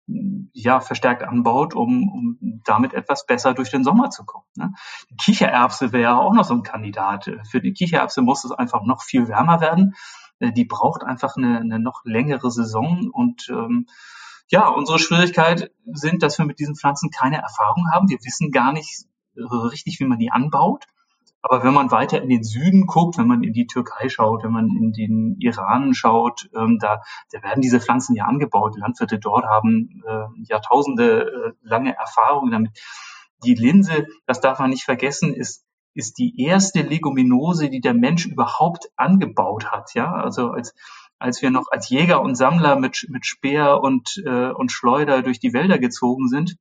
ja, 0.53 0.79
verstärkt 0.79 1.23
anbaut, 1.23 1.75
um, 1.75 2.09
um 2.09 2.61
damit 2.63 2.93
etwas 2.93 3.25
besser 3.25 3.53
durch 3.53 3.69
den 3.71 3.83
Sommer 3.83 4.09
zu 4.09 4.23
kommen. 4.23 4.45
Ne? 4.55 4.73
Kichererbse 5.19 5.91
wäre 5.91 6.17
auch 6.17 6.33
noch 6.33 6.45
so 6.45 6.53
ein 6.53 6.63
Kandidat. 6.63 7.29
Für 7.49 7.61
die 7.61 7.73
Kichererbse 7.73 8.21
muss 8.21 8.43
es 8.43 8.51
einfach 8.51 8.83
noch 8.83 9.03
viel 9.03 9.27
wärmer 9.27 9.61
werden. 9.61 9.95
Äh, 10.39 10.51
die 10.51 10.65
braucht 10.65 11.03
einfach 11.03 11.37
eine, 11.37 11.59
eine 11.59 11.79
noch 11.79 12.01
längere 12.05 12.51
Saison 12.51 13.09
und 13.11 13.49
ähm, 13.49 13.87
ja, 14.49 14.67
unsere 14.67 14.99
Schwierigkeit 14.99 15.71
sind, 15.85 16.23
dass 16.23 16.37
wir 16.37 16.45
mit 16.45 16.59
diesen 16.59 16.75
Pflanzen 16.75 17.11
keine 17.11 17.37
Erfahrung 17.37 17.85
haben. 17.93 18.09
Wir 18.09 18.17
wissen 18.23 18.51
gar 18.51 18.73
nicht 18.73 19.05
richtig, 19.35 19.99
wie 19.99 20.05
man 20.05 20.19
die 20.19 20.31
anbaut. 20.31 20.85
Aber 21.41 21.63
wenn 21.63 21.73
man 21.73 21.91
weiter 21.91 22.21
in 22.21 22.27
den 22.27 22.43
Süden 22.43 22.85
guckt, 22.85 23.17
wenn 23.17 23.27
man 23.27 23.43
in 23.43 23.53
die 23.53 23.67
Türkei 23.67 24.09
schaut, 24.09 24.43
wenn 24.43 24.51
man 24.51 24.67
in 24.67 24.91
den 24.91 25.37
Iran 25.39 25.93
schaut, 25.93 26.49
ähm, 26.53 26.79
da, 26.81 27.01
da 27.31 27.43
werden 27.43 27.61
diese 27.61 27.79
Pflanzen 27.79 28.15
ja 28.15 28.25
angebaut. 28.25 28.75
Die 28.75 28.81
Landwirte 28.81 29.19
dort 29.19 29.45
haben 29.45 30.03
äh, 30.05 30.25
Jahrtausende 30.43 31.21
äh, 31.21 31.51
lange 31.61 31.95
Erfahrung 31.95 32.51
damit. 32.51 32.77
Die 33.45 33.55
Linse, 33.55 34.05
das 34.25 34.41
darf 34.41 34.59
man 34.59 34.69
nicht 34.69 34.83
vergessen, 34.83 35.33
ist 35.33 35.65
ist 35.95 36.17
die 36.19 36.39
erste 36.39 36.81
Leguminose, 36.81 37.69
die 37.69 37.81
der 37.81 37.93
Mensch 37.93 38.25
überhaupt 38.25 38.89
angebaut 38.95 39.71
hat. 39.71 39.95
Ja, 39.95 40.13
also 40.13 40.51
als 40.51 40.73
als 41.19 41.41
wir 41.41 41.51
noch 41.51 41.67
als 41.71 41.89
Jäger 41.89 42.21
und 42.21 42.35
Sammler 42.35 42.77
mit 42.77 43.05
mit 43.09 43.25
Speer 43.25 43.81
und 43.81 44.21
äh, 44.25 44.51
und 44.51 44.71
Schleuder 44.71 45.21
durch 45.21 45.39
die 45.39 45.53
Wälder 45.53 45.77
gezogen 45.77 46.27
sind, 46.27 46.55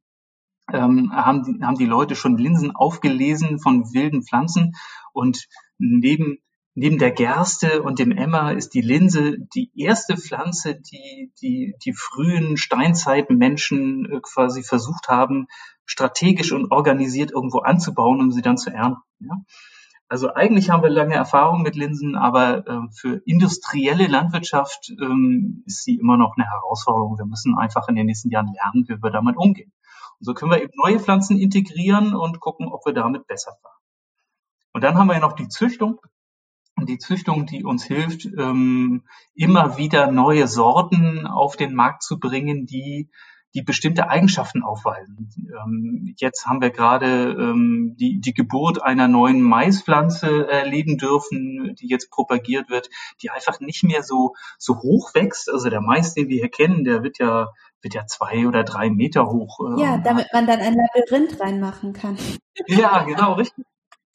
ähm, 0.73 1.13
haben, 1.13 1.45
die, 1.45 1.65
haben 1.65 1.79
die 1.79 1.87
Leute 1.87 2.17
schon 2.17 2.37
Linsen 2.37 2.75
aufgelesen 2.75 3.59
von 3.61 3.93
wilden 3.95 4.23
Pflanzen 4.23 4.75
und 5.13 5.47
neben 5.79 6.39
Neben 6.81 6.99
der 6.99 7.11
Gerste 7.11 7.83
und 7.83 7.99
dem 7.99 8.13
Emmer 8.13 8.53
ist 8.53 8.73
die 8.73 8.83
Linse 8.83 9.37
die 9.53 9.69
erste 9.75 10.17
Pflanze, 10.17 10.77
die 10.77 11.33
die, 11.43 11.75
die 11.85 11.93
frühen 11.93 12.57
Steinzeitmenschen 12.57 14.09
äh, 14.09 14.21
quasi 14.23 14.63
versucht 14.63 15.09
haben, 15.09 15.49
strategisch 15.87 16.53
und 16.53 16.71
organisiert 16.71 17.33
irgendwo 17.33 17.59
anzubauen, 17.63 18.21
um 18.21 18.31
sie 18.31 18.43
dann 18.43 18.59
zu 18.59 18.71
ernten. 18.71 19.03
Ja? 19.19 19.35
Also 20.11 20.33
eigentlich 20.33 20.71
haben 20.71 20.83
wir 20.83 20.89
lange 20.89 21.15
Erfahrung 21.15 21.63
mit 21.63 21.77
Linsen, 21.77 22.17
aber 22.17 22.67
äh, 22.67 22.81
für 22.93 23.21
industrielle 23.27 24.07
Landwirtschaft 24.07 24.91
ähm, 25.01 25.63
ist 25.67 25.85
sie 25.85 25.97
immer 25.97 26.17
noch 26.17 26.35
eine 26.37 26.49
Herausforderung. 26.49 27.19
Wir 27.19 27.27
müssen 27.27 27.59
einfach 27.59 27.89
in 27.89 27.95
den 27.95 28.07
nächsten 28.07 28.31
Jahren 28.31 28.53
lernen, 28.55 28.89
wie 28.89 29.03
wir 29.03 29.11
damit 29.11 29.37
umgehen. 29.37 29.71
Und 30.19 30.25
so 30.25 30.33
können 30.33 30.51
wir 30.51 30.63
eben 30.63 30.73
neue 30.77 30.99
Pflanzen 30.99 31.39
integrieren 31.39 32.15
und 32.15 32.41
gucken, 32.41 32.69
ob 32.69 32.87
wir 32.87 32.95
damit 32.95 33.27
besser 33.27 33.53
fahren. 33.61 33.79
Und 34.73 34.83
dann 34.83 34.97
haben 34.97 35.09
wir 35.09 35.15
ja 35.15 35.21
noch 35.21 35.35
die 35.35 35.49
Züchtung. 35.49 36.01
Und 36.77 36.89
die 36.89 36.99
Züchtung, 36.99 37.45
die 37.45 37.65
uns 37.65 37.85
hilft, 37.85 38.25
ähm, 38.25 39.03
immer 39.35 39.77
wieder 39.77 40.11
neue 40.11 40.47
Sorten 40.47 41.27
auf 41.27 41.57
den 41.57 41.75
Markt 41.75 42.03
zu 42.03 42.19
bringen, 42.19 42.67
die 42.67 43.11
die 43.55 43.63
bestimmte 43.63 44.11
Eigenschaften 44.11 44.63
aufweisen. 44.63 45.31
Ähm, 45.37 46.15
jetzt 46.19 46.47
haben 46.47 46.61
wir 46.61 46.71
gerade 46.71 47.33
ähm, 47.33 47.97
die, 47.99 48.21
die 48.21 48.35
Geburt 48.35 48.83
einer 48.83 49.09
neuen 49.09 49.41
Maispflanze 49.41 50.49
erleben 50.49 50.99
dürfen, 50.99 51.75
die 51.77 51.89
jetzt 51.89 52.11
propagiert 52.11 52.69
wird, 52.69 52.91
die 53.23 53.31
einfach 53.31 53.61
nicht 53.61 53.85
mehr 53.85 54.03
so, 54.03 54.35
so 54.59 54.79
hoch 54.83 55.15
wächst. 55.15 55.51
Also 55.51 55.71
der 55.71 55.81
Mais, 55.81 56.15
den 56.15 56.29
wir 56.29 56.39
hier 56.39 56.51
kennen, 56.51 56.85
der 56.85 57.03
wird 57.03 57.19
ja, 57.19 57.49
wird 57.81 57.95
ja 57.95 58.07
zwei 58.07 58.47
oder 58.47 58.65
drei 58.65 58.91
Meter 58.91 59.27
hoch. 59.27 59.61
Äh, 59.61 59.83
ja, 59.83 59.99
damit 59.99 60.27
man 60.33 60.47
dann 60.47 60.61
ein 60.61 60.75
Labyrinth 60.75 61.41
reinmachen 61.41 61.93
kann. 61.95 62.19
Ja, 62.67 63.05
genau, 63.05 63.35
richtig. 63.35 63.65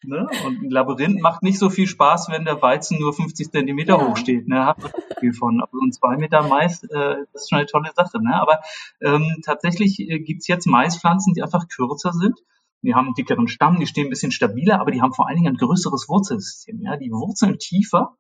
Ne? 0.06 0.28
Und 0.46 0.64
ein 0.64 0.70
Labyrinth 0.70 1.22
macht 1.22 1.44
nicht 1.44 1.60
so 1.60 1.70
viel 1.70 1.88
Spaß, 1.88 2.30
wenn 2.30 2.46
der 2.46 2.62
Weizen 2.62 3.00
nur 3.00 3.14
50 3.14 3.52
Zentimeter 3.52 3.98
ja. 3.98 4.08
hoch 4.08 4.18
steht. 4.18 4.48
Ne? 4.48 4.66
Hat 4.66 4.82
man 4.82 4.92
viel 5.20 5.34
von. 5.34 5.62
Aber 5.62 5.72
so 5.92 6.08
ein 6.08 6.20
Meter 6.20 6.44
Mais, 6.44 6.84
äh, 6.84 7.16
das 7.34 7.44
ist 7.44 7.50
schon 7.50 7.60
eine 7.60 7.68
tolle 7.68 7.92
Sache. 7.96 8.22
Ne? 8.22 8.36
Aber 8.40 8.60
ähm, 9.02 9.42
tatsächlich 9.46 10.00
äh, 10.00 10.20
gibt's 10.20 10.48
jetzt 10.48 10.66
Maispflanzen, 10.66 11.34
die 11.34 11.44
einfach 11.44 11.68
kürzer 11.68 12.14
sind. 12.14 12.40
Die 12.82 12.96
haben 12.96 13.06
einen 13.08 13.16
dickeren 13.16 13.48
Stamm, 13.48 13.80
die 13.80 13.88
stehen 13.88 14.08
ein 14.08 14.10
bisschen 14.10 14.32
stabiler, 14.32 14.82
aber 14.82 14.92
die 14.92 15.02
haben 15.02 15.14
vor 15.14 15.28
allen 15.28 15.38
Dingen 15.38 15.54
ein 15.54 15.58
größeres 15.58 16.10
Wurzelsystem. 16.10 16.82
Ja? 16.82 16.98
Die 16.98 17.12
wurzeln 17.12 17.58
tiefer 17.58 18.18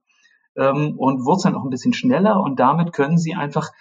ähm, 0.55 0.97
und 0.97 1.25
wurzeln 1.25 1.55
auch 1.55 1.63
ein 1.63 1.69
bisschen 1.69 1.93
schneller 1.93 2.41
und 2.41 2.59
damit 2.59 2.93
können 2.93 3.17
sie 3.17 3.35
einfach 3.35 3.71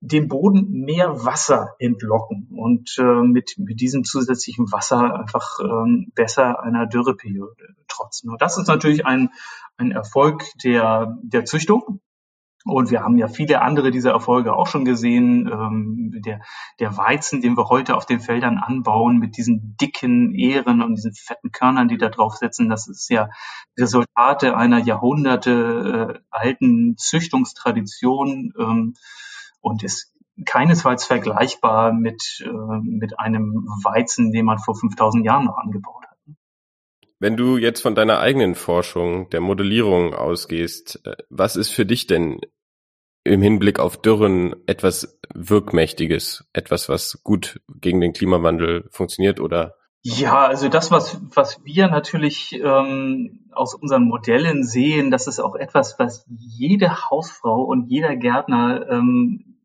dem 0.00 0.28
Boden 0.28 0.70
mehr 0.84 1.24
Wasser 1.24 1.74
entlocken 1.78 2.48
und 2.54 2.96
äh, 2.98 3.22
mit, 3.22 3.54
mit 3.58 3.80
diesem 3.80 4.04
zusätzlichen 4.04 4.70
Wasser 4.70 5.18
einfach 5.18 5.58
ähm, 5.60 6.12
besser 6.14 6.62
einer 6.62 6.86
Dürreperiode 6.86 7.74
trotzen. 7.88 8.30
Und 8.30 8.42
das 8.42 8.58
ist 8.58 8.68
natürlich 8.68 9.06
ein, 9.06 9.30
ein 9.76 9.92
Erfolg 9.92 10.44
der, 10.62 11.16
der 11.22 11.44
Züchtung. 11.44 12.00
Und 12.68 12.90
wir 12.90 13.02
haben 13.02 13.16
ja 13.16 13.28
viele 13.28 13.62
andere 13.62 13.92
dieser 13.92 14.10
Erfolge 14.10 14.54
auch 14.54 14.66
schon 14.66 14.84
gesehen. 14.84 15.48
Ähm, 15.48 16.20
der, 16.24 16.40
der 16.80 16.96
Weizen, 16.96 17.40
den 17.40 17.56
wir 17.56 17.68
heute 17.68 17.96
auf 17.96 18.06
den 18.06 18.18
Feldern 18.18 18.58
anbauen, 18.58 19.18
mit 19.18 19.36
diesen 19.36 19.76
dicken 19.80 20.34
Ähren 20.34 20.82
und 20.82 20.96
diesen 20.96 21.14
fetten 21.14 21.52
Körnern, 21.52 21.86
die 21.86 21.96
da 21.96 22.08
drauf 22.08 22.34
sitzen, 22.34 22.68
das 22.68 22.88
ist 22.88 23.08
ja 23.08 23.30
Resultate 23.78 24.56
einer 24.56 24.78
Jahrhunderte 24.78 26.16
äh, 26.16 26.20
alten 26.30 26.96
Züchtungstradition. 26.96 28.52
Ähm, 28.58 28.94
und 29.66 29.82
ist 29.82 30.12
keinesfalls 30.44 31.04
vergleichbar 31.04 31.92
mit, 31.92 32.40
äh, 32.44 32.80
mit 32.82 33.18
einem 33.18 33.66
Weizen, 33.82 34.30
den 34.30 34.44
man 34.44 34.58
vor 34.58 34.76
5000 34.76 35.24
Jahren 35.24 35.46
noch 35.46 35.58
angebaut 35.58 36.04
hat. 36.08 36.16
Wenn 37.18 37.36
du 37.36 37.56
jetzt 37.56 37.80
von 37.80 37.96
deiner 37.96 38.20
eigenen 38.20 38.54
Forschung, 38.54 39.28
der 39.30 39.40
Modellierung 39.40 40.14
ausgehst, 40.14 41.00
äh, 41.04 41.16
was 41.30 41.56
ist 41.56 41.70
für 41.70 41.84
dich 41.84 42.06
denn 42.06 42.40
im 43.24 43.42
Hinblick 43.42 43.80
auf 43.80 43.96
Dürren 43.96 44.54
etwas 44.66 45.18
Wirkmächtiges, 45.34 46.48
etwas, 46.52 46.88
was 46.88 47.22
gut 47.24 47.60
gegen 47.80 48.00
den 48.00 48.12
Klimawandel 48.12 48.88
funktioniert 48.92 49.40
oder? 49.40 49.74
Ja, 50.02 50.46
also 50.46 50.68
das, 50.68 50.92
was, 50.92 51.20
was 51.34 51.64
wir 51.64 51.88
natürlich 51.88 52.52
ähm, 52.52 53.48
aus 53.50 53.74
unseren 53.74 54.04
Modellen 54.04 54.62
sehen, 54.62 55.10
das 55.10 55.26
ist 55.26 55.40
auch 55.40 55.56
etwas, 55.56 55.98
was 55.98 56.24
jede 56.28 57.10
Hausfrau 57.10 57.62
und 57.64 57.88
jeder 57.88 58.14
Gärtner 58.14 58.86
ähm, 58.88 59.55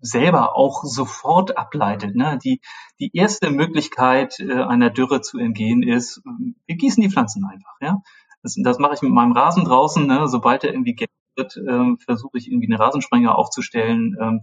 selber 0.00 0.56
auch 0.56 0.84
sofort 0.84 1.56
ableitet. 1.56 2.14
Ne? 2.14 2.38
Die, 2.42 2.60
die 3.00 3.10
erste 3.14 3.50
Möglichkeit 3.50 4.38
äh, 4.40 4.62
einer 4.62 4.90
Dürre 4.90 5.20
zu 5.20 5.38
entgehen 5.38 5.82
ist, 5.82 6.22
wir 6.66 6.76
gießen 6.76 7.02
die 7.02 7.10
Pflanzen 7.10 7.44
einfach. 7.44 7.76
Ja? 7.80 8.02
Das, 8.42 8.56
das 8.62 8.78
mache 8.78 8.94
ich 8.94 9.02
mit 9.02 9.12
meinem 9.12 9.32
Rasen 9.32 9.64
draußen. 9.64 10.06
Ne? 10.06 10.28
Sobald 10.28 10.64
er 10.64 10.72
irgendwie 10.72 10.94
gelb 10.94 11.10
wird, 11.36 11.56
äh, 11.56 11.96
versuche 12.04 12.38
ich 12.38 12.50
irgendwie 12.50 12.72
eine 12.72 12.78
Rasensprenger 12.78 13.36
aufzustellen. 13.36 14.16
Ähm, 14.20 14.40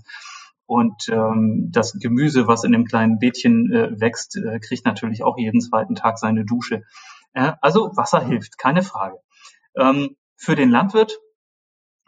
und 0.68 1.10
ähm, 1.10 1.70
das 1.72 1.94
Gemüse, 1.94 2.48
was 2.48 2.64
in 2.64 2.72
dem 2.72 2.86
kleinen 2.86 3.20
Beetchen 3.20 3.72
äh, 3.72 4.00
wächst, 4.00 4.36
äh, 4.36 4.60
kriegt 4.60 4.86
natürlich 4.86 5.24
auch 5.24 5.38
jeden 5.38 5.62
zweiten 5.62 5.96
Tag 5.96 6.18
seine 6.18 6.44
Dusche. 6.44 6.84
Äh, 7.34 7.54
also 7.62 7.92
Wasser 7.96 8.20
hilft, 8.20 8.58
keine 8.58 8.82
Frage. 8.82 9.18
Ähm, 9.78 10.16
für 10.36 10.56
den 10.56 10.72
Landwirt 10.72 11.20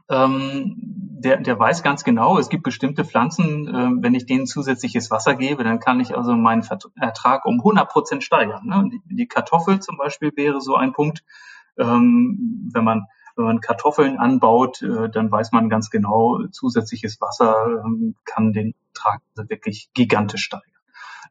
ähm, 0.10 0.76
der, 1.20 1.38
der 1.38 1.60
weiß 1.60 1.84
ganz 1.84 2.04
genau, 2.04 2.38
es 2.38 2.50
gibt 2.50 2.64
bestimmte 2.64 3.04
Pflanzen, 3.04 3.68
äh, 3.68 4.04
wenn 4.04 4.16
ich 4.16 4.26
denen 4.26 4.46
zusätzliches 4.46 5.10
Wasser 5.12 5.36
gebe, 5.36 5.64
dann 5.64 5.80
kann 5.80 6.00
ich 6.00 6.16
also 6.16 6.34
meinen 6.34 6.64
Ertrag 7.00 7.46
um 7.46 7.60
100 7.60 7.90
Prozent 7.90 8.24
steigern. 8.24 8.66
Ne? 8.66 8.90
Die, 8.92 9.16
die, 9.16 9.28
Kartoffel 9.28 9.80
zum 9.80 9.98
Beispiel 9.98 10.32
wäre 10.36 10.62
so 10.62 10.76
ein 10.76 10.94
Punkt. 10.94 11.24
Ähm, 11.78 12.70
wenn 12.74 12.84
man 12.84 13.08
wenn 13.36 13.46
man 13.46 13.62
Kartoffeln 13.62 14.18
anbaut, 14.18 14.82
äh, 14.82 15.10
dann 15.10 15.32
weiß 15.32 15.52
man 15.52 15.70
ganz 15.70 15.92
genau, 15.92 16.40
zusätzliches 16.52 17.22
Wasser 17.22 17.84
ähm, 17.86 18.16
kann 18.26 18.52
den 18.52 18.74
Ertrag 18.96 19.22
also 19.36 19.48
wirklich 19.50 19.92
gigantisch 19.94 20.44
steigern. 20.44 20.72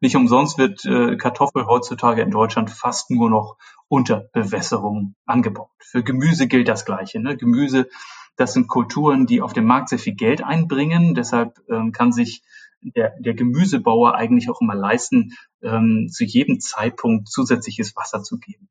Nicht 0.00 0.14
umsonst 0.14 0.58
wird 0.58 0.84
äh, 0.84 1.16
Kartoffel 1.16 1.66
heutzutage 1.66 2.22
in 2.22 2.30
Deutschland 2.30 2.70
fast 2.70 3.10
nur 3.10 3.28
noch 3.28 3.56
unter 3.88 4.20
Bewässerung 4.32 5.14
angebaut. 5.24 5.70
Für 5.78 6.04
Gemüse 6.04 6.46
gilt 6.46 6.68
das 6.68 6.84
Gleiche. 6.84 7.18
Ne? 7.18 7.36
Gemüse 7.36 7.88
das 8.36 8.52
sind 8.52 8.68
Kulturen, 8.68 9.26
die 9.26 9.40
auf 9.40 9.52
dem 9.52 9.64
Markt 9.64 9.88
sehr 9.88 9.98
viel 9.98 10.14
Geld 10.14 10.44
einbringen. 10.44 11.14
Deshalb 11.14 11.58
ähm, 11.68 11.92
kann 11.92 12.12
sich 12.12 12.42
der, 12.80 13.14
der 13.18 13.34
Gemüsebauer 13.34 14.14
eigentlich 14.14 14.50
auch 14.50 14.60
immer 14.60 14.74
leisten, 14.74 15.32
ähm, 15.62 16.08
zu 16.10 16.24
jedem 16.24 16.60
Zeitpunkt 16.60 17.28
zusätzliches 17.28 17.96
Wasser 17.96 18.22
zu 18.22 18.38
geben. 18.38 18.68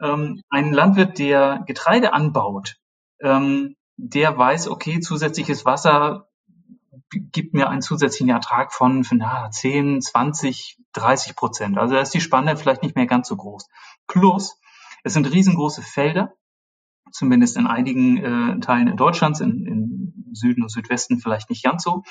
Ähm, 0.00 0.42
ein 0.50 0.72
Landwirt, 0.72 1.18
der 1.18 1.62
Getreide 1.66 2.12
anbaut, 2.12 2.76
ähm, 3.20 3.76
der 3.96 4.36
weiß, 4.36 4.68
okay, 4.68 5.00
zusätzliches 5.00 5.64
Wasser 5.64 6.28
gibt 7.10 7.54
mir 7.54 7.68
einen 7.68 7.82
zusätzlichen 7.82 8.28
Ertrag 8.28 8.72
von, 8.72 9.02
von 9.02 9.18
na, 9.18 9.50
10, 9.50 10.02
20, 10.02 10.78
30 10.92 11.36
Prozent. 11.36 11.78
Also 11.78 11.94
da 11.94 12.00
ist 12.00 12.14
die 12.14 12.20
Spanne 12.20 12.56
vielleicht 12.56 12.82
nicht 12.82 12.96
mehr 12.96 13.06
ganz 13.06 13.28
so 13.28 13.36
groß. 13.36 13.66
Plus, 14.06 14.60
es 15.04 15.14
sind 15.14 15.30
riesengroße 15.32 15.82
Felder 15.82 16.34
zumindest 17.12 17.56
in 17.56 17.66
einigen 17.66 18.16
äh, 18.18 18.60
Teilen 18.60 18.88
in 18.88 18.96
Deutschlands, 18.96 19.40
in, 19.40 19.66
in 19.66 20.34
Süden 20.34 20.62
und 20.62 20.70
Südwesten 20.70 21.18
vielleicht 21.18 21.50
nicht 21.50 21.64
ganz 21.64 21.82
so. 21.82 22.02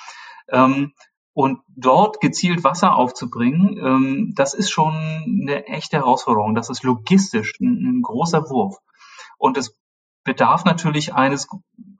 Ähm, 0.49 0.93
und 1.33 1.59
dort 1.67 2.19
gezielt 2.19 2.63
Wasser 2.63 2.95
aufzubringen, 2.95 3.77
ähm, 3.77 4.33
das 4.35 4.53
ist 4.53 4.71
schon 4.71 4.93
eine 4.93 5.67
echte 5.67 5.97
Herausforderung. 5.97 6.55
Das 6.55 6.69
ist 6.69 6.83
logistisch 6.83 7.59
ein, 7.59 7.99
ein 7.99 8.01
großer 8.01 8.49
Wurf. 8.49 8.77
Und 9.37 9.57
es 9.57 9.77
bedarf 10.23 10.65
natürlich 10.65 11.13
eines 11.13 11.47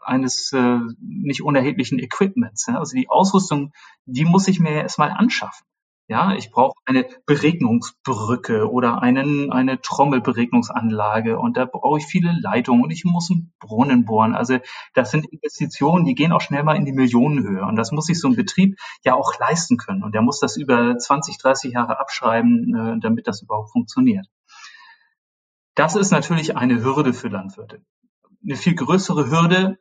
eines 0.07 0.51
äh, 0.53 0.79
nicht 0.99 1.43
unerheblichen 1.43 1.99
Equipments. 1.99 2.65
Ja? 2.67 2.79
Also 2.79 2.95
die 2.95 3.09
Ausrüstung, 3.09 3.73
die 4.05 4.25
muss 4.25 4.47
ich 4.47 4.59
mir 4.59 4.71
erstmal 4.71 5.11
anschaffen. 5.11 5.67
Ja, 6.09 6.33
ich 6.33 6.51
brauche 6.51 6.79
eine 6.85 7.05
Beregnungsbrücke 7.25 8.71
oder 8.71 9.01
einen, 9.01 9.51
eine 9.51 9.81
Trommelberegnungsanlage 9.81 11.37
und 11.37 11.57
da 11.57 11.65
brauche 11.65 11.97
ich 11.97 12.05
viele 12.05 12.31
Leitungen 12.31 12.81
und 12.81 12.91
ich 12.91 13.03
muss 13.03 13.29
einen 13.29 13.53
Brunnen 13.59 14.05
bohren. 14.05 14.33
Also 14.33 14.59
das 14.93 15.11
sind 15.11 15.25
Investitionen, 15.25 16.05
die 16.05 16.15
gehen 16.15 16.31
auch 16.31 16.39
schnell 16.39 16.63
mal 16.63 16.77
in 16.77 16.85
die 16.85 16.93
Millionenhöhe 16.93 17.61
und 17.65 17.75
das 17.75 17.91
muss 17.91 18.05
sich 18.05 18.21
so 18.21 18.29
ein 18.29 18.37
Betrieb 18.37 18.79
ja 19.03 19.15
auch 19.15 19.37
leisten 19.37 19.75
können 19.75 20.01
und 20.01 20.15
der 20.15 20.21
muss 20.21 20.39
das 20.39 20.55
über 20.55 20.97
20, 20.97 21.39
30 21.39 21.73
Jahre 21.73 21.99
abschreiben, 21.99 22.73
äh, 22.73 22.99
damit 23.01 23.27
das 23.27 23.41
überhaupt 23.41 23.71
funktioniert. 23.71 24.27
Das 25.75 25.97
ist 25.97 26.11
natürlich 26.11 26.55
eine 26.55 26.81
Hürde 26.81 27.13
für 27.13 27.27
Landwirte. 27.27 27.81
Eine 28.43 28.55
viel 28.55 28.75
größere 28.75 29.29
Hürde 29.29 29.77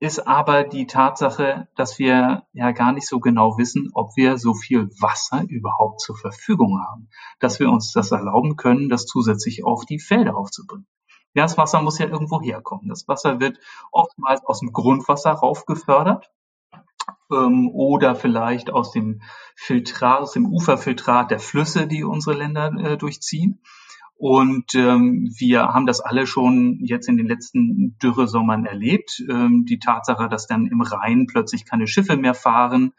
ist 0.00 0.26
aber 0.26 0.64
die 0.64 0.86
Tatsache, 0.86 1.68
dass 1.74 1.98
wir 1.98 2.46
ja 2.52 2.70
gar 2.70 2.92
nicht 2.92 3.08
so 3.08 3.18
genau 3.18 3.58
wissen, 3.58 3.90
ob 3.94 4.16
wir 4.16 4.38
so 4.38 4.54
viel 4.54 4.88
Wasser 5.00 5.44
überhaupt 5.48 6.00
zur 6.00 6.16
Verfügung 6.16 6.80
haben, 6.80 7.08
dass 7.40 7.58
wir 7.58 7.68
uns 7.70 7.92
das 7.92 8.12
erlauben 8.12 8.56
können, 8.56 8.88
das 8.88 9.06
zusätzlich 9.06 9.64
auf 9.64 9.84
die 9.84 9.98
Felder 9.98 10.36
aufzubringen. 10.36 10.86
Ja, 11.34 11.42
das 11.42 11.58
Wasser 11.58 11.82
muss 11.82 11.98
ja 11.98 12.06
irgendwo 12.06 12.40
herkommen. 12.40 12.88
Das 12.88 13.06
Wasser 13.08 13.40
wird 13.40 13.58
oftmals 13.92 14.44
aus 14.44 14.60
dem 14.60 14.72
Grundwasser 14.72 15.32
raufgefördert 15.32 16.30
ähm, 17.30 17.70
oder 17.72 18.14
vielleicht 18.14 18.70
aus 18.70 18.92
dem 18.92 19.22
Filtrat, 19.56 20.20
aus 20.20 20.32
dem 20.32 20.46
Uferfiltrat 20.46 21.30
der 21.30 21.40
Flüsse, 21.40 21.86
die 21.86 22.04
unsere 22.04 22.36
Länder 22.36 22.72
äh, 22.78 22.96
durchziehen. 22.96 23.62
Und 24.18 24.74
ähm, 24.74 25.32
wir 25.38 25.68
haben 25.68 25.86
das 25.86 26.00
alle 26.00 26.26
schon 26.26 26.80
jetzt 26.82 27.08
in 27.08 27.16
den 27.16 27.28
letzten 27.28 27.96
Dürresommern 28.02 28.66
erlebt. 28.66 29.22
Ähm, 29.30 29.64
die 29.64 29.78
Tatsache, 29.78 30.28
dass 30.28 30.48
dann 30.48 30.66
im 30.66 30.80
Rhein 30.80 31.28
plötzlich 31.28 31.64
keine 31.64 31.86
Schiffe 31.86 32.16
mehr 32.16 32.34
fahren 32.34 32.92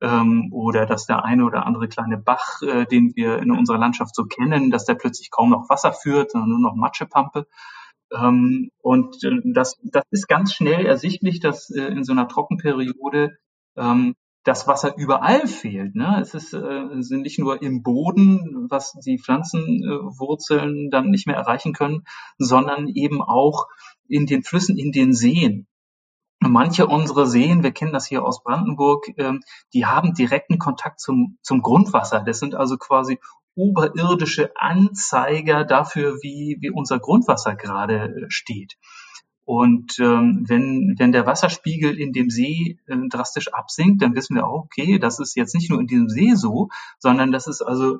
ähm, 0.00 0.48
oder 0.52 0.84
dass 0.84 1.06
der 1.06 1.24
eine 1.24 1.44
oder 1.44 1.64
andere 1.64 1.86
kleine 1.86 2.18
Bach, 2.18 2.60
äh, 2.62 2.86
den 2.86 3.14
wir 3.14 3.38
in 3.38 3.52
unserer 3.52 3.78
Landschaft 3.78 4.16
so 4.16 4.24
kennen, 4.24 4.72
dass 4.72 4.84
der 4.84 4.96
plötzlich 4.96 5.30
kaum 5.30 5.50
noch 5.50 5.68
Wasser 5.68 5.92
führt, 5.92 6.32
sondern 6.32 6.50
nur 6.50 6.58
noch 6.58 6.74
Matschepampe. 6.74 7.46
Ähm, 8.12 8.70
und 8.82 9.22
äh, 9.22 9.40
das, 9.44 9.78
das 9.84 10.02
ist 10.10 10.26
ganz 10.26 10.54
schnell 10.54 10.86
ersichtlich, 10.86 11.38
dass 11.38 11.70
äh, 11.70 11.82
in 11.84 12.02
so 12.02 12.12
einer 12.12 12.26
Trockenperiode 12.26 13.38
ähm, 13.76 14.14
das 14.44 14.66
Wasser 14.68 14.96
überall 14.96 15.46
fehlt. 15.46 15.94
Ne? 15.94 16.18
Es 16.20 16.34
ist 16.34 16.52
äh, 16.52 16.86
sind 17.00 17.22
nicht 17.22 17.38
nur 17.38 17.62
im 17.62 17.82
Boden, 17.82 18.66
was 18.68 18.92
die 19.04 19.18
Pflanzenwurzeln 19.18 20.86
äh, 20.86 20.90
dann 20.90 21.10
nicht 21.10 21.26
mehr 21.26 21.36
erreichen 21.36 21.72
können, 21.72 22.04
sondern 22.38 22.88
eben 22.88 23.22
auch 23.22 23.66
in 24.06 24.26
den 24.26 24.42
Flüssen, 24.42 24.78
in 24.78 24.92
den 24.92 25.14
Seen. 25.14 25.66
Manche 26.40 26.86
unserer 26.86 27.26
Seen, 27.26 27.62
wir 27.62 27.72
kennen 27.72 27.94
das 27.94 28.06
hier 28.06 28.22
aus 28.22 28.42
Brandenburg, 28.42 29.08
äh, 29.16 29.32
die 29.72 29.86
haben 29.86 30.14
direkten 30.14 30.58
Kontakt 30.58 31.00
zum, 31.00 31.38
zum 31.42 31.62
Grundwasser. 31.62 32.20
Das 32.20 32.38
sind 32.38 32.54
also 32.54 32.76
quasi 32.76 33.18
oberirdische 33.54 34.52
Anzeiger 34.56 35.64
dafür, 35.64 36.18
wie, 36.22 36.58
wie 36.60 36.70
unser 36.70 36.98
Grundwasser 36.98 37.56
gerade 37.56 38.26
äh, 38.26 38.26
steht. 38.28 38.76
Und 39.44 39.98
ähm, 39.98 40.44
wenn, 40.48 40.94
wenn 40.98 41.12
der 41.12 41.26
Wasserspiegel 41.26 41.98
in 41.98 42.12
dem 42.12 42.30
See 42.30 42.78
äh, 42.86 42.96
drastisch 43.10 43.52
absinkt, 43.52 44.00
dann 44.02 44.14
wissen 44.14 44.36
wir 44.36 44.46
auch, 44.46 44.64
okay, 44.64 44.98
das 44.98 45.20
ist 45.20 45.36
jetzt 45.36 45.54
nicht 45.54 45.70
nur 45.70 45.80
in 45.80 45.86
diesem 45.86 46.08
See 46.08 46.34
so, 46.34 46.68
sondern 46.98 47.30
das 47.30 47.46
ist 47.46 47.60
also 47.60 47.98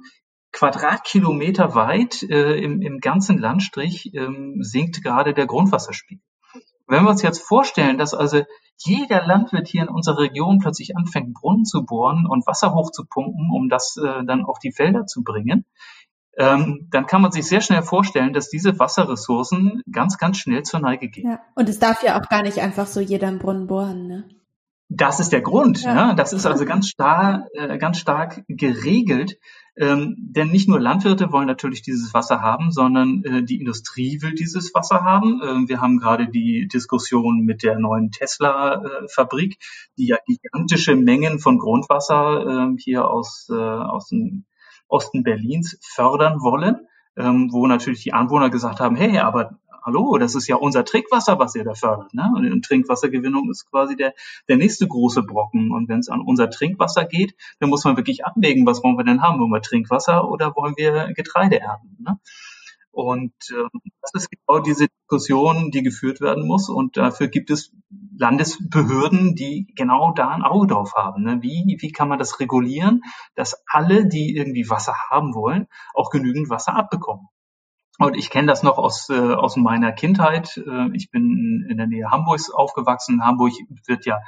Quadratkilometer 0.52 1.74
weit 1.74 2.22
äh, 2.22 2.56
im, 2.58 2.80
im 2.80 3.00
ganzen 3.00 3.38
Landstrich 3.38 4.14
ähm, 4.14 4.58
sinkt 4.60 5.02
gerade 5.02 5.34
der 5.34 5.46
Grundwasserspiegel. 5.46 6.22
Wenn 6.86 7.04
wir 7.04 7.10
uns 7.10 7.22
jetzt 7.22 7.42
vorstellen, 7.42 7.98
dass 7.98 8.14
also 8.14 8.42
jeder 8.78 9.26
Landwirt 9.26 9.68
hier 9.68 9.82
in 9.82 9.88
unserer 9.88 10.18
Region 10.18 10.58
plötzlich 10.58 10.96
anfängt, 10.96 11.34
Brunnen 11.34 11.64
zu 11.64 11.84
bohren 11.84 12.26
und 12.26 12.46
Wasser 12.46 12.74
hochzupumpen, 12.74 13.50
um 13.52 13.68
das 13.68 13.96
äh, 13.96 14.24
dann 14.24 14.44
auf 14.44 14.58
die 14.58 14.72
Felder 14.72 15.06
zu 15.06 15.22
bringen, 15.22 15.64
ähm, 16.36 16.88
dann 16.90 17.06
kann 17.06 17.22
man 17.22 17.32
sich 17.32 17.46
sehr 17.46 17.60
schnell 17.60 17.82
vorstellen, 17.82 18.32
dass 18.32 18.48
diese 18.48 18.78
Wasserressourcen 18.78 19.82
ganz, 19.90 20.18
ganz 20.18 20.38
schnell 20.38 20.62
zur 20.62 20.80
Neige 20.80 21.08
gehen. 21.08 21.30
Ja. 21.30 21.40
Und 21.54 21.68
es 21.68 21.78
darf 21.78 22.02
ja 22.02 22.20
auch 22.20 22.28
gar 22.28 22.42
nicht 22.42 22.58
einfach 22.58 22.86
so 22.86 23.00
jeder 23.00 23.28
einen 23.28 23.38
Brunnen 23.38 23.66
bohren, 23.66 24.06
ne? 24.06 24.28
Das 24.90 25.18
ist 25.18 25.32
der 25.32 25.40
Grund. 25.40 25.82
Ja. 25.82 26.08
Ne? 26.08 26.14
Das 26.14 26.32
ist 26.32 26.46
also 26.46 26.64
ganz 26.66 26.88
stark, 26.88 27.46
äh, 27.54 27.78
ganz 27.78 27.98
stark 27.98 28.44
geregelt. 28.48 29.38
Ähm, 29.76 30.14
denn 30.18 30.50
nicht 30.50 30.68
nur 30.68 30.78
Landwirte 30.78 31.32
wollen 31.32 31.48
natürlich 31.48 31.82
dieses 31.82 32.14
Wasser 32.14 32.42
haben, 32.42 32.70
sondern 32.70 33.24
äh, 33.24 33.42
die 33.42 33.58
Industrie 33.58 34.22
will 34.22 34.34
dieses 34.34 34.72
Wasser 34.72 35.02
haben. 35.02 35.40
Ähm, 35.44 35.68
wir 35.68 35.80
haben 35.80 35.98
gerade 35.98 36.28
die 36.28 36.68
Diskussion 36.68 37.40
mit 37.40 37.64
der 37.64 37.78
neuen 37.80 38.12
Tesla-Fabrik, 38.12 39.54
äh, 39.54 39.56
die 39.98 40.06
ja 40.06 40.18
gigantische 40.26 40.94
Mengen 40.94 41.40
von 41.40 41.58
Grundwasser 41.58 42.70
äh, 42.70 42.76
hier 42.78 43.08
aus, 43.08 43.48
äh, 43.50 43.54
aus 43.54 44.08
dem 44.10 44.44
Osten 44.88 45.22
Berlins 45.22 45.78
fördern 45.82 46.40
wollen, 46.40 46.86
ähm, 47.16 47.48
wo 47.52 47.66
natürlich 47.66 48.02
die 48.02 48.12
Anwohner 48.12 48.50
gesagt 48.50 48.80
haben, 48.80 48.96
hey, 48.96 49.18
aber 49.18 49.58
hallo, 49.84 50.16
das 50.18 50.34
ist 50.34 50.48
ja 50.48 50.56
unser 50.56 50.84
Trinkwasser, 50.84 51.38
was 51.38 51.54
ihr 51.54 51.64
da 51.64 51.74
fördert. 51.74 52.14
Ne? 52.14 52.30
Und 52.34 52.64
Trinkwassergewinnung 52.64 53.50
ist 53.50 53.70
quasi 53.70 53.96
der, 53.96 54.14
der 54.48 54.56
nächste 54.56 54.88
große 54.88 55.22
Brocken. 55.22 55.72
Und 55.72 55.88
wenn 55.88 55.98
es 55.98 56.08
an 56.08 56.20
unser 56.20 56.50
Trinkwasser 56.50 57.04
geht, 57.04 57.34
dann 57.60 57.68
muss 57.68 57.84
man 57.84 57.96
wirklich 57.96 58.24
abwägen, 58.24 58.66
was 58.66 58.82
wollen 58.82 58.96
wir 58.96 59.04
denn 59.04 59.22
haben? 59.22 59.38
Wollen 59.40 59.50
wir 59.50 59.60
Trinkwasser 59.60 60.28
oder 60.28 60.54
wollen 60.56 60.74
wir 60.76 61.12
Getreide 61.14 61.60
ernten? 61.60 62.02
Ne? 62.02 62.18
Und 62.94 63.32
äh, 63.50 63.78
das 64.02 64.22
ist 64.22 64.30
genau 64.30 64.60
diese 64.60 64.86
Diskussion, 64.88 65.70
die 65.72 65.82
geführt 65.82 66.20
werden 66.20 66.46
muss. 66.46 66.68
Und 66.68 66.96
dafür 66.96 67.28
gibt 67.28 67.50
es 67.50 67.72
Landesbehörden, 68.16 69.34
die 69.34 69.66
genau 69.74 70.12
da 70.12 70.28
ein 70.28 70.42
Auge 70.42 70.68
drauf 70.68 70.94
haben. 70.94 71.24
Ne? 71.24 71.42
Wie, 71.42 71.76
wie 71.80 71.92
kann 71.92 72.08
man 72.08 72.18
das 72.18 72.38
regulieren, 72.38 73.02
dass 73.34 73.62
alle, 73.66 74.06
die 74.06 74.36
irgendwie 74.36 74.70
Wasser 74.70 74.94
haben 75.10 75.34
wollen, 75.34 75.66
auch 75.92 76.10
genügend 76.10 76.50
Wasser 76.50 76.76
abbekommen? 76.76 77.28
Und 77.98 78.16
ich 78.16 78.30
kenne 78.30 78.48
das 78.48 78.62
noch 78.62 78.78
aus, 78.78 79.08
äh, 79.08 79.14
aus 79.14 79.56
meiner 79.56 79.92
Kindheit. 79.92 80.56
Äh, 80.56 80.90
ich 80.94 81.10
bin 81.10 81.66
in 81.68 81.76
der 81.76 81.86
Nähe 81.86 82.10
Hamburgs 82.10 82.50
aufgewachsen. 82.50 83.24
Hamburg 83.24 83.52
wird 83.86 84.06
ja 84.06 84.20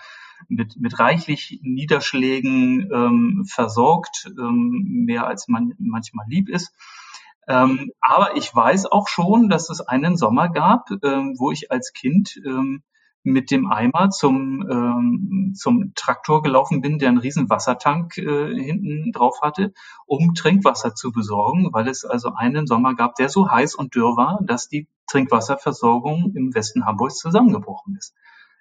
mit, 0.48 0.76
mit 0.76 0.98
reichlich 0.98 1.60
Niederschlägen 1.62 2.90
ähm, 2.92 3.44
versorgt, 3.48 4.30
ähm, 4.38 5.04
mehr 5.06 5.26
als 5.26 5.48
man 5.48 5.74
manchmal 5.78 6.26
lieb 6.28 6.48
ist. 6.48 6.74
Ähm, 7.48 7.92
aber 8.00 8.36
ich 8.36 8.54
weiß 8.54 8.86
auch 8.86 9.08
schon, 9.08 9.48
dass 9.48 9.70
es 9.70 9.80
einen 9.80 10.16
Sommer 10.16 10.48
gab, 10.48 10.90
ähm, 11.02 11.36
wo 11.38 11.50
ich 11.50 11.70
als 11.70 11.92
Kind 11.92 12.40
ähm, 12.44 12.82
mit 13.26 13.50
dem 13.50 13.70
Eimer 13.70 14.10
zum, 14.10 14.64
ähm, 14.70 15.52
zum 15.56 15.92
Traktor 15.94 16.42
gelaufen 16.42 16.80
bin, 16.80 16.98
der 16.98 17.08
einen 17.08 17.18
riesen 17.18 17.50
Wassertank 17.50 18.16
äh, 18.18 18.54
hinten 18.54 19.10
drauf 19.12 19.42
hatte, 19.42 19.72
um 20.06 20.34
Trinkwasser 20.34 20.94
zu 20.94 21.10
besorgen, 21.10 21.70
weil 21.72 21.88
es 21.88 22.04
also 22.04 22.34
einen 22.34 22.66
Sommer 22.68 22.94
gab, 22.94 23.16
der 23.16 23.28
so 23.28 23.50
heiß 23.50 23.74
und 23.74 23.94
dürr 23.96 24.16
war, 24.16 24.38
dass 24.42 24.68
die 24.68 24.88
Trinkwasserversorgung 25.08 26.32
im 26.36 26.54
Westen 26.54 26.86
Hamburgs 26.86 27.18
zusammengebrochen 27.18 27.96
ist. 27.96 28.14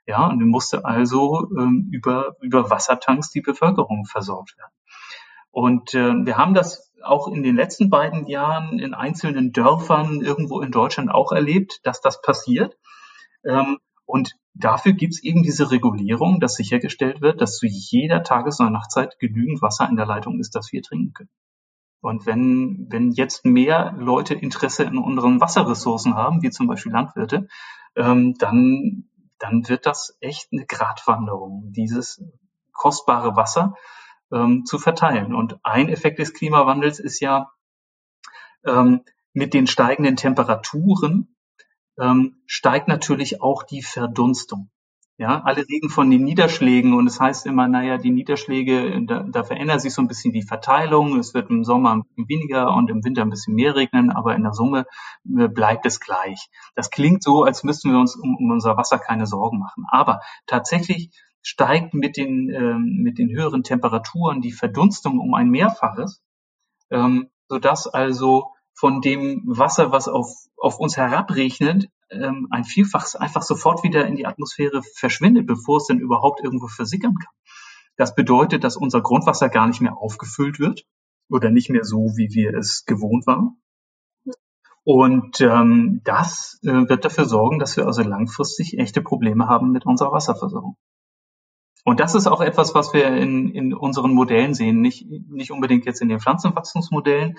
Ja, 0.07 0.27
und 0.27 0.43
musste 0.47 0.86
also 0.86 1.47
ähm, 1.57 1.89
über, 1.91 2.36
über 2.41 2.69
Wassertanks 2.69 3.31
die 3.31 3.41
Bevölkerung 3.41 4.05
versorgt 4.05 4.55
werden. 4.57 4.73
Und 5.51 5.93
äh, 5.93 6.25
wir 6.25 6.38
haben 6.38 6.53
das 6.53 6.91
auch 7.06 7.28
in 7.28 7.43
den 7.43 7.56
letzten 7.56 7.89
beiden 7.89 8.28
Jahren 8.28 8.80
in 8.80 8.93
einzelnen 8.93 9.51
Dörfern 9.51 10.22
irgendwo 10.22 10.62
in 10.62 10.72
Deutschland 10.72 11.12
auch 11.12 11.32
erlebt, 11.32 11.80
dass 11.84 12.01
das 12.01 12.22
passiert. 12.22 12.78
Ähm, 13.45 13.78
und 14.06 14.36
dafür 14.53 14.93
gibt 14.93 15.14
es 15.14 15.24
eben 15.24 15.43
diese 15.43 15.72
Regulierung, 15.72 16.39
dass 16.39 16.56
sichergestellt 16.56 17.22
wird, 17.22 17.41
dass 17.41 17.58
zu 17.58 17.68
jeder 17.68 18.24
Tages- 18.24 18.60
und 18.60 18.72
Nachtzeit 18.72 19.18
genügend 19.20 19.62
Wasser 19.62 19.88
in 19.89 19.95
der 19.95 20.06
Leitung 20.06 20.39
ist, 20.39 20.56
dass 20.56 20.72
wir 20.72 20.82
trinken 20.82 21.14
können. 21.14 21.30
Und 22.01 22.28
wenn, 22.28 22.86
wenn 22.89 23.12
jetzt 23.12 23.45
mehr 23.45 23.95
Leute 23.97 24.36
Interesse 24.36 24.84
in 24.84 24.99
unseren 24.99 25.41
Wasserressourcen 25.41 26.14
haben, 26.14 26.43
wie 26.43 26.51
zum 26.51 26.68
Beispiel 26.68 26.91
Landwirte, 26.91 27.47
ähm, 27.95 28.36
dann, 28.38 29.10
dann 29.39 29.68
wird 29.68 29.88
das 29.88 30.16
echt 30.20 30.49
eine 30.51 30.68
Gratwanderung, 30.68 31.72
dieses 31.72 32.24
kostbare 32.74 33.36
Wasser 33.36 33.74
ähm, 34.36 34.65
zu 34.65 34.77
verteilen. 34.77 35.33
Und 35.33 35.57
ein 35.63 35.89
Effekt 35.89 36.19
des 36.19 36.33
Klimawandels 36.33 36.99
ist 36.99 37.19
ja 37.21 37.49
ähm, 38.65 39.01
mit 39.33 39.53
den 39.53 39.67
steigenden 39.67 40.15
Temperaturen 40.15 41.36
ähm, 41.99 42.41
steigt 42.45 42.88
natürlich 42.88 43.41
auch 43.41 43.63
die 43.63 43.81
Verdunstung. 43.81 44.69
Ja, 45.17 45.41
alle 45.45 45.61
reden 45.61 45.89
von 45.89 46.09
den 46.11 46.25
Niederschlägen 46.25 46.93
und 46.93 47.07
es 47.07 47.21
heißt 47.21 47.45
immer, 47.45 47.69
naja, 47.69 47.97
die 47.97 48.11
Niederschläge, 48.11 49.01
da, 49.05 49.23
da 49.23 49.43
verändert 49.45 49.79
sich 49.79 49.93
so 49.93 50.01
ein 50.01 50.09
bisschen 50.09 50.33
die 50.33 50.41
Verteilung. 50.41 51.17
Es 51.17 51.33
wird 51.33 51.49
im 51.49 51.63
Sommer 51.63 51.95
ein 51.95 52.03
bisschen 52.03 52.27
weniger 52.27 52.75
und 52.75 52.89
im 52.89 53.01
Winter 53.05 53.21
ein 53.21 53.29
bisschen 53.29 53.55
mehr 53.55 53.77
regnen, 53.77 54.11
aber 54.11 54.36
in 54.36 54.43
der 54.43 54.51
Summe 54.51 54.86
äh, 55.38 55.47
bleibt 55.47 55.86
es 55.86 56.01
gleich. 56.01 56.49
Das 56.75 56.89
klingt 56.89 57.23
so, 57.23 57.45
als 57.45 57.63
müssten 57.63 57.93
wir 57.93 57.99
uns 57.99 58.17
um, 58.17 58.36
um 58.36 58.51
unser 58.51 58.75
Wasser 58.75 58.99
keine 58.99 59.25
Sorgen 59.25 59.59
machen. 59.59 59.86
Aber 59.89 60.19
tatsächlich 60.47 61.11
steigt 61.45 61.93
mit 61.93 62.17
den, 62.17 62.49
ähm, 62.49 63.03
mit 63.03 63.19
den 63.19 63.29
höheren 63.29 63.61
Temperaturen 63.61 64.41
die 64.41 64.51
Verdunstung 64.51 65.19
um 65.19 65.35
ein 65.35 65.49
Mehrfaches, 65.49 66.23
ähm, 66.89 67.29
sodass 67.47 67.85
also 67.85 68.47
von 68.73 68.99
dem 68.99 69.43
Wasser, 69.45 69.91
was 69.91 70.07
auf, 70.07 70.27
auf 70.57 70.79
uns 70.79 70.97
herabregnet, 70.97 71.87
ähm, 72.09 72.47
ein 72.49 72.63
Vielfaches 72.63 73.15
einfach 73.15 73.43
sofort 73.43 73.83
wieder 73.83 74.07
in 74.07 74.15
die 74.15 74.25
Atmosphäre 74.25 74.81
verschwindet, 74.95 75.45
bevor 75.45 75.77
es 75.77 75.85
denn 75.85 75.99
überhaupt 75.99 76.41
irgendwo 76.43 76.67
versickern 76.67 77.13
kann. 77.13 77.33
Das 77.95 78.15
bedeutet, 78.15 78.63
dass 78.63 78.75
unser 78.75 79.01
Grundwasser 79.01 79.49
gar 79.49 79.67
nicht 79.67 79.81
mehr 79.81 79.97
aufgefüllt 79.97 80.59
wird 80.59 80.83
oder 81.29 81.51
nicht 81.51 81.69
mehr 81.69 81.83
so, 81.83 82.13
wie 82.17 82.33
wir 82.33 82.57
es 82.57 82.85
gewohnt 82.85 83.27
waren. 83.27 83.61
Und 84.83 85.41
ähm, 85.41 86.01
das 86.03 86.59
äh, 86.63 86.89
wird 86.89 87.05
dafür 87.05 87.25
sorgen, 87.25 87.59
dass 87.59 87.77
wir 87.77 87.85
also 87.85 88.01
langfristig 88.01 88.79
echte 88.79 89.03
Probleme 89.03 89.47
haben 89.47 89.71
mit 89.71 89.85
unserer 89.85 90.11
Wasserversorgung. 90.11 90.75
Und 91.86 91.99
das 91.99 92.15
ist 92.15 92.25
auch 92.25 92.41
etwas, 92.41 92.73
was 92.73 92.93
wir 92.93 93.15
in, 93.15 93.49
in 93.51 93.73
unseren 93.73 94.11
Modellen 94.11 94.55
sehen, 94.55 94.81
nicht, 94.81 95.05
nicht 95.07 95.51
unbedingt 95.51 95.86
jetzt 95.86 96.01
in 96.01 96.09
den 96.09 96.19
Pflanzenwachstumsmodellen, 96.19 97.38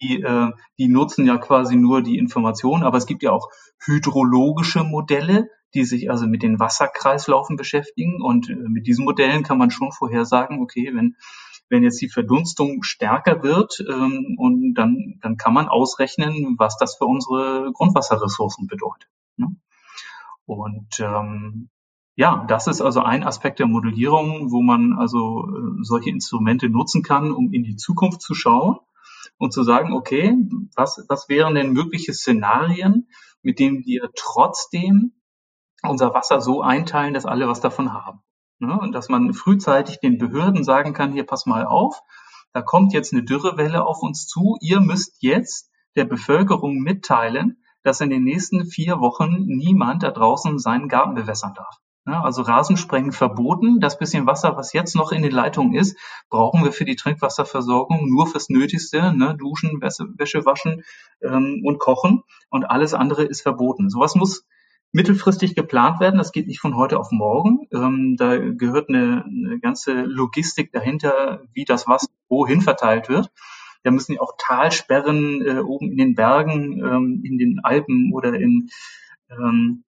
die, 0.00 0.22
äh, 0.22 0.52
die 0.78 0.88
nutzen 0.88 1.26
ja 1.26 1.36
quasi 1.36 1.76
nur 1.76 2.02
die 2.02 2.16
Information, 2.16 2.82
aber 2.82 2.96
es 2.96 3.04
gibt 3.04 3.22
ja 3.22 3.30
auch 3.30 3.50
hydrologische 3.84 4.84
Modelle, 4.84 5.50
die 5.74 5.84
sich 5.84 6.10
also 6.10 6.26
mit 6.26 6.42
den 6.42 6.58
Wasserkreislaufen 6.58 7.56
beschäftigen. 7.56 8.22
Und 8.22 8.48
äh, 8.48 8.54
mit 8.54 8.86
diesen 8.86 9.04
Modellen 9.04 9.42
kann 9.42 9.58
man 9.58 9.70
schon 9.70 9.92
vorhersagen, 9.92 10.62
okay, 10.62 10.90
wenn, 10.94 11.16
wenn 11.68 11.82
jetzt 11.82 12.00
die 12.00 12.08
Verdunstung 12.08 12.82
stärker 12.82 13.42
wird, 13.42 13.84
ähm, 13.86 14.36
und 14.38 14.72
dann, 14.74 15.18
dann 15.20 15.36
kann 15.36 15.52
man 15.52 15.68
ausrechnen, 15.68 16.56
was 16.58 16.78
das 16.78 16.96
für 16.96 17.04
unsere 17.04 17.70
Grundwasserressourcen 17.74 18.66
bedeutet. 18.66 19.10
Ne? 19.36 19.56
Und 20.46 21.00
ähm, 21.00 21.68
ja, 22.16 22.44
das 22.48 22.66
ist 22.66 22.80
also 22.80 23.00
ein 23.00 23.24
Aspekt 23.24 23.58
der 23.58 23.66
Modellierung, 23.66 24.52
wo 24.52 24.62
man 24.62 24.92
also 24.92 25.48
äh, 25.48 25.82
solche 25.82 26.10
Instrumente 26.10 26.68
nutzen 26.68 27.02
kann, 27.02 27.32
um 27.32 27.52
in 27.52 27.64
die 27.64 27.76
Zukunft 27.76 28.22
zu 28.22 28.34
schauen 28.34 28.78
und 29.38 29.52
zu 29.52 29.64
sagen, 29.64 29.92
okay, 29.92 30.36
was, 30.76 31.04
was 31.08 31.28
wären 31.28 31.54
denn 31.54 31.72
mögliche 31.72 32.14
Szenarien, 32.14 33.08
mit 33.42 33.58
denen 33.58 33.84
wir 33.84 34.10
trotzdem 34.14 35.12
unser 35.82 36.14
Wasser 36.14 36.40
so 36.40 36.62
einteilen, 36.62 37.14
dass 37.14 37.26
alle 37.26 37.48
was 37.48 37.60
davon 37.60 37.92
haben. 37.92 38.20
Ne? 38.58 38.78
Und 38.78 38.92
dass 38.92 39.08
man 39.08 39.34
frühzeitig 39.34 39.98
den 40.00 40.18
Behörden 40.18 40.64
sagen 40.64 40.92
kann, 40.94 41.12
hier 41.12 41.26
pass 41.26 41.46
mal 41.46 41.66
auf, 41.66 42.00
da 42.52 42.62
kommt 42.62 42.92
jetzt 42.92 43.12
eine 43.12 43.24
Dürrewelle 43.24 43.84
auf 43.84 44.02
uns 44.02 44.26
zu, 44.26 44.56
ihr 44.60 44.80
müsst 44.80 45.16
jetzt 45.20 45.70
der 45.96 46.04
Bevölkerung 46.04 46.78
mitteilen, 46.78 47.62
dass 47.82 48.00
in 48.00 48.10
den 48.10 48.24
nächsten 48.24 48.66
vier 48.66 49.00
Wochen 49.00 49.44
niemand 49.46 50.04
da 50.04 50.10
draußen 50.10 50.58
seinen 50.58 50.88
Garten 50.88 51.14
bewässern 51.14 51.54
darf. 51.54 51.80
Ja, 52.06 52.22
also 52.22 52.42
Rasensprengen 52.42 53.12
verboten. 53.12 53.80
Das 53.80 53.98
bisschen 53.98 54.26
Wasser, 54.26 54.56
was 54.56 54.74
jetzt 54.74 54.94
noch 54.94 55.10
in 55.10 55.22
den 55.22 55.32
Leitungen 55.32 55.74
ist, 55.74 55.96
brauchen 56.28 56.62
wir 56.62 56.72
für 56.72 56.84
die 56.84 56.96
Trinkwasserversorgung 56.96 58.10
nur 58.10 58.26
fürs 58.26 58.50
Nötigste, 58.50 59.16
ne? 59.16 59.34
duschen, 59.38 59.80
Wäsche, 59.80 60.06
Wäsche 60.18 60.44
waschen 60.44 60.84
ähm, 61.22 61.62
und 61.64 61.78
kochen. 61.78 62.22
Und 62.50 62.64
alles 62.64 62.92
andere 62.92 63.24
ist 63.24 63.40
verboten. 63.40 63.88
Sowas 63.88 64.14
muss 64.16 64.44
mittelfristig 64.92 65.54
geplant 65.54 65.98
werden. 65.98 66.18
Das 66.18 66.32
geht 66.32 66.46
nicht 66.46 66.60
von 66.60 66.76
heute 66.76 66.98
auf 66.98 67.10
morgen. 67.10 67.68
Ähm, 67.72 68.16
da 68.18 68.36
gehört 68.36 68.90
eine, 68.90 69.24
eine 69.24 69.58
ganze 69.58 70.02
Logistik 70.02 70.72
dahinter, 70.72 71.42
wie 71.54 71.64
das 71.64 71.88
Wasser 71.88 72.08
wohin 72.28 72.60
verteilt 72.60 73.08
wird. 73.08 73.30
Da 73.82 73.90
müssen 73.90 74.12
ja 74.12 74.20
auch 74.20 74.34
Talsperren 74.38 75.42
äh, 75.42 75.60
oben 75.60 75.90
in 75.90 75.96
den 75.96 76.14
Bergen, 76.14 76.84
ähm, 76.84 77.22
in 77.24 77.38
den 77.38 77.60
Alpen 77.62 78.12
oder 78.12 78.34
in 78.34 78.68
ähm, 79.30 79.84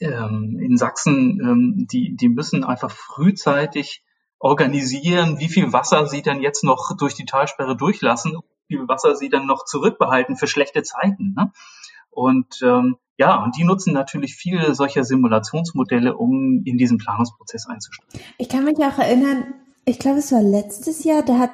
ähm, 0.00 0.58
in 0.60 0.76
Sachsen, 0.76 1.40
ähm, 1.40 1.86
die, 1.90 2.16
die 2.16 2.28
müssen 2.28 2.64
einfach 2.64 2.90
frühzeitig 2.90 4.02
organisieren, 4.38 5.38
wie 5.38 5.48
viel 5.48 5.72
Wasser 5.72 6.06
sie 6.06 6.22
dann 6.22 6.40
jetzt 6.40 6.64
noch 6.64 6.96
durch 6.96 7.14
die 7.14 7.24
Talsperre 7.24 7.76
durchlassen, 7.76 8.38
wie 8.68 8.76
viel 8.76 8.88
Wasser 8.88 9.16
sie 9.16 9.28
dann 9.28 9.46
noch 9.46 9.64
zurückbehalten 9.64 10.36
für 10.36 10.46
schlechte 10.46 10.82
Zeiten. 10.82 11.34
Ne? 11.36 11.52
Und 12.10 12.60
ähm, 12.62 12.96
ja, 13.16 13.42
und 13.42 13.56
die 13.56 13.64
nutzen 13.64 13.92
natürlich 13.92 14.36
viele 14.36 14.74
solcher 14.74 15.02
Simulationsmodelle, 15.02 16.16
um 16.16 16.62
in 16.64 16.78
diesen 16.78 16.98
Planungsprozess 16.98 17.66
einzusteigen. 17.66 18.24
Ich 18.38 18.48
kann 18.48 18.64
mich 18.64 18.78
auch 18.78 18.98
erinnern, 18.98 19.54
ich 19.84 19.98
glaube, 19.98 20.18
es 20.18 20.30
war 20.30 20.42
letztes 20.42 21.02
Jahr, 21.02 21.22
da 21.22 21.38
hat, 21.38 21.50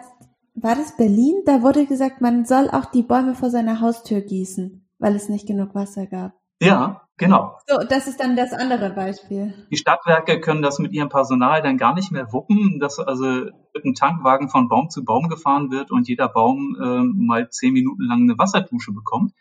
war 0.54 0.74
das 0.74 0.96
Berlin, 0.96 1.42
da 1.46 1.62
wurde 1.62 1.86
gesagt, 1.86 2.20
man 2.20 2.44
soll 2.44 2.68
auch 2.68 2.86
die 2.86 3.02
Bäume 3.02 3.34
vor 3.34 3.48
seiner 3.48 3.80
Haustür 3.80 4.20
gießen, 4.20 4.86
weil 4.98 5.16
es 5.16 5.28
nicht 5.28 5.46
genug 5.46 5.74
Wasser 5.74 6.06
gab. 6.06 6.32
Ja, 6.60 7.02
genau. 7.16 7.58
So, 7.66 7.78
das 7.88 8.06
ist 8.06 8.20
dann 8.20 8.36
das 8.36 8.52
andere 8.52 8.90
Beispiel. 8.90 9.54
Die 9.70 9.76
Stadtwerke 9.76 10.40
können 10.40 10.62
das 10.62 10.78
mit 10.78 10.92
ihrem 10.92 11.08
Personal 11.08 11.62
dann 11.62 11.78
gar 11.78 11.94
nicht 11.94 12.12
mehr 12.12 12.32
wuppen, 12.32 12.78
dass 12.80 12.98
also 12.98 13.24
mit 13.26 13.84
einem 13.84 13.94
Tankwagen 13.94 14.48
von 14.48 14.68
Baum 14.68 14.90
zu 14.90 15.04
Baum 15.04 15.28
gefahren 15.28 15.70
wird 15.70 15.90
und 15.90 16.08
jeder 16.08 16.28
Baum 16.28 16.76
äh, 16.80 17.02
mal 17.02 17.50
zehn 17.50 17.72
Minuten 17.72 18.02
lang 18.02 18.22
eine 18.22 18.38
Wasserdusche 18.38 18.92
bekommt. 18.92 19.32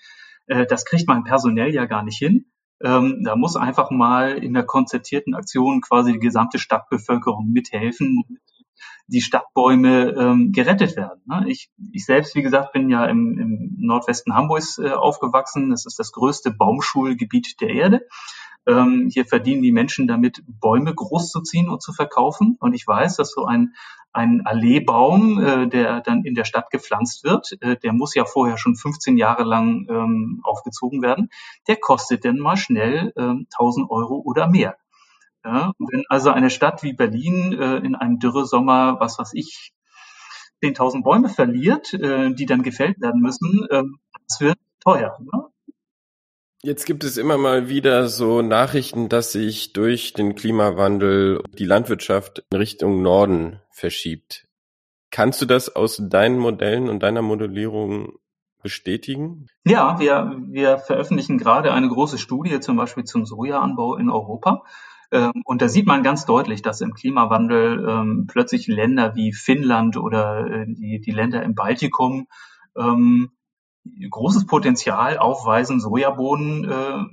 Äh, 0.47 0.65
das 0.65 0.85
kriegt 0.85 1.07
man 1.07 1.23
personell 1.23 1.73
ja 1.73 1.85
gar 1.85 2.03
nicht 2.03 2.17
hin. 2.17 2.45
Ähm, 2.81 3.23
da 3.23 3.35
muss 3.35 3.55
einfach 3.55 3.91
mal 3.91 4.37
in 4.37 4.53
der 4.53 4.65
konzertierten 4.65 5.35
Aktion 5.35 5.81
quasi 5.81 6.13
die 6.13 6.19
gesamte 6.19 6.59
Stadtbevölkerung 6.59 7.49
mithelfen, 7.49 8.39
die 9.13 9.21
Stadtbäume 9.21 10.09
ähm, 10.17 10.51
gerettet 10.51 10.97
werden. 10.97 11.21
Ne? 11.25 11.45
Ich, 11.47 11.71
ich 11.91 12.05
selbst, 12.05 12.35
wie 12.35 12.41
gesagt, 12.41 12.73
bin 12.73 12.89
ja 12.89 13.05
im, 13.05 13.37
im 13.37 13.77
Nordwesten 13.79 14.35
Hamburgs 14.35 14.79
äh, 14.79 14.89
aufgewachsen. 14.89 15.69
Das 15.69 15.85
ist 15.85 15.99
das 15.99 16.11
größte 16.11 16.51
Baumschulgebiet 16.51 17.61
der 17.61 17.69
Erde. 17.69 18.07
Ähm, 18.65 19.09
hier 19.11 19.25
verdienen 19.25 19.61
die 19.61 19.71
Menschen 19.71 20.07
damit, 20.07 20.43
Bäume 20.47 20.93
großzuziehen 20.93 21.69
und 21.69 21.81
zu 21.81 21.93
verkaufen. 21.93 22.57
Und 22.59 22.73
ich 22.73 22.87
weiß, 22.87 23.17
dass 23.17 23.31
so 23.31 23.45
ein, 23.45 23.73
ein 24.13 24.45
Alleebaum, 24.45 25.39
äh, 25.39 25.67
der 25.67 26.01
dann 26.01 26.23
in 26.23 26.33
der 26.33 26.45
Stadt 26.45 26.69
gepflanzt 26.71 27.23
wird, 27.23 27.57
äh, 27.61 27.77
der 27.77 27.93
muss 27.93 28.15
ja 28.15 28.25
vorher 28.25 28.57
schon 28.57 28.75
15 28.75 29.17
Jahre 29.17 29.43
lang 29.43 29.87
ähm, 29.89 30.41
aufgezogen 30.43 31.01
werden. 31.01 31.29
Der 31.67 31.77
kostet 31.77 32.25
dann 32.25 32.37
mal 32.37 32.57
schnell 32.57 33.11
äh, 33.15 33.21
1000 33.21 33.89
Euro 33.89 34.21
oder 34.25 34.47
mehr. 34.47 34.77
Ja, 35.43 35.73
wenn 35.77 36.03
also 36.09 36.29
eine 36.29 36.49
Stadt 36.49 36.83
wie 36.83 36.93
Berlin 36.93 37.53
äh, 37.53 37.77
in 37.77 37.95
einem 37.95 38.19
Dürresommer, 38.19 38.97
was 38.99 39.19
weiß 39.19 39.31
ich, 39.33 39.73
10.000 40.63 41.03
Bäume 41.03 41.29
verliert, 41.29 41.93
äh, 41.93 42.33
die 42.33 42.45
dann 42.45 42.63
gefällt 42.63 43.01
werden 43.01 43.21
müssen, 43.21 43.67
äh, 43.69 43.83
das 44.27 44.39
wird 44.39 44.57
teuer. 44.79 45.17
Ne? 45.19 45.47
Jetzt 46.61 46.85
gibt 46.85 47.03
es 47.03 47.17
immer 47.17 47.37
mal 47.37 47.67
wieder 47.67 48.07
so 48.07 48.41
Nachrichten, 48.41 49.09
dass 49.09 49.33
sich 49.33 49.73
durch 49.73 50.13
den 50.13 50.35
Klimawandel 50.35 51.43
die 51.57 51.65
Landwirtschaft 51.65 52.45
in 52.51 52.57
Richtung 52.57 53.01
Norden 53.01 53.59
verschiebt. 53.69 54.47
Kannst 55.11 55.41
du 55.41 55.45
das 55.45 55.75
aus 55.75 56.01
deinen 56.01 56.39
Modellen 56.39 56.87
und 56.87 57.03
deiner 57.03 57.21
Modellierung 57.21 58.13
bestätigen? 58.61 59.47
Ja, 59.65 59.99
wir, 59.99 60.37
wir 60.47 60.77
veröffentlichen 60.77 61.37
gerade 61.37 61.73
eine 61.73 61.89
große 61.89 62.17
Studie 62.17 62.61
zum 62.61 62.77
Beispiel 62.77 63.03
zum 63.03 63.25
Sojaanbau 63.25 63.97
in 63.97 64.09
Europa. 64.09 64.63
Ähm, 65.13 65.43
und 65.45 65.61
da 65.61 65.69
sieht 65.69 65.85
man 65.85 66.01
ganz 66.01 66.25
deutlich, 66.25 66.63
dass 66.63 66.81
im 66.81 66.95
Klimawandel 66.95 67.87
ähm, 67.87 68.25
plötzlich 68.27 68.65
Länder 68.67 69.15
wie 69.15 69.31
Finnland 69.31 69.95
oder 69.95 70.47
äh, 70.47 70.65
die, 70.67 70.99
die 70.99 71.11
Länder 71.11 71.43
im 71.43 71.53
Baltikum 71.53 72.27
ähm, 72.75 73.29
großes 74.09 74.47
Potenzial 74.47 75.19
aufweisen, 75.19 75.79
Sojabohnen 75.79 76.65
äh, 76.65 77.03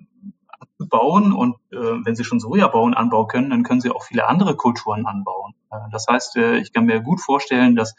anzubauen. 0.49 1.33
Und 1.35 1.57
äh, 1.73 1.77
wenn 1.77 2.17
sie 2.17 2.25
schon 2.25 2.41
Sojabohnen 2.41 2.95
anbauen 2.95 3.29
können, 3.29 3.51
dann 3.51 3.65
können 3.65 3.83
sie 3.83 3.91
auch 3.91 4.05
viele 4.05 4.27
andere 4.27 4.57
Kulturen 4.57 5.05
anbauen. 5.05 5.53
Äh, 5.71 5.77
das 5.93 6.07
heißt, 6.09 6.37
äh, 6.37 6.57
ich 6.57 6.73
kann 6.73 6.87
mir 6.87 7.01
gut 7.03 7.21
vorstellen, 7.21 7.77
dass, 7.77 7.95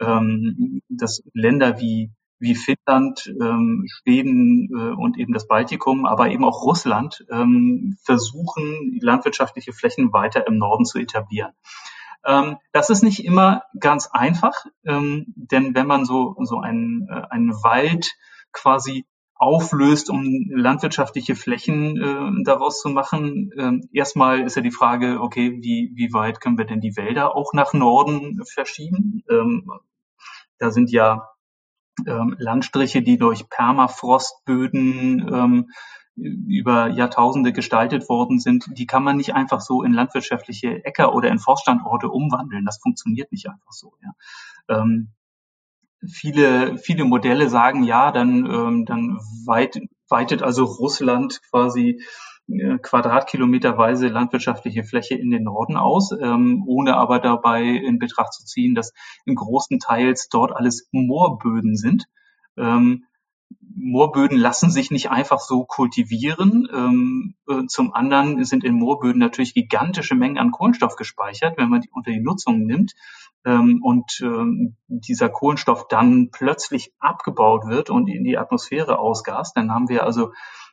ähm, 0.00 0.82
dass 0.88 1.24
Länder 1.34 1.80
wie 1.80 2.12
wie 2.42 2.56
Finnland, 2.56 3.32
ähm, 3.40 3.86
Schweden 3.86 4.68
äh, 4.70 4.94
und 4.94 5.18
eben 5.18 5.32
das 5.32 5.46
Baltikum, 5.46 6.04
aber 6.04 6.28
eben 6.30 6.44
auch 6.44 6.62
Russland 6.62 7.24
ähm, 7.30 7.96
versuchen, 8.02 8.98
landwirtschaftliche 9.00 9.72
Flächen 9.72 10.12
weiter 10.12 10.46
im 10.46 10.58
Norden 10.58 10.84
zu 10.84 10.98
etablieren. 10.98 11.52
Ähm, 12.26 12.56
das 12.72 12.90
ist 12.90 13.02
nicht 13.02 13.24
immer 13.24 13.62
ganz 13.78 14.08
einfach, 14.12 14.66
ähm, 14.84 15.26
denn 15.36 15.74
wenn 15.74 15.86
man 15.86 16.04
so, 16.04 16.36
so 16.40 16.58
einen, 16.58 17.08
äh, 17.08 17.22
einen 17.30 17.52
Wald 17.62 18.12
quasi 18.52 19.06
auflöst, 19.34 20.08
um 20.08 20.24
landwirtschaftliche 20.50 21.34
Flächen 21.34 22.00
äh, 22.00 22.44
daraus 22.44 22.80
zu 22.80 22.88
machen. 22.90 23.50
Ähm, 23.58 23.88
erstmal 23.92 24.42
ist 24.42 24.54
ja 24.54 24.62
die 24.62 24.70
Frage, 24.70 25.20
okay, 25.20 25.58
wie, 25.60 25.90
wie 25.96 26.12
weit 26.12 26.40
können 26.40 26.58
wir 26.58 26.64
denn 26.64 26.80
die 26.80 26.96
Wälder 26.96 27.34
auch 27.34 27.52
nach 27.52 27.72
Norden 27.72 28.40
verschieben? 28.44 29.24
Ähm, 29.28 29.68
da 30.58 30.70
sind 30.70 30.92
ja 30.92 31.31
ähm, 32.06 32.36
Landstriche, 32.38 33.02
die 33.02 33.18
durch 33.18 33.48
Permafrostböden 33.48 35.28
ähm, 35.32 35.70
über 36.14 36.88
Jahrtausende 36.88 37.52
gestaltet 37.52 38.08
worden 38.08 38.38
sind, 38.38 38.66
die 38.76 38.86
kann 38.86 39.02
man 39.02 39.16
nicht 39.16 39.34
einfach 39.34 39.60
so 39.60 39.82
in 39.82 39.92
landwirtschaftliche 39.92 40.84
Äcker 40.84 41.14
oder 41.14 41.30
in 41.30 41.38
Forststandorte 41.38 42.08
umwandeln. 42.08 42.64
Das 42.66 42.78
funktioniert 42.78 43.32
nicht 43.32 43.48
einfach 43.48 43.72
so. 43.72 43.94
Ja. 44.02 44.12
Ähm, 44.68 45.12
viele, 46.06 46.78
viele 46.78 47.04
Modelle 47.04 47.48
sagen, 47.48 47.82
ja, 47.84 48.12
dann, 48.12 48.46
ähm, 48.46 48.84
dann 48.84 49.18
weit, 49.46 49.80
weitet 50.08 50.42
also 50.42 50.64
Russland 50.64 51.40
quasi 51.50 52.02
quadratkilometerweise 52.48 54.08
landwirtschaftliche 54.08 54.84
Fläche 54.84 55.14
in 55.14 55.30
den 55.30 55.44
Norden 55.44 55.76
aus, 55.76 56.10
ähm, 56.12 56.64
ohne 56.66 56.96
aber 56.96 57.18
dabei 57.18 57.62
in 57.62 57.98
Betracht 57.98 58.32
zu 58.32 58.44
ziehen, 58.44 58.74
dass 58.74 58.92
in 59.24 59.34
großen 59.34 59.78
Teils 59.78 60.28
dort 60.28 60.52
alles 60.52 60.88
Moorböden 60.92 61.76
sind. 61.76 62.06
Ähm, 62.56 63.04
Moorböden 63.74 64.38
lassen 64.38 64.70
sich 64.70 64.90
nicht 64.90 65.10
einfach 65.10 65.38
so 65.38 65.64
kultivieren. 65.64 66.68
Ähm, 66.72 67.34
äh, 67.48 67.66
zum 67.66 67.94
anderen 67.94 68.44
sind 68.44 68.64
in 68.64 68.74
Moorböden 68.74 69.18
natürlich 69.18 69.54
gigantische 69.54 70.14
Mengen 70.14 70.38
an 70.38 70.50
Kohlenstoff 70.50 70.96
gespeichert, 70.96 71.56
wenn 71.56 71.68
man 71.68 71.80
die 71.80 71.90
unter 71.90 72.10
die 72.10 72.20
Nutzung 72.20 72.64
nimmt 72.64 72.92
ähm, 73.44 73.80
und 73.82 74.20
ähm, 74.22 74.76
dieser 74.88 75.28
Kohlenstoff 75.28 75.88
dann 75.88 76.30
plötzlich 76.30 76.92
abgebaut 76.98 77.66
wird 77.66 77.90
und 77.90 78.08
in 78.08 78.24
die 78.24 78.38
Atmosphäre 78.38 78.98
ausgast, 78.98 79.56
dann 79.56 79.72
haben 79.72 79.88
wir 79.88 80.04
also 80.04 80.32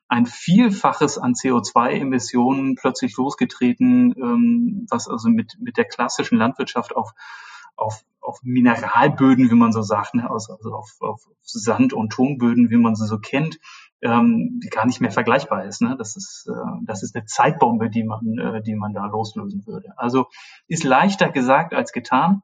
ein 0.10 0.26
Vielfaches 0.26 1.18
an 1.18 1.34
CO2-Emissionen 1.34 2.76
plötzlich 2.76 3.16
losgetreten, 3.16 4.86
was 4.90 5.08
also 5.08 5.30
mit, 5.30 5.58
mit 5.60 5.78
der 5.78 5.86
klassischen 5.86 6.38
Landwirtschaft 6.38 6.96
auf 6.96 7.14
auf, 7.80 8.04
auf 8.22 8.40
Mineralböden, 8.44 9.50
wie 9.50 9.56
man 9.56 9.72
so 9.72 9.82
sagt, 9.82 10.14
ne? 10.14 10.30
also, 10.30 10.54
also 10.54 10.74
auf, 10.74 10.98
auf 11.00 11.22
Sand- 11.44 11.94
und 11.94 12.12
Tonböden, 12.12 12.70
wie 12.70 12.78
man 12.78 12.96
sie 12.96 13.08
so 13.08 13.20
kennt, 13.20 13.60
ähm, 14.02 14.60
gar 14.70 14.86
nicht 14.86 15.02
mehr 15.02 15.12
vergleichbar 15.12 15.66
ist. 15.66 15.82
Ne? 15.82 15.96
Das 15.98 16.16
ist 16.16 16.48
äh, 16.48 16.86
das 16.86 17.04
ist 17.04 17.16
eine 17.16 17.26
Zeitbombe, 17.26 17.90
die 17.90 18.04
man 18.04 18.38
äh, 18.38 18.62
die 18.62 18.76
man 18.76 18.94
da 18.94 19.06
loslösen 19.08 19.66
würde. 19.66 19.94
Also 19.98 20.28
ist 20.68 20.84
leichter 20.84 21.30
gesagt 21.30 21.74
als 21.74 21.92
getan. 21.92 22.42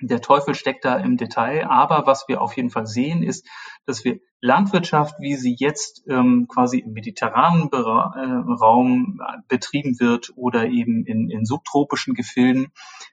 Der 0.00 0.20
Teufel 0.20 0.54
steckt 0.54 0.84
da 0.84 0.96
im 0.96 1.16
Detail, 1.16 1.66
aber 1.68 2.06
was 2.06 2.26
wir 2.26 2.42
auf 2.42 2.56
jeden 2.56 2.70
Fall 2.70 2.86
sehen, 2.86 3.22
ist, 3.22 3.46
dass 3.86 4.04
wir 4.04 4.18
Landwirtschaft, 4.44 5.20
wie 5.20 5.36
sie 5.36 5.56
jetzt 5.58 6.02
ähm, 6.06 6.48
quasi 6.48 6.80
im 6.80 6.92
mediterranen 6.92 7.70
äh, 7.72 7.78
Raum 7.78 9.18
betrieben 9.48 9.98
wird 10.00 10.32
oder 10.36 10.66
eben 10.66 11.06
in, 11.06 11.30
in 11.30 11.46
subtropischen 11.46 12.12
Gefilden, 12.12 12.66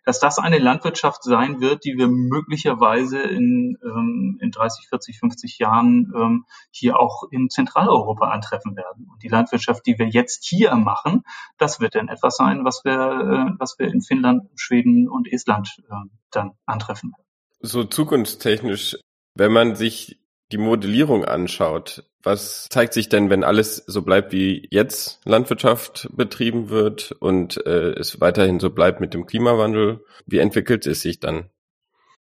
dass 0.04 0.20
das 0.20 0.40
eine 0.40 0.58
Landwirtschaft 0.58 1.24
sein 1.24 1.62
wird, 1.62 1.86
die 1.86 1.98
wir 1.98 2.10
möglicherweise 2.10 3.22
in, 3.22 3.78
ähm, 3.82 4.40
in 4.42 4.52
30, 4.52 4.90
40, 4.90 5.20
50 5.20 5.58
Jahren 5.60 6.12
ähm, 6.14 6.46
hier 6.72 7.00
auch 7.00 7.24
in 7.32 7.50
Zentraleuropa 7.50 8.28
antreffen 8.30 8.76
werden. 8.76 9.08
Und 9.10 9.24
die 9.24 9.30
Landwirtschaft, 9.30 9.86
die 9.86 9.98
wir 9.98 10.10
jetzt 10.10 10.46
hier 10.46 10.76
machen, 10.76 11.24
das 11.58 11.80
wird 11.80 11.96
dann 11.96 12.10
etwas 12.10 12.36
sein, 12.36 12.66
was 12.66 12.84
wir, 12.84 12.92
äh, 12.92 13.54
was 13.58 13.80
wir 13.80 13.88
in 13.88 14.02
Finnland, 14.02 14.50
Schweden 14.56 15.08
und 15.08 15.32
Estland 15.32 15.82
äh, 15.90 16.10
dann 16.32 16.52
antreffen. 16.66 17.14
So 17.60 17.84
zukunftstechnisch, 17.84 18.98
wenn 19.36 19.52
man 19.52 19.76
sich 19.76 20.20
die 20.52 20.58
Modellierung 20.58 21.26
anschaut, 21.26 22.04
was 22.24 22.68
zeigt 22.70 22.94
sich 22.94 23.10
denn, 23.10 23.30
wenn 23.30 23.44
alles 23.44 23.78
so 23.88 24.02
bleibt, 24.02 24.32
wie 24.32 24.68
jetzt 24.70 25.22
Landwirtschaft 25.26 26.10
betrieben 26.16 26.70
wird 26.70 27.14
und 27.20 27.66
äh, 27.66 27.94
es 27.94 28.22
weiterhin 28.22 28.60
so 28.60 28.70
bleibt 28.70 29.00
mit 29.00 29.14
dem 29.14 29.26
Klimawandel? 29.26 30.04
Wie 30.26 30.40
entwickelt 30.40 30.86
es 30.86 31.02
sich 31.02 31.20
dann? 31.20 31.50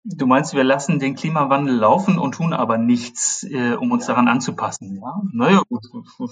Du 0.06 0.26
meinst, 0.26 0.54
wir 0.54 0.66
lassen 0.66 1.00
den 1.00 1.16
Klimawandel 1.16 1.76
laufen 1.76 2.18
und 2.18 2.34
tun 2.34 2.52
aber 2.54 2.78
nichts, 2.78 3.44
äh, 3.44 3.74
um 3.74 3.92
uns 3.92 4.06
daran 4.06 4.28
anzupassen. 4.28 5.00
Ja? 5.02 5.22
Naja, 5.32 5.62
gut, 5.70 5.86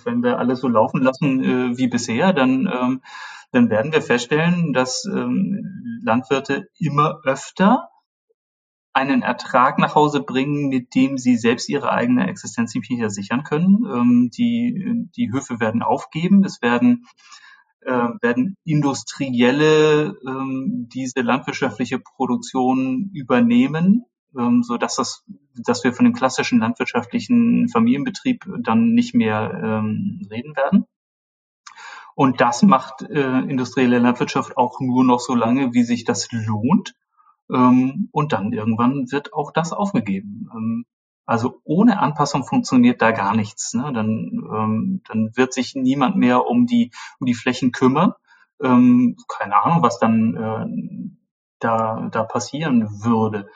wenn 0.03 0.23
wir 0.23 0.39
alles 0.39 0.59
so 0.59 0.67
laufen 0.67 1.01
lassen 1.01 1.43
äh, 1.43 1.77
wie 1.77 1.87
bisher, 1.87 2.33
dann, 2.33 2.67
ähm, 2.67 3.01
dann 3.51 3.69
werden 3.69 3.91
wir 3.91 4.01
feststellen, 4.01 4.73
dass 4.73 5.05
ähm, 5.05 5.99
Landwirte 6.03 6.67
immer 6.77 7.19
öfter 7.25 7.89
einen 8.93 9.21
Ertrag 9.21 9.79
nach 9.79 9.95
Hause 9.95 10.21
bringen, 10.21 10.69
mit 10.69 10.95
dem 10.95 11.17
sie 11.17 11.37
selbst 11.37 11.69
ihre 11.69 11.91
eigene 11.91 12.27
Existenz 12.27 12.75
nicht 12.75 12.89
mehr 12.89 13.09
sichern 13.09 13.43
können. 13.43 13.85
Ähm, 13.85 14.29
die, 14.35 15.07
die 15.15 15.31
Höfe 15.31 15.59
werden 15.59 15.81
aufgeben, 15.81 16.43
es 16.43 16.61
werden, 16.61 17.05
äh, 17.81 17.91
werden 18.21 18.55
Industrielle 18.65 20.17
ähm, 20.27 20.89
diese 20.93 21.21
landwirtschaftliche 21.21 21.99
Produktion 21.99 23.11
übernehmen, 23.13 24.05
ähm, 24.37 24.61
so 24.63 24.77
dass 24.77 24.95
das, 24.95 25.23
dass 25.55 25.83
wir 25.83 25.93
von 25.93 26.05
dem 26.05 26.13
klassischen 26.13 26.59
landwirtschaftlichen 26.59 27.69
Familienbetrieb 27.69 28.45
dann 28.59 28.93
nicht 28.93 29.13
mehr 29.13 29.51
ähm, 29.63 30.27
reden 30.29 30.55
werden. 30.55 30.85
Und 32.15 32.41
das 32.41 32.63
macht 32.63 33.01
äh, 33.03 33.39
industrielle 33.39 33.99
Landwirtschaft 33.99 34.57
auch 34.57 34.79
nur 34.79 35.03
noch 35.03 35.19
so 35.19 35.35
lange, 35.35 35.73
wie 35.73 35.83
sich 35.83 36.03
das 36.03 36.31
lohnt. 36.31 36.93
Ähm, 37.51 38.09
und 38.11 38.33
dann 38.33 38.53
irgendwann 38.53 39.11
wird 39.11 39.33
auch 39.33 39.51
das 39.51 39.73
aufgegeben. 39.73 40.49
Ähm, 40.53 40.85
also 41.25 41.61
ohne 41.63 41.99
Anpassung 41.99 42.43
funktioniert 42.43 43.01
da 43.01 43.11
gar 43.11 43.35
nichts. 43.35 43.73
Ne? 43.73 43.91
Dann, 43.93 44.07
ähm, 44.53 45.01
dann 45.07 45.31
wird 45.35 45.53
sich 45.53 45.75
niemand 45.75 46.15
mehr 46.15 46.45
um 46.45 46.65
die, 46.65 46.91
um 47.19 47.25
die 47.25 47.33
Flächen 47.35 47.71
kümmern. 47.71 48.13
Ähm, 48.61 49.17
keine 49.27 49.55
Ahnung, 49.63 49.81
was 49.81 49.99
dann 49.99 50.35
äh, 50.35 51.17
da, 51.59 52.09
da 52.11 52.23
passieren 52.23 53.03
würde. 53.03 53.49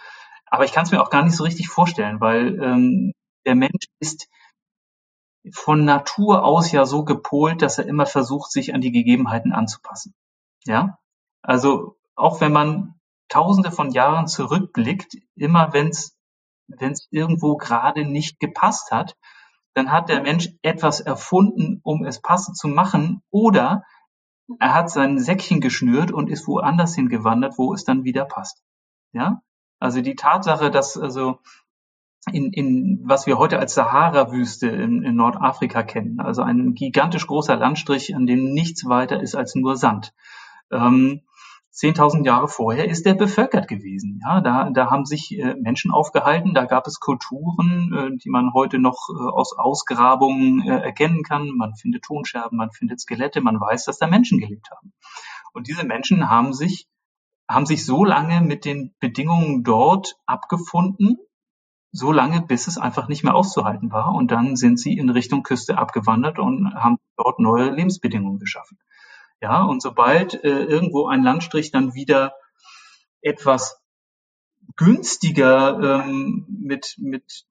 Aber 0.46 0.64
ich 0.64 0.72
kann 0.72 0.84
es 0.84 0.92
mir 0.92 1.02
auch 1.02 1.10
gar 1.10 1.24
nicht 1.24 1.36
so 1.36 1.44
richtig 1.44 1.68
vorstellen, 1.68 2.22
weil 2.22 2.62
ähm, 2.62 3.12
der 3.46 3.56
Mensch 3.56 3.88
ist 4.00 4.28
von 5.54 5.86
Natur 5.86 6.44
aus 6.44 6.72
ja 6.72 6.86
so 6.86 7.04
gepolt, 7.04 7.62
dass 7.62 7.78
er 7.78 7.86
immer 7.86 8.06
versucht, 8.06 8.52
sich 8.52 8.74
an 8.74 8.82
die 8.82 8.92
Gegebenheiten 8.92 9.54
anzupassen. 9.54 10.14
Ja, 10.66 10.98
also 11.42 11.98
auch 12.16 12.42
wenn 12.42 12.52
man 12.52 12.96
Tausende 13.28 13.72
von 13.72 13.92
Jahren 13.92 14.28
zurückblickt, 14.28 15.18
immer 15.36 15.74
wenn 15.74 15.90
es 15.90 16.18
irgendwo 17.10 17.58
gerade 17.58 18.06
nicht 18.06 18.40
gepasst 18.40 18.92
hat, 18.92 19.16
dann 19.74 19.92
hat 19.92 20.10
der 20.10 20.22
Mensch 20.22 20.50
etwas 20.62 21.02
erfunden, 21.02 21.82
um 21.84 22.06
es 22.06 22.22
passend 22.22 22.58
zu 22.58 22.68
machen, 22.68 23.22
oder 23.32 23.84
er 24.60 24.74
hat 24.74 24.90
sein 24.90 25.20
Säckchen 25.20 25.60
geschnürt 25.60 26.12
und 26.12 26.30
ist 26.30 26.48
woanders 26.48 26.96
hingewandert, 26.96 27.58
wo 27.58 27.74
es 27.74 27.84
dann 27.84 28.04
wieder 28.04 28.26
passt. 28.26 28.62
Ja, 29.12 29.42
also 29.80 30.02
die 30.02 30.16
Tatsache, 30.16 30.72
dass 30.72 30.98
also 30.98 31.40
in, 32.32 32.52
in 32.52 33.02
was 33.06 33.28
wir 33.28 33.38
heute 33.38 33.60
als 33.60 33.76
Sahara-Wüste 33.76 34.68
in, 34.68 35.04
in 35.04 35.16
Nordafrika 35.16 35.84
kennen, 35.84 36.20
also 36.20 36.42
ein 36.42 36.74
gigantisch 36.74 37.28
großer 37.28 37.56
Landstrich, 37.56 38.16
an 38.16 38.26
dem 38.26 38.54
nichts 38.54 38.88
weiter 38.88 39.22
ist 39.22 39.36
als 39.36 39.56
nur 39.56 39.76
Sand. 39.76 40.14
Ähm, 40.72 41.22
10.000 41.76 42.26
Jahre 42.26 42.48
vorher 42.48 42.88
ist 42.90 43.06
der 43.06 43.16
bevölkert 43.16 43.68
gewesen. 43.68 44.22
Ja, 44.24 44.40
da, 44.40 44.70
da 44.70 44.90
haben 44.90 45.06
sich 45.06 45.38
äh, 45.38 45.56
Menschen 45.56 45.92
aufgehalten, 45.92 46.54
da 46.54 46.64
gab 46.64 46.88
es 46.88 47.02
Kulturen, 47.02 47.94
äh, 47.94 48.18
die 48.18 48.30
man 48.30 48.54
heute 48.54 48.80
noch 48.80 49.10
äh, 49.10 49.32
aus 49.34 49.58
Ausgrabungen 49.58 50.62
äh, 50.62 50.80
erkennen 50.80 51.22
kann. 51.24 51.50
Man 51.50 51.76
findet 51.76 52.04
Tonscherben, 52.04 52.58
man 52.58 52.72
findet 52.72 53.02
Skelette, 53.02 53.42
man 53.42 53.60
weiß, 53.60 53.84
dass 53.84 53.98
da 53.98 54.08
Menschen 54.08 54.40
gelebt 54.40 54.72
haben. 54.72 54.94
Und 55.52 55.68
diese 55.68 55.86
Menschen 55.86 56.30
haben 56.30 56.54
sich, 56.54 56.88
haben 57.50 57.66
sich 57.66 57.86
so 57.86 58.06
lange 58.06 58.40
mit 58.40 58.64
den 58.64 58.96
Bedingungen 59.02 59.66
dort 59.66 60.16
abgefunden, 60.26 61.18
so 61.96 62.12
lange, 62.12 62.42
bis 62.42 62.68
es 62.68 62.78
einfach 62.78 63.08
nicht 63.08 63.24
mehr 63.24 63.36
auszuhalten 63.36 63.92
war. 63.92 64.14
Und 64.14 64.32
dann 64.32 64.56
sind 64.56 64.80
sie 64.80 64.98
in 64.98 65.10
Richtung 65.10 65.44
Küste 65.44 65.78
abgewandert 65.78 66.40
und 66.40 66.74
haben 66.74 66.98
dort 67.16 67.40
neue 67.40 67.70
Lebensbedingungen 67.70 68.40
geschaffen. 68.40 68.78
Ja, 69.42 69.64
und 69.64 69.82
sobald 69.82 70.44
äh, 70.44 70.64
irgendwo 70.64 71.08
ein 71.08 71.24
Landstrich 71.24 71.72
dann 71.72 71.94
wieder 71.94 72.34
etwas 73.22 73.82
günstiger 74.78 76.06
ähm, 76.06 76.46
mit 76.50 76.96
mit 76.98 77.46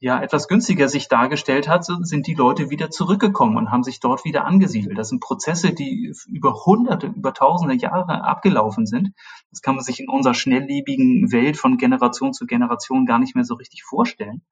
ja 0.00 0.20
etwas 0.20 0.48
günstiger 0.48 0.88
sich 0.88 1.08
dargestellt 1.08 1.68
hat, 1.68 1.84
sind 1.84 2.26
die 2.26 2.34
Leute 2.34 2.70
wieder 2.70 2.90
zurückgekommen 2.90 3.56
und 3.56 3.70
haben 3.70 3.84
sich 3.84 4.00
dort 4.00 4.24
wieder 4.24 4.44
angesiedelt. 4.44 4.98
Das 4.98 5.10
sind 5.10 5.20
Prozesse, 5.20 5.72
die 5.72 6.12
über 6.26 6.64
Hunderte, 6.64 7.06
über 7.06 7.32
Tausende 7.32 7.74
Jahre 7.74 8.24
abgelaufen 8.24 8.86
sind. 8.86 9.12
Das 9.50 9.62
kann 9.62 9.76
man 9.76 9.84
sich 9.84 10.00
in 10.00 10.08
unserer 10.08 10.34
schnelllebigen 10.34 11.30
Welt 11.30 11.56
von 11.56 11.76
Generation 11.76 12.32
zu 12.32 12.46
Generation 12.46 13.06
gar 13.06 13.18
nicht 13.20 13.36
mehr 13.36 13.44
so 13.44 13.54
richtig 13.54 13.84
vorstellen. 13.84 14.42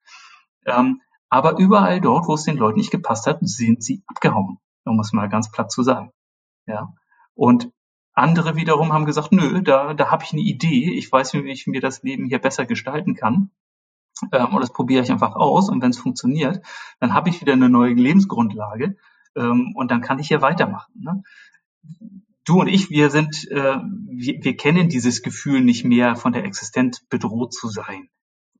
Ähm, 0.66 1.01
aber 1.28 1.59
überall 1.59 2.01
dort, 2.01 2.28
wo 2.28 2.35
es 2.35 2.45
den 2.45 2.59
Leuten 2.59 2.78
nicht 2.78 2.91
gepasst 2.91 3.26
hat, 3.26 3.39
sind 3.41 3.83
sie 3.83 4.03
abgehauen, 4.07 4.59
um 4.85 5.01
es 5.01 5.12
mal 5.12 5.28
ganz 5.28 5.51
platt 5.51 5.72
zu 5.72 5.83
sagen. 5.83 6.12
Ja. 6.66 6.93
Und 7.35 7.72
andere 8.15 8.57
wiederum 8.57 8.93
haben 8.93 9.07
gesagt, 9.07 9.33
nö, 9.33 9.63
da, 9.63 9.95
da 9.95 10.11
habe 10.11 10.25
ich 10.25 10.33
eine 10.33 10.43
Idee, 10.43 10.93
ich 10.93 11.11
weiß, 11.11 11.35
wie 11.35 11.51
ich 11.51 11.67
mir 11.67 11.81
das 11.81 12.03
Leben 12.03 12.27
hier 12.27 12.39
besser 12.39 12.67
gestalten 12.67 13.15
kann. 13.15 13.51
Ähm, 14.33 14.55
und 14.55 14.61
das 14.61 14.73
probiere 14.73 15.03
ich 15.03 15.11
einfach 15.11 15.35
aus. 15.35 15.69
Und 15.69 15.83
wenn 15.83 15.91
es 15.91 15.99
funktioniert, 15.99 16.65
dann 17.01 17.15
habe 17.15 17.31
ich 17.31 17.41
wieder 17.41 17.55
eine 17.55 17.69
neue 17.69 17.95
Lebensgrundlage 17.95 18.97
ähm, 19.37 19.73
und 19.75 19.91
dann 19.91 20.01
kann 20.01 20.19
ich 20.19 20.29
hier 20.29 20.43
weitermachen. 20.43 20.93
Ne? 20.95 21.23
Du 22.45 22.61
und 22.61 22.69
ich, 22.69 22.91
wir 22.91 23.11
sind, 23.11 23.49
äh, 23.51 23.79
wir, 24.09 24.45
wir 24.45 24.57
kennen 24.57 24.89
dieses 24.89 25.23
Gefühl 25.23 25.61
nicht 25.61 25.85
mehr, 25.85 26.17
von 26.17 26.33
der 26.33 26.45
Existenz 26.45 27.01
bedroht 27.09 27.55
zu 27.55 27.69
sein. 27.69 28.09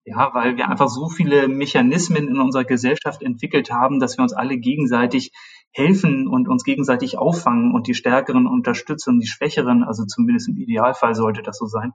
Ja, 0.05 0.35
weil 0.35 0.57
wir 0.57 0.69
einfach 0.69 0.89
so 0.89 1.09
viele 1.09 1.47
Mechanismen 1.47 2.27
in 2.27 2.41
unserer 2.41 2.65
Gesellschaft 2.65 3.23
entwickelt 3.23 3.71
haben, 3.71 4.01
dass 4.01 4.19
wir 4.19 4.23
uns 4.23 4.33
alle 4.33 4.57
gegenseitig 4.59 5.33
helfen 5.73 6.29
und 6.29 6.49
uns 6.49 6.65
gegenseitig 6.65 7.19
auffangen 7.19 7.73
und 7.75 7.87
die 7.87 7.95
Stärkeren 7.95 8.47
unterstützen 8.47 9.21
die 9.21 9.27
Schwächeren, 9.27 9.83
also 9.83 10.05
zumindest 10.05 10.49
im 10.49 10.57
Idealfall 10.57 11.15
sollte 11.15 11.43
das 11.43 11.59
so 11.59 11.67
sein, 11.67 11.93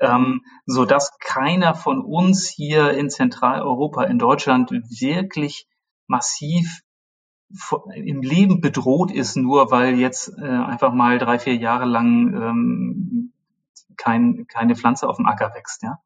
ähm, 0.00 0.42
so 0.66 0.84
dass 0.84 1.18
keiner 1.18 1.74
von 1.74 2.00
uns 2.00 2.48
hier 2.48 2.92
in 2.92 3.10
Zentraleuropa, 3.10 4.04
in 4.04 4.18
Deutschland 4.18 4.70
wirklich 4.70 5.66
massiv 6.06 6.82
im 7.94 8.22
Leben 8.22 8.60
bedroht 8.60 9.12
ist, 9.12 9.36
nur 9.36 9.70
weil 9.70 9.98
jetzt 9.98 10.32
äh, 10.38 10.42
einfach 10.44 10.92
mal 10.92 11.18
drei, 11.18 11.38
vier 11.38 11.56
Jahre 11.56 11.84
lang 11.84 12.34
ähm, 12.34 13.32
kein, 13.96 14.46
keine 14.48 14.74
Pflanze 14.74 15.08
auf 15.08 15.16
dem 15.16 15.26
Acker 15.26 15.52
wächst. 15.54 15.82
Ja? 15.82 15.98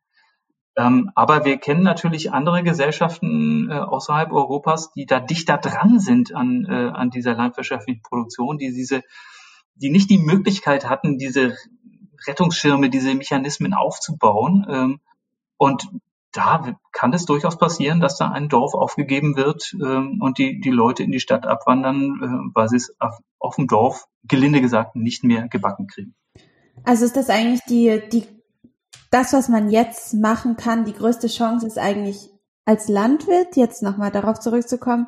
Ähm, 0.79 1.11
aber 1.16 1.45
wir 1.45 1.57
kennen 1.57 1.83
natürlich 1.83 2.33
andere 2.33 2.62
Gesellschaften 2.62 3.68
äh, 3.68 3.74
außerhalb 3.74 4.31
Europas, 4.31 4.93
die 4.93 5.07
da 5.07 5.18
dichter 5.18 5.59
dran 5.59 5.99
sind 5.99 6.35
an, 6.37 6.66
äh, 6.70 6.91
an 6.95 7.11
dieser 7.11 7.35
landwirtschaftlichen 7.35 8.03
Produktion, 8.03 8.59
die 8.59 8.72
diese, 8.72 9.03
die 9.74 9.91
nicht 9.91 10.09
die 10.09 10.18
Möglichkeit 10.18 10.89
hatten, 10.89 11.18
diese 11.18 11.57
Rettungsschirme, 12.29 12.91
diese 12.91 13.12
Mechanismen 13.16 13.74
aufzubauen. 13.74 14.66
Ähm, 14.70 15.01
und 15.57 15.89
da 16.31 16.79
kann 16.93 17.12
es 17.12 17.24
durchaus 17.24 17.59
passieren, 17.59 17.99
dass 17.99 18.16
da 18.16 18.31
ein 18.31 18.49
Dorf 18.49 18.74
aufgegeben 18.74 19.37
wird 19.37 19.74
ähm, 19.83 20.20
und 20.20 20.39
die, 20.39 20.61
die 20.61 20.70
Leute 20.70 21.03
in 21.03 21.11
die 21.11 21.18
Stadt 21.18 21.45
abwandern, 21.45 22.20
äh, 22.22 22.55
weil 22.55 22.68
sie 22.68 22.76
es 22.76 22.95
auf, 23.01 23.18
auf 23.41 23.57
dem 23.57 23.66
Dorf, 23.66 24.07
gelinde 24.22 24.61
gesagt, 24.61 24.95
nicht 24.95 25.24
mehr 25.24 25.49
gebacken 25.49 25.89
kriegen. 25.89 26.14
Also 26.85 27.05
ist 27.05 27.16
das 27.16 27.31
eigentlich 27.31 27.62
die, 27.64 28.01
die 28.12 28.38
das, 29.11 29.32
was 29.32 29.48
man 29.48 29.70
jetzt 29.70 30.14
machen 30.14 30.56
kann, 30.56 30.84
die 30.84 30.92
größte 30.92 31.28
Chance 31.28 31.66
ist 31.66 31.78
eigentlich 31.78 32.30
als 32.64 32.88
Landwirt, 32.88 33.56
jetzt 33.56 33.82
nochmal 33.82 34.11
darauf 34.11 34.38
zurückzukommen, 34.40 35.06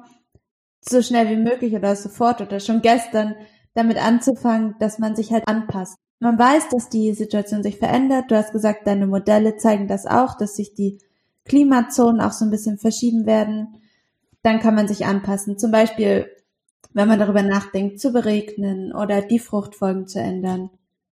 so 0.81 1.03
schnell 1.03 1.29
wie 1.29 1.43
möglich 1.43 1.75
oder 1.75 1.95
sofort 1.95 2.41
oder 2.41 2.59
schon 2.61 2.81
gestern 2.81 3.35
damit 3.75 3.99
anzufangen, 4.03 4.75
dass 4.79 4.99
man 4.99 5.15
sich 5.15 5.33
halt 5.33 5.47
anpasst. 5.47 5.99
Man 6.21 6.39
weiß, 6.39 6.69
dass 6.71 6.89
die 6.89 7.13
Situation 7.15 7.63
sich 7.63 7.79
verändert. 7.79 8.31
Du 8.31 8.37
hast 8.37 8.53
gesagt, 8.53 8.87
deine 8.87 9.07
Modelle 9.07 9.57
zeigen 9.57 9.89
das 9.89 10.07
auch, 10.07 10.37
dass 10.37 10.57
sich 10.57 10.75
die 10.75 10.99
Klimazonen 11.45 12.21
auch 12.21 12.33
so 12.33 12.45
ein 12.45 12.51
bisschen 12.51 12.79
verschieben 12.79 13.27
werden. 13.27 13.81
Dann 14.43 14.61
kann 14.61 14.75
man 14.75 14.89
sich 14.89 15.07
anpassen. 15.07 15.59
Zum 15.59 15.71
Beispiel, 15.71 16.31
wenn 16.93 17.09
man 17.09 17.19
darüber 17.19 17.43
nachdenkt, 17.43 18.01
zu 18.01 18.13
beregnen 18.13 18.95
oder 18.95 19.23
die 19.23 19.39
Fruchtfolgen 19.39 20.07
zu 20.07 20.21
ändern. 20.21 20.71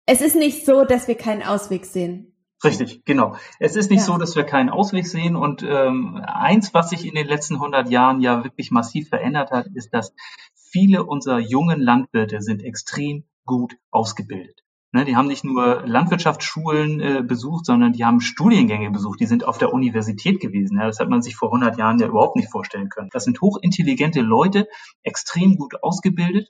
Es 0.07 0.21
ist 0.21 0.37
nicht 0.37 0.65
so, 0.65 0.85
dass 0.85 1.09
wir 1.09 1.17
keinen 1.17 1.43
Ausweg 1.43 1.87
sehen. 1.87 2.36
Richtig, 2.65 3.05
genau. 3.05 3.37
Es 3.59 3.77
ist 3.77 3.91
nicht 3.91 4.01
ja. 4.01 4.07
so, 4.07 4.17
dass 4.17 4.35
wir 4.35 4.45
keinen 4.45 4.71
Ausweg 4.71 5.07
sehen. 5.07 5.37
Und 5.37 5.63
ähm, 5.63 6.23
eins, 6.25 6.73
was 6.73 6.91
sich 6.91 7.05
in 7.05 7.15
den 7.15 7.27
letzten 7.27 7.55
100 7.55 7.91
Jahren 7.91 8.21
ja 8.21 8.45
wirklich 8.45 8.71
massiv 8.71 9.09
verändert 9.11 9.51
hat, 9.51 9.67
ist, 9.75 9.93
dass 9.93 10.15
viele 10.55 11.05
unserer 11.05 11.39
jungen 11.39 11.81
Landwirte 11.81 12.41
sind 12.41 12.63
extrem 12.63 13.25
gut 13.45 13.77
ausgebildet. 13.91 14.63
Ne, 14.93 15.05
die 15.05 15.17
haben 15.17 15.27
nicht 15.27 15.45
nur 15.45 15.87
Landwirtschaftsschulen 15.87 17.01
äh, 17.01 17.23
besucht, 17.23 17.67
sondern 17.67 17.93
die 17.93 18.05
haben 18.05 18.21
Studiengänge 18.21 18.91
besucht. 18.91 19.21
Die 19.21 19.27
sind 19.27 19.45
auf 19.45 19.59
der 19.59 19.75
Universität 19.75 20.41
gewesen. 20.41 20.79
Ja, 20.79 20.87
das 20.87 20.99
hat 20.99 21.11
man 21.11 21.21
sich 21.21 21.37
vor 21.37 21.49
100 21.49 21.77
Jahren 21.77 21.99
ja 21.99 22.07
überhaupt 22.07 22.37
nicht 22.37 22.51
vorstellen 22.51 22.89
können. 22.89 23.11
Das 23.13 23.25
sind 23.25 23.41
hochintelligente 23.41 24.23
Leute, 24.23 24.67
extrem 25.03 25.57
gut 25.57 25.83
ausgebildet. 25.83 26.49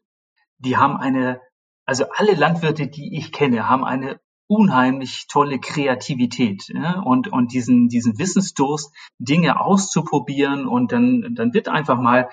Die 0.59 0.77
haben 0.77 0.97
eine 0.97 1.41
also 1.87 2.05
alle 2.17 2.35
Landwirte, 2.35 2.89
die 2.89 3.17
ich 3.17 3.33
kenne, 3.33 3.69
haben 3.69 3.85
eine 3.85 4.19
unheimlich 4.49 5.26
tolle 5.28 5.59
Kreativität 5.59 6.68
ja, 6.68 7.01
und 7.01 7.28
und 7.28 7.53
diesen 7.53 7.88
diesen 7.88 8.18
Wissensdurst 8.18 8.94
Dinge 9.18 9.61
auszuprobieren 9.61 10.66
und 10.66 10.92
dann 10.92 11.34
dann 11.34 11.53
wird 11.53 11.68
einfach 11.68 11.99
mal 11.99 12.28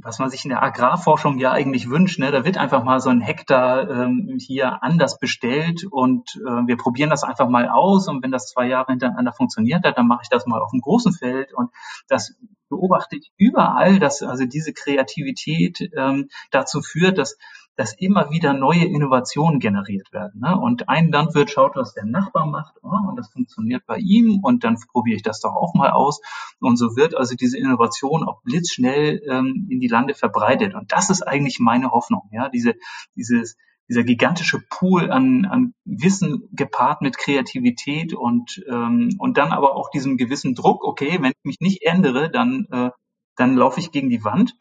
was 0.00 0.20
man 0.20 0.30
sich 0.30 0.44
in 0.44 0.50
der 0.50 0.62
Agrarforschung 0.62 1.38
ja 1.38 1.50
eigentlich 1.50 1.90
wünscht, 1.90 2.20
ne, 2.20 2.30
da 2.30 2.44
wird 2.44 2.56
einfach 2.56 2.84
mal 2.84 3.00
so 3.00 3.10
ein 3.10 3.20
Hektar 3.20 3.90
ähm, 3.90 4.38
hier 4.40 4.82
anders 4.82 5.18
bestellt 5.18 5.84
und 5.90 6.36
äh, 6.36 6.66
wir 6.66 6.76
probieren 6.76 7.10
das 7.10 7.24
einfach 7.24 7.48
mal 7.48 7.68
aus 7.68 8.06
und 8.06 8.22
wenn 8.22 8.30
das 8.30 8.46
zwei 8.46 8.68
Jahre 8.68 8.92
hintereinander 8.92 9.32
funktioniert 9.32 9.84
hat, 9.84 9.98
dann 9.98 10.06
mache 10.06 10.20
ich 10.22 10.28
das 10.28 10.46
mal 10.46 10.60
auf 10.60 10.70
dem 10.70 10.80
großen 10.80 11.12
Feld 11.12 11.52
und 11.52 11.70
das 12.06 12.36
beobachte 12.68 13.16
ich 13.16 13.32
überall, 13.36 13.98
dass 13.98 14.22
also 14.22 14.44
diese 14.44 14.72
Kreativität 14.72 15.90
ähm, 15.96 16.28
dazu 16.50 16.80
führt, 16.80 17.18
dass 17.18 17.36
dass 17.78 17.94
immer 17.96 18.32
wieder 18.32 18.54
neue 18.54 18.84
Innovationen 18.84 19.60
generiert 19.60 20.12
werden. 20.12 20.40
Ne? 20.40 20.58
Und 20.58 20.88
ein 20.88 21.12
Landwirt 21.12 21.48
schaut, 21.48 21.76
was 21.76 21.94
der 21.94 22.06
Nachbar 22.06 22.44
macht, 22.44 22.74
oh, 22.82 23.08
und 23.08 23.14
das 23.16 23.30
funktioniert 23.30 23.86
bei 23.86 23.98
ihm, 23.98 24.40
und 24.42 24.64
dann 24.64 24.76
probiere 24.90 25.14
ich 25.14 25.22
das 25.22 25.38
doch 25.38 25.54
auch 25.54 25.74
mal 25.74 25.90
aus. 25.90 26.20
Und 26.58 26.76
so 26.76 26.96
wird 26.96 27.14
also 27.16 27.36
diese 27.36 27.56
Innovation 27.56 28.24
auch 28.24 28.42
blitzschnell 28.42 29.22
ähm, 29.30 29.68
in 29.70 29.78
die 29.78 29.86
Lande 29.86 30.14
verbreitet. 30.14 30.74
Und 30.74 30.90
das 30.90 31.08
ist 31.08 31.22
eigentlich 31.22 31.60
meine 31.60 31.92
Hoffnung, 31.92 32.28
ja, 32.32 32.48
diese, 32.48 32.74
dieses, 33.14 33.56
dieser 33.88 34.02
gigantische 34.02 34.60
Pool 34.68 35.12
an, 35.12 35.44
an 35.44 35.72
Wissen 35.84 36.48
gepaart 36.50 37.00
mit 37.00 37.16
Kreativität 37.16 38.12
und, 38.12 38.60
ähm, 38.68 39.14
und 39.20 39.38
dann 39.38 39.52
aber 39.52 39.76
auch 39.76 39.90
diesem 39.90 40.16
gewissen 40.16 40.56
Druck, 40.56 40.82
okay, 40.82 41.18
wenn 41.20 41.30
ich 41.30 41.44
mich 41.44 41.60
nicht 41.60 41.82
ändere, 41.84 42.28
dann, 42.28 42.66
äh, 42.72 42.90
dann 43.36 43.54
laufe 43.54 43.78
ich 43.78 43.92
gegen 43.92 44.10
die 44.10 44.24
Wand. 44.24 44.56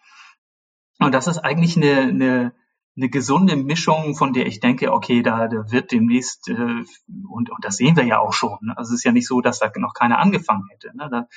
Und 0.99 1.15
das 1.15 1.25
ist 1.25 1.39
eigentlich 1.39 1.77
eine, 1.77 2.01
eine, 2.01 2.53
eine 2.97 3.09
gesunde 3.09 3.55
Mischung, 3.55 4.15
von 4.15 4.33
der 4.33 4.47
ich 4.47 4.59
denke, 4.59 4.91
okay, 4.91 5.21
da, 5.21 5.47
da 5.47 5.71
wird 5.71 5.91
demnächst, 5.91 6.49
äh, 6.49 6.83
und, 7.29 7.49
und 7.49 7.59
das 7.61 7.77
sehen 7.77 7.95
wir 7.95 8.03
ja 8.03 8.19
auch 8.19 8.33
schon, 8.33 8.57
ne? 8.61 8.77
also 8.77 8.93
es 8.93 8.99
ist 8.99 9.03
ja 9.03 9.11
nicht 9.11 9.27
so, 9.27 9.39
dass 9.39 9.59
da 9.59 9.71
noch 9.77 9.93
keiner 9.93 10.19
angefangen 10.19 10.67
hätte. 10.71 10.95
Ne? 10.97 11.07
Da, 11.11 11.27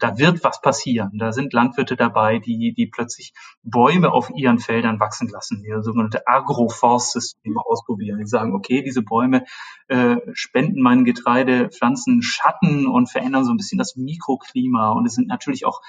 da 0.00 0.18
wird 0.18 0.42
was 0.42 0.60
passieren. 0.62 1.10
Da 1.18 1.32
sind 1.32 1.52
Landwirte 1.52 1.94
dabei, 1.94 2.38
die, 2.38 2.72
die 2.74 2.86
plötzlich 2.86 3.34
Bäume 3.62 4.12
auf 4.12 4.30
ihren 4.34 4.58
Feldern 4.58 4.98
wachsen 4.98 5.28
lassen, 5.28 5.62
die 5.62 5.72
sogenannte 5.82 6.26
Agroforstsysteme 6.26 7.60
ausprobieren. 7.62 8.18
Die 8.18 8.26
sagen, 8.26 8.54
okay, 8.54 8.82
diese 8.82 9.02
Bäume 9.02 9.44
äh, 9.88 10.16
spenden 10.32 10.80
meinen 10.80 11.04
Getreidepflanzen 11.04 12.22
Schatten 12.22 12.86
und 12.86 13.10
verändern 13.10 13.44
so 13.44 13.52
ein 13.52 13.58
bisschen 13.58 13.78
das 13.78 13.96
Mikroklima. 13.96 14.92
Und 14.92 15.06
es 15.06 15.14
sind 15.14 15.28
natürlich 15.28 15.66
auch 15.66 15.82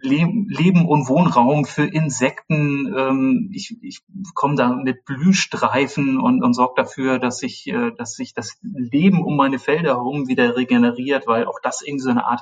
Leben 0.00 0.86
und 0.86 1.08
Wohnraum 1.08 1.64
für 1.64 1.84
Insekten. 1.84 2.94
Ähm, 2.96 3.50
ich 3.52 3.76
ich 3.82 4.02
komme 4.34 4.54
da 4.54 4.74
mit 4.74 5.04
Blühstreifen 5.04 6.18
und, 6.18 6.42
und 6.42 6.54
sorge 6.54 6.74
dafür, 6.76 7.18
dass 7.18 7.38
sich, 7.38 7.72
dass 7.96 8.14
sich 8.14 8.34
das 8.34 8.58
Leben 8.62 9.22
um 9.22 9.36
meine 9.36 9.58
Felder 9.58 9.94
herum 9.94 10.28
wieder 10.28 10.56
regeneriert, 10.56 11.26
weil 11.26 11.46
auch 11.46 11.58
das 11.62 11.82
irgendwie 11.82 12.04
so 12.04 12.10
eine 12.10 12.26
Art 12.26 12.40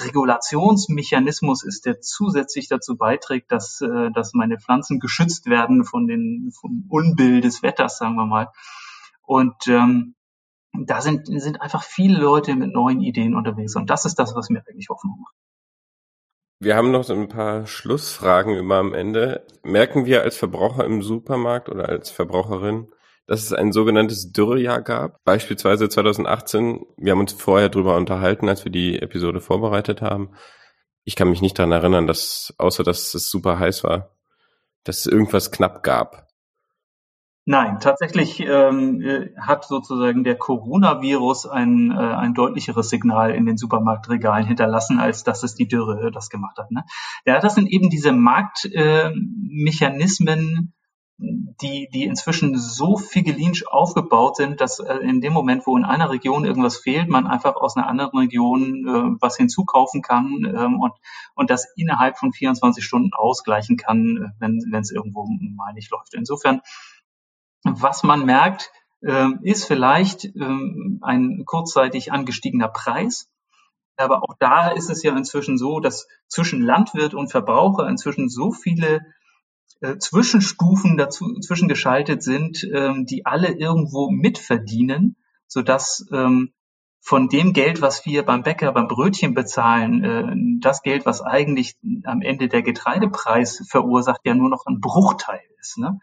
Regulationsmechanismus 0.00 1.64
ist, 1.64 1.86
der 1.86 2.00
zusätzlich 2.00 2.68
dazu 2.68 2.96
beiträgt, 2.96 3.50
dass, 3.52 3.80
äh, 3.80 4.10
dass 4.12 4.34
meine 4.34 4.58
Pflanzen 4.58 5.00
geschützt 5.00 5.46
werden 5.46 5.84
von 5.84 6.06
den 6.06 6.52
vom 6.52 6.86
Unbill 6.88 7.40
des 7.40 7.62
Wetters, 7.62 7.98
sagen 7.98 8.16
wir 8.16 8.26
mal. 8.26 8.48
Und 9.22 9.66
ähm, 9.66 10.14
da 10.72 11.00
sind, 11.00 11.26
sind 11.26 11.60
einfach 11.60 11.82
viele 11.82 12.18
Leute 12.18 12.54
mit 12.54 12.72
neuen 12.72 13.00
Ideen 13.00 13.34
unterwegs. 13.34 13.74
Und 13.76 13.90
das 13.90 14.04
ist 14.04 14.18
das, 14.18 14.34
was 14.34 14.50
mir 14.50 14.62
eigentlich 14.68 14.88
Hoffnung 14.88 15.20
macht. 15.20 15.34
Wir 16.60 16.74
haben 16.74 16.90
noch 16.90 17.04
so 17.04 17.14
ein 17.14 17.28
paar 17.28 17.68
Schlussfragen 17.68 18.56
immer 18.56 18.76
am 18.76 18.92
Ende. 18.92 19.46
Merken 19.62 20.06
wir 20.06 20.22
als 20.22 20.36
Verbraucher 20.36 20.84
im 20.84 21.02
Supermarkt 21.02 21.68
oder 21.68 21.88
als 21.88 22.10
Verbraucherin, 22.10 22.88
dass 23.28 23.44
es 23.44 23.52
ein 23.52 23.70
sogenanntes 23.70 24.32
Dürrejahr 24.32 24.82
gab? 24.82 25.22
Beispielsweise 25.22 25.88
2018. 25.88 26.84
Wir 26.96 27.12
haben 27.12 27.20
uns 27.20 27.32
vorher 27.32 27.68
drüber 27.68 27.96
unterhalten, 27.96 28.48
als 28.48 28.64
wir 28.64 28.72
die 28.72 29.00
Episode 29.00 29.40
vorbereitet 29.40 30.02
haben. 30.02 30.32
Ich 31.04 31.14
kann 31.14 31.30
mich 31.30 31.42
nicht 31.42 31.58
daran 31.58 31.72
erinnern, 31.72 32.06
dass, 32.08 32.52
außer 32.58 32.82
dass 32.82 33.14
es 33.14 33.30
super 33.30 33.60
heiß 33.60 33.84
war, 33.84 34.16
dass 34.82 34.98
es 35.00 35.06
irgendwas 35.06 35.52
knapp 35.52 35.84
gab. 35.84 36.27
Nein, 37.50 37.80
tatsächlich 37.80 38.40
ähm, 38.40 39.00
äh, 39.00 39.30
hat 39.40 39.64
sozusagen 39.64 40.22
der 40.22 40.36
Coronavirus 40.36 41.46
ein, 41.46 41.90
äh, 41.90 41.94
ein 41.94 42.34
deutlicheres 42.34 42.90
Signal 42.90 43.30
in 43.30 43.46
den 43.46 43.56
Supermarktregalen 43.56 44.46
hinterlassen, 44.46 45.00
als 45.00 45.24
dass 45.24 45.42
es 45.42 45.54
die 45.54 45.66
Dürre 45.66 46.10
das 46.12 46.28
gemacht 46.28 46.58
hat. 46.58 46.70
Ne? 46.70 46.84
Ja, 47.24 47.40
das 47.40 47.54
sind 47.54 47.70
eben 47.70 47.88
diese 47.88 48.12
Marktmechanismen, 48.12 50.74
äh, 51.18 51.24
die, 51.62 51.88
die 51.90 52.04
inzwischen 52.04 52.58
so 52.58 52.98
figelinsch 52.98 53.64
aufgebaut 53.66 54.36
sind, 54.36 54.60
dass 54.60 54.80
äh, 54.80 54.96
in 54.96 55.22
dem 55.22 55.32
Moment, 55.32 55.66
wo 55.66 55.74
in 55.78 55.86
einer 55.86 56.10
Region 56.10 56.44
irgendwas 56.44 56.76
fehlt, 56.76 57.08
man 57.08 57.26
einfach 57.26 57.56
aus 57.56 57.78
einer 57.78 57.88
anderen 57.88 58.18
Region 58.18 58.86
äh, 58.86 59.16
was 59.22 59.38
hinzukaufen 59.38 60.02
kann 60.02 60.44
ähm, 60.44 60.80
und, 60.80 60.92
und 61.34 61.48
das 61.48 61.66
innerhalb 61.76 62.18
von 62.18 62.34
24 62.34 62.84
Stunden 62.84 63.14
ausgleichen 63.14 63.78
kann, 63.78 64.34
äh, 64.38 64.40
wenn 64.40 64.80
es 64.80 64.90
irgendwo 64.90 65.26
mal 65.56 65.72
nicht 65.72 65.90
läuft. 65.90 66.12
Insofern 66.12 66.60
was 67.76 68.02
man 68.02 68.24
merkt, 68.24 68.70
ähm, 69.02 69.40
ist 69.42 69.64
vielleicht 69.64 70.24
ähm, 70.24 70.98
ein 71.02 71.44
kurzzeitig 71.46 72.12
angestiegener 72.12 72.68
Preis. 72.68 73.28
Aber 73.96 74.22
auch 74.22 74.34
da 74.38 74.68
ist 74.70 74.90
es 74.90 75.02
ja 75.02 75.16
inzwischen 75.16 75.58
so, 75.58 75.80
dass 75.80 76.06
zwischen 76.28 76.62
Landwirt 76.62 77.14
und 77.14 77.30
Verbraucher 77.30 77.88
inzwischen 77.88 78.28
so 78.28 78.52
viele 78.52 79.00
äh, 79.80 79.96
Zwischenstufen 79.98 80.96
dazu 80.96 81.38
zwischengeschaltet 81.40 82.22
sind, 82.22 82.64
ähm, 82.72 83.06
die 83.06 83.26
alle 83.26 83.52
irgendwo 83.52 84.10
mitverdienen, 84.10 85.16
sodass 85.46 86.06
von 87.08 87.28
dem 87.28 87.54
Geld, 87.54 87.80
was 87.80 88.04
wir 88.04 88.22
beim 88.22 88.42
Bäcker 88.42 88.70
beim 88.72 88.86
Brötchen 88.86 89.32
bezahlen, 89.32 90.04
äh, 90.04 90.60
das 90.60 90.82
Geld, 90.82 91.06
was 91.06 91.22
eigentlich 91.22 91.76
am 92.04 92.20
Ende 92.20 92.48
der 92.48 92.62
Getreidepreis 92.62 93.64
verursacht, 93.66 94.20
ja 94.24 94.34
nur 94.34 94.50
noch 94.50 94.66
ein 94.66 94.80
Bruchteil 94.80 95.40
ist. 95.58 95.78
Ne? 95.78 96.00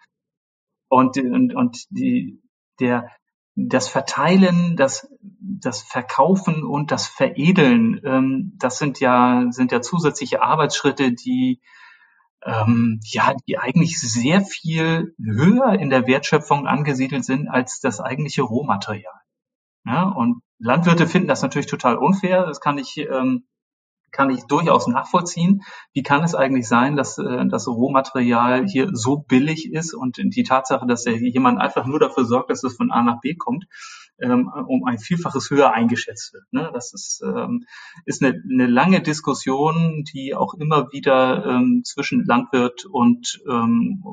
Und, 0.88 1.18
und, 1.18 1.56
und 1.56 1.86
die, 1.90 2.42
der, 2.80 3.10
das 3.56 3.88
Verteilen, 3.88 4.76
das, 4.76 5.08
das 5.22 5.82
Verkaufen 5.82 6.64
und 6.64 6.92
das 6.92 7.08
Veredeln, 7.08 8.02
ähm, 8.04 8.54
das 8.58 8.78
sind 8.78 9.00
ja, 9.00 9.46
sind 9.50 9.72
ja 9.72 9.82
zusätzliche 9.82 10.42
Arbeitsschritte, 10.42 11.14
die, 11.14 11.62
ähm, 12.44 13.00
ja, 13.04 13.34
die 13.48 13.58
eigentlich 13.58 14.00
sehr 14.00 14.42
viel 14.42 15.16
höher 15.18 15.74
in 15.80 15.90
der 15.90 16.06
Wertschöpfung 16.06 16.68
angesiedelt 16.68 17.26
sind 17.26 17.48
als 17.48 17.80
das 17.80 18.02
eigentliche 18.02 18.44
Rohmaterial. 18.44 19.14
Ja, 19.86 20.04
und 20.04 20.42
Landwirte 20.60 21.08
finden 21.08 21.28
das 21.28 21.42
natürlich 21.42 21.68
total 21.68 21.96
unfair. 21.98 22.46
Das 22.46 22.60
kann 22.60 22.78
ich 22.78 22.98
ähm, 22.98 23.46
kann 24.16 24.30
ich 24.30 24.46
durchaus 24.46 24.88
nachvollziehen. 24.88 25.62
Wie 25.94 26.02
kann 26.02 26.24
es 26.24 26.36
eigentlich 26.36 26.68
sein, 26.68 26.96
dass 26.96 27.18
äh, 27.18 27.46
das 27.48 27.68
Rohmaterial 27.68 28.66
hier 28.66 28.90
so 28.94 29.18
billig 29.18 29.72
ist 29.72 29.94
und 29.94 30.18
die 30.18 30.44
Tatsache, 30.44 30.88
dass 30.88 31.06
jemand 31.06 31.60
einfach 31.60 31.86
nur 31.86 32.00
dafür 32.00 32.24
sorgt, 32.24 32.50
dass 32.50 32.64
es 32.64 32.78
von 32.78 32.92
A 32.92 33.04
nach 33.04 33.20
B 33.20 33.36
kommt, 33.36 33.66
ähm, 34.20 34.50
um 34.68 34.86
ein 34.86 35.00
Vielfaches 35.00 35.50
höher 35.50 35.74
eingeschätzt 35.74 36.34
wird. 36.34 36.46
Ne? 36.52 36.70
Das 36.74 36.94
ist, 36.94 37.22
ähm, 37.26 37.66
ist 38.06 38.24
eine, 38.24 38.42
eine 38.50 38.68
lange 38.68 39.02
Diskussion, 39.02 40.06
die 40.14 40.34
auch 40.34 40.54
immer 40.54 40.92
wieder 40.94 41.46
ähm, 41.46 41.82
zwischen 41.84 42.24
Landwirt 42.24 42.86
und 42.86 43.42
ähm, 43.50 44.04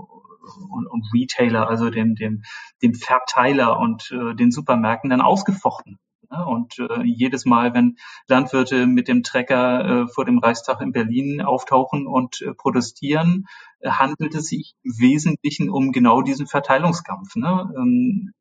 und, 0.70 0.88
und 0.88 1.06
Retailer, 1.14 1.68
also 1.68 1.88
dem, 1.88 2.16
dem, 2.16 2.42
dem 2.82 2.94
Verteiler 2.94 3.78
und 3.78 4.10
äh, 4.10 4.34
den 4.34 4.50
Supermärkten 4.50 5.10
dann 5.10 5.20
ausgefochten 5.20 6.00
Ne? 6.32 6.44
Und 6.46 6.78
äh, 6.78 7.02
jedes 7.04 7.44
Mal, 7.44 7.74
wenn 7.74 7.96
Landwirte 8.26 8.86
mit 8.86 9.06
dem 9.06 9.22
Trecker 9.22 9.84
äh, 9.84 10.08
vor 10.08 10.24
dem 10.24 10.38
Reichstag 10.38 10.80
in 10.80 10.92
Berlin 10.92 11.42
auftauchen 11.42 12.06
und 12.06 12.40
äh, 12.40 12.54
protestieren, 12.54 13.46
handelt 13.84 14.34
es 14.34 14.46
sich 14.46 14.74
im 14.82 14.98
Wesentlichen 14.98 15.68
um 15.68 15.92
genau 15.92 16.22
diesen 16.22 16.46
Verteilungskampf. 16.46 17.36
Ne? 17.36 17.72
Ähm, 17.76 18.32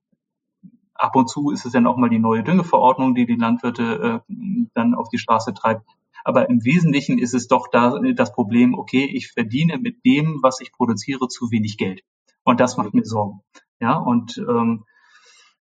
ab 0.93 1.15
und 1.15 1.29
zu 1.29 1.51
ist 1.51 1.65
es 1.65 1.73
dann 1.73 1.87
auch 1.87 1.97
mal 1.97 2.09
die 2.09 2.19
neue 2.19 2.43
Düngeverordnung, 2.43 3.15
die 3.15 3.25
die 3.25 3.35
Landwirte 3.35 4.21
äh, 4.29 4.33
dann 4.73 4.93
auf 4.93 5.09
die 5.09 5.17
Straße 5.17 5.53
treibt. 5.53 5.85
Aber 6.23 6.49
im 6.49 6.63
Wesentlichen 6.63 7.17
ist 7.17 7.33
es 7.33 7.47
doch 7.47 7.67
da 7.71 7.99
das 8.13 8.31
Problem, 8.31 8.75
okay, 8.75 9.05
ich 9.05 9.31
verdiene 9.31 9.79
mit 9.79 10.05
dem, 10.05 10.39
was 10.43 10.61
ich 10.61 10.71
produziere, 10.71 11.27
zu 11.27 11.49
wenig 11.51 11.77
Geld. 11.77 12.03
Und 12.43 12.59
das 12.59 12.77
macht 12.77 12.93
mir 12.93 13.03
Sorgen. 13.03 13.41
Ja, 13.79 13.97
und 13.97 14.37
ähm, 14.37 14.85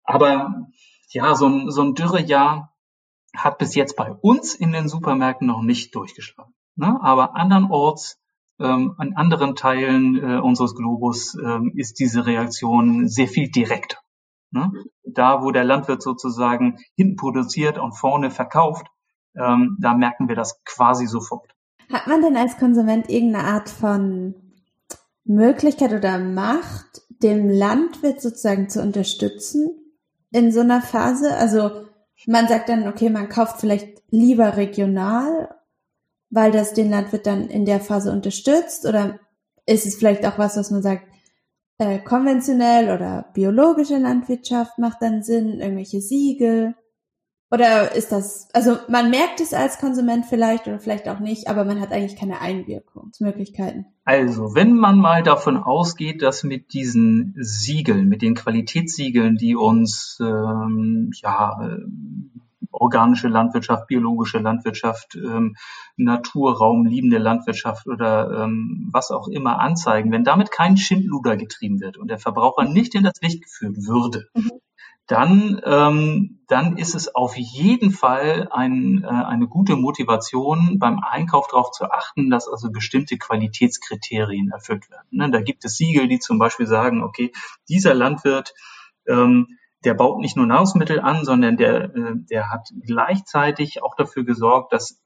aber 0.05 0.69
ja, 1.13 1.35
so 1.35 1.47
ein, 1.47 1.71
so 1.71 1.83
ein 1.83 1.95
Dürrejahr 1.95 2.75
hat 3.37 3.59
bis 3.59 3.75
jetzt 3.75 3.97
bei 3.97 4.13
uns 4.13 4.55
in 4.55 4.73
den 4.73 4.89
Supermärkten 4.89 5.47
noch 5.47 5.63
nicht 5.63 5.95
durchgeschlagen. 5.95 6.53
Ne? 6.77 6.99
Aber 7.03 7.37
andernorts, 7.37 8.19
ähm, 8.59 8.95
an 8.99 9.15
anderen 9.15 9.55
Teilen 9.55 10.17
äh, 10.17 10.41
unseres 10.41 10.75
Globus 10.75 11.35
ähm, 11.35 11.73
ist 11.75 11.99
diese 11.99 12.27
Reaktion 12.27 13.09
sehr 13.09 13.29
viel 13.29 13.51
direkter. 13.51 13.99
Ne? 14.51 14.73
Da, 15.05 15.43
wo 15.43 15.51
der 15.51 15.65
Landwirt 15.65 16.03
sozusagen 16.03 16.79
hinten 16.97 17.17
produziert 17.17 17.79
und 17.79 17.93
vorne 17.93 18.31
verkauft, 18.31 18.87
ähm, 19.37 19.77
da 19.81 19.95
merken 19.95 20.29
wir 20.29 20.37
das 20.37 20.63
quasi 20.65 21.07
sofort. 21.07 21.55
Hat 21.93 22.07
man 22.07 22.23
denn 22.23 22.37
als 22.37 22.59
Konsument 22.59 23.09
irgendeine 23.09 23.47
Art 23.47 23.69
von 23.69 24.35
Möglichkeit 25.25 25.93
oder 25.93 26.19
Macht, 26.19 27.03
dem 27.23 27.49
Landwirt 27.49 28.21
sozusagen 28.21 28.69
zu 28.69 28.83
unterstützen? 28.83 29.80
In 30.33 30.53
so 30.53 30.61
einer 30.61 30.83
Phase? 30.83 31.37
Also 31.37 31.87
man 32.27 32.49
sagt 32.49 32.69
dann, 32.69 32.89
okay, 32.89 33.11
man 33.11 33.29
kauft 33.29 33.61
vielleicht 33.61 34.03
lieber 34.11 34.57
regional, 34.57 35.55
weil 36.31 36.53
das 36.53 36.75
den 36.75 36.91
Landwirt 36.91 37.27
dann 37.27 37.49
in 37.49 37.65
der 37.65 37.81
Phase 37.81 38.13
unterstützt? 38.13 38.87
Oder 38.87 39.19
ist 39.67 39.87
es 39.87 39.97
vielleicht 39.97 40.27
auch 40.27 40.39
was, 40.39 40.57
was 40.57 40.71
man 40.71 40.83
sagt, 40.83 41.05
äh, 41.79 41.99
konventionell 41.99 42.95
oder 42.95 43.31
biologische 43.35 43.99
Landwirtschaft 43.99 44.79
macht 44.79 45.01
dann 45.01 45.23
Sinn, 45.23 45.61
irgendwelche 45.61 46.01
Siegel? 46.01 46.75
Oder 47.53 47.97
ist 47.97 48.13
das, 48.13 48.49
also 48.53 48.79
man 48.89 49.11
merkt 49.11 49.41
es 49.41 49.53
als 49.53 49.79
Konsument 49.79 50.25
vielleicht 50.27 50.69
oder 50.69 50.79
vielleicht 50.79 51.09
auch 51.09 51.19
nicht, 51.19 51.49
aber 51.49 51.65
man 51.65 51.81
hat 51.81 51.91
eigentlich 51.91 52.17
keine 52.17 52.41
Einwirkungsmöglichkeiten. 52.41 53.87
Also, 54.05 54.55
wenn 54.55 54.77
man 54.77 54.99
mal 54.99 55.25
davon 55.25 55.57
ausgeht, 55.57 56.23
dass 56.23 56.45
mit 56.45 56.73
diesen 56.73 57.35
Siegeln, 57.37 58.09
mit 58.09 58.23
den 58.23 58.37
Qualitätssiegeln, 58.37 59.37
die 59.37 59.57
uns 59.57 60.19
ähm, 60.21 61.11
ja 61.15 61.61
äh, 61.61 61.79
organische 62.71 63.27
Landwirtschaft, 63.27 63.89
biologische 63.89 64.39
Landwirtschaft, 64.39 65.17
ähm, 65.17 65.57
Naturraum, 65.97 66.87
liebende 66.87 67.19
Landwirtschaft 67.19 67.89
oder 67.89 68.45
ähm, 68.45 68.89
was 68.93 69.11
auch 69.11 69.27
immer 69.27 69.59
anzeigen, 69.59 70.13
wenn 70.13 70.23
damit 70.23 70.53
kein 70.53 70.77
Schindluder 70.77 71.37
getrieben 71.37 71.81
wird 71.81 71.97
und 71.97 72.09
der 72.09 72.21
Verbraucher 72.21 72.65
nicht 72.65 72.95
in 72.95 73.03
das 73.03 73.21
Licht 73.21 73.43
geführt 73.43 73.77
würde, 73.89 74.29
mhm 74.35 74.51
dann, 75.11 75.61
ähm, 75.65 76.39
dann 76.47 76.77
ist 76.77 76.95
es 76.95 77.13
auf 77.13 77.37
jeden 77.37 77.91
Fall 77.91 78.49
ein, 78.53 79.03
äh, 79.03 79.09
eine 79.09 79.49
gute 79.49 79.75
Motivation, 79.75 80.79
beim 80.79 81.01
Einkauf 81.01 81.49
darauf 81.49 81.73
zu 81.73 81.91
achten, 81.91 82.31
dass 82.31 82.47
also 82.47 82.71
bestimmte 82.71 83.19
Qualitätskriterien 83.19 84.53
erfüllt 84.53 84.89
werden. 84.89 85.09
Ne? 85.11 85.29
Da 85.33 85.41
gibt 85.41 85.65
es 85.65 85.77
Siegel, 85.77 86.07
die 86.07 86.21
zum 86.21 86.39
Beispiel 86.39 86.67
sagen, 86.67 87.03
okay, 87.03 87.33
dieser 87.69 87.93
Landwirt, 87.93 88.55
ähm, 89.09 89.59
der 89.83 89.95
baut 89.95 90.21
nicht 90.21 90.37
nur 90.37 90.47
Nahrungsmittel 90.47 91.01
an, 91.01 91.25
sondern 91.25 91.57
der, 91.57 91.93
äh, 91.93 92.13
der 92.31 92.53
hat 92.53 92.69
gleichzeitig 92.81 93.83
auch 93.83 93.97
dafür 93.97 94.23
gesorgt, 94.23 94.73
dass 94.73 95.03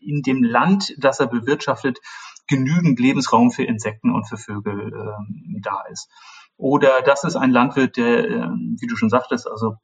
in 0.00 0.20
dem 0.20 0.42
Land, 0.42 0.94
das 0.98 1.20
er 1.20 1.28
bewirtschaftet, 1.28 1.98
genügend 2.46 3.00
Lebensraum 3.00 3.50
für 3.50 3.64
Insekten 3.64 4.12
und 4.12 4.28
für 4.28 4.36
Vögel 4.36 4.92
äh, 4.92 5.60
da 5.62 5.82
ist. 5.90 6.10
Oder 6.56 7.02
das 7.02 7.24
ist 7.24 7.36
ein 7.36 7.50
Landwirt, 7.50 7.96
der, 7.96 8.28
ähm, 8.28 8.76
wie 8.80 8.86
du 8.86 8.96
schon 8.96 9.10
sagtest, 9.10 9.50
also 9.50 9.76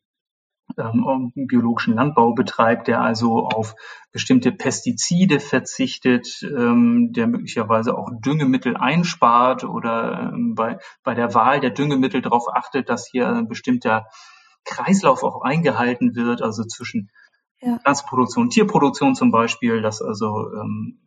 ähm, 0.79 1.33
biologischen 1.35 1.95
Landbau 1.95 2.33
betreibt, 2.33 2.89
der 2.89 3.01
also 3.01 3.47
auf 3.47 3.75
bestimmte 4.13 4.53
Pestizide 4.53 5.41
verzichtet, 5.41 6.43
ähm, 6.43 7.13
der 7.13 7.27
möglicherweise 7.27 7.97
auch 7.97 8.09
Düngemittel 8.25 8.77
einspart 8.77 9.65
oder 9.65 10.31
ähm, 10.33 10.55
bei, 10.55 10.79
bei 11.03 11.15
der 11.15 11.35
Wahl 11.35 11.61
der 11.61 11.71
Düngemittel 11.71 12.23
darauf 12.23 12.45
achtet, 12.53 12.89
dass 12.89 13.09
hier 13.09 13.29
ein 13.29 13.49
bestimmter 13.49 14.07
Kreislauf 14.65 15.23
auch 15.23 15.43
eingehalten 15.43 16.15
wird, 16.15 16.43
also 16.43 16.65
zwischen 16.65 17.11
ja. 17.63 17.79
Pflanzenproduktion, 17.79 18.51
Tierproduktion 18.51 19.15
zum 19.15 19.31
Beispiel, 19.31 19.83
dass 19.83 20.01
also 20.01 20.51
ähm, 20.53 20.99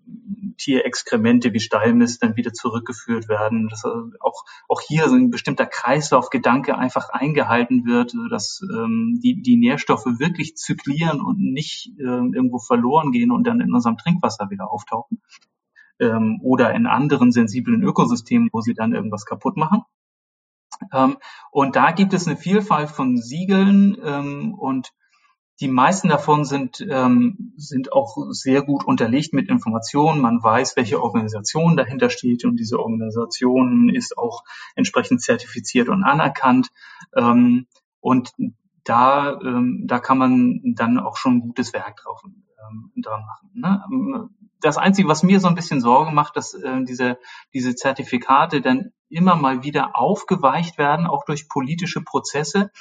Tierexkremente 0.57 1.51
wie 1.53 1.59
Stallmist 1.59 2.21
dann 2.21 2.35
wieder 2.35 2.53
zurückgeführt 2.53 3.27
werden, 3.27 3.69
dass 3.69 3.83
also 3.85 4.11
auch, 4.19 4.43
auch 4.67 4.81
hier 4.81 5.09
so 5.09 5.15
ein 5.15 5.31
bestimmter 5.31 5.65
Kreislaufgedanke 5.65 6.77
einfach 6.77 7.09
eingehalten 7.09 7.85
wird, 7.85 8.13
dass 8.29 8.61
ähm, 8.71 9.19
die, 9.23 9.41
die 9.41 9.57
Nährstoffe 9.57 10.05
wirklich 10.05 10.55
zyklieren 10.55 11.21
und 11.21 11.39
nicht 11.39 11.91
ähm, 11.99 12.33
irgendwo 12.35 12.59
verloren 12.59 13.11
gehen 13.11 13.31
und 13.31 13.47
dann 13.47 13.59
in 13.59 13.73
unserem 13.73 13.97
Trinkwasser 13.97 14.49
wieder 14.51 14.71
auftauchen. 14.71 15.21
Ähm, 15.99 16.39
oder 16.43 16.73
in 16.73 16.85
anderen 16.85 17.31
sensiblen 17.31 17.81
Ökosystemen, 17.81 18.49
wo 18.51 18.61
sie 18.61 18.73
dann 18.73 18.93
irgendwas 18.93 19.25
kaputt 19.25 19.57
machen. 19.57 19.83
Ähm, 20.91 21.17
und 21.51 21.75
da 21.75 21.91
gibt 21.91 22.13
es 22.13 22.27
eine 22.27 22.37
Vielfalt 22.37 22.89
von 22.89 23.17
Siegeln 23.17 23.97
ähm, 24.03 24.53
und 24.53 24.91
die 25.59 25.67
meisten 25.67 26.09
davon 26.09 26.45
sind, 26.45 26.85
ähm, 26.89 27.53
sind 27.57 27.93
auch 27.93 28.17
sehr 28.31 28.63
gut 28.63 28.83
unterlegt 28.85 29.33
mit 29.33 29.49
Informationen. 29.49 30.19
Man 30.19 30.41
weiß, 30.41 30.75
welche 30.75 31.01
Organisation 31.01 31.77
dahinter 31.77 32.09
steht 32.09 32.43
und 32.43 32.57
diese 32.57 32.79
Organisation 32.79 33.89
ist 33.89 34.17
auch 34.17 34.43
entsprechend 34.75 35.21
zertifiziert 35.21 35.89
und 35.89 36.03
anerkannt. 36.03 36.69
Ähm, 37.15 37.67
und 37.99 38.31
da, 38.83 39.39
ähm, 39.41 39.83
da 39.85 39.99
kann 39.99 40.17
man 40.17 40.73
dann 40.75 40.99
auch 40.99 41.17
schon 41.17 41.41
gutes 41.41 41.71
Werk 41.71 41.97
drauf, 41.97 42.21
ähm, 42.25 42.91
dran 42.95 43.23
machen. 43.25 43.49
Ne? 43.53 44.29
Das 44.59 44.77
Einzige, 44.77 45.07
was 45.07 45.23
mir 45.23 45.39
so 45.39 45.47
ein 45.47 45.55
bisschen 45.55 45.81
Sorge 45.81 46.11
macht, 46.11 46.35
dass 46.35 46.53
äh, 46.53 46.83
diese, 46.83 47.19
diese 47.53 47.75
Zertifikate 47.75 48.61
dann 48.61 48.91
immer 49.07 49.35
mal 49.35 49.63
wieder 49.63 49.95
aufgeweicht 49.95 50.77
werden, 50.77 51.05
auch 51.05 51.25
durch 51.25 51.47
politische 51.47 52.01
Prozesse 52.01 52.71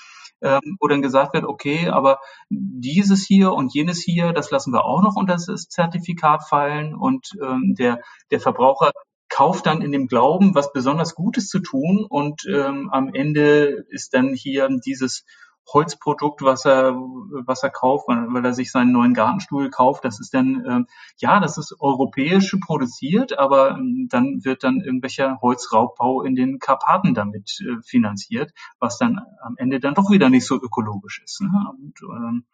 ähm, 0.43 0.77
wo 0.81 0.89
dann 0.89 1.03
gesagt 1.03 1.35
wird, 1.35 1.45
okay, 1.45 1.89
aber 1.89 2.19
dieses 2.51 3.25
hier 3.25 3.53
und 3.53 3.73
jenes 3.75 4.03
hier, 4.03 4.33
das 4.33 4.51
lassen 4.51 4.73
wir 4.73 4.85
auch 4.85 5.03
noch 5.03 5.17
unter 5.17 5.35
das 5.35 5.47
Zertifikat 5.69 6.49
fallen 6.49 6.95
und 6.95 7.31
ähm, 7.43 7.75
der, 7.79 8.01
der 8.31 8.41
Verbraucher 8.41 8.93
kauft 9.29 9.67
dann 9.67 9.81
in 9.81 9.93
dem 9.93 10.09
Glauben, 10.09 10.55
was 10.55 10.73
besonders 10.73 11.15
Gutes 11.15 11.49
zu 11.49 11.61
tun 11.61 12.05
und 12.09 12.43
ähm, 12.47 12.91
am 12.93 13.15
Ende 13.15 13.85
ist 13.89 14.15
dann 14.15 14.35
hier 14.35 14.69
dieses 14.85 15.25
Holzprodukt, 15.73 16.43
was 16.43 16.65
er, 16.65 16.95
was 16.95 17.63
er 17.63 17.71
kauft, 17.71 18.09
weil 18.09 18.45
er 18.45 18.53
sich 18.53 18.71
seinen 18.71 18.93
neuen 18.93 19.15
Gartenstuhl 19.15 19.71
kauft. 19.71 20.05
Das 20.05 20.21
ist 20.21 20.35
dann, 20.35 20.65
ähm, 20.67 20.87
ja, 21.19 21.41
das 21.41 21.59
ist 21.59 21.77
europäisch 21.81 22.57
produziert, 22.65 23.39
aber 23.39 23.73
ähm, 23.73 24.09
dann 24.11 24.45
wird 24.45 24.65
dann 24.65 24.81
irgendwelcher 24.81 25.39
Holzraubbau 25.41 26.23
in 26.23 26.35
den 26.35 26.59
Karpaten 26.59 27.15
damit 27.15 27.59
äh, 27.61 27.81
finanziert, 27.83 28.53
was 28.79 28.99
dann 28.99 29.21
am 29.43 29.55
Ende 29.57 29.81
dann 29.81 29.95
doch 29.95 30.11
wieder 30.11 30.29
nicht 30.29 30.47
so 30.47 30.57
ökologisch 30.57 31.23
ist. 31.25 31.41
Ne? 31.41 31.51
Und, 31.71 31.95
ähm, 32.03 32.45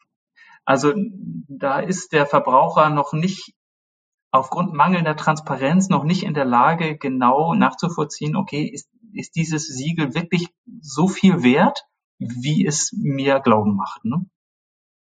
also 0.64 0.92
da 1.48 1.80
ist 1.80 2.12
der 2.12 2.26
Verbraucher 2.26 2.90
noch 2.90 3.12
nicht 3.12 3.54
aufgrund 4.30 4.74
mangelnder 4.74 5.16
Transparenz 5.16 5.88
noch 5.88 6.04
nicht 6.04 6.22
in 6.22 6.34
der 6.34 6.44
Lage, 6.44 6.98
genau 6.98 7.54
nachzuvollziehen, 7.54 8.36
okay, 8.36 8.62
ist, 8.64 8.90
ist 9.12 9.36
dieses 9.36 9.66
Siegel 9.66 10.14
wirklich 10.14 10.48
so 10.80 11.08
viel 11.08 11.42
wert? 11.42 11.86
Wie 12.18 12.66
es 12.66 12.92
mir 12.92 13.40
Glauben 13.40 13.76
macht. 13.76 14.04
Ne? 14.04 14.26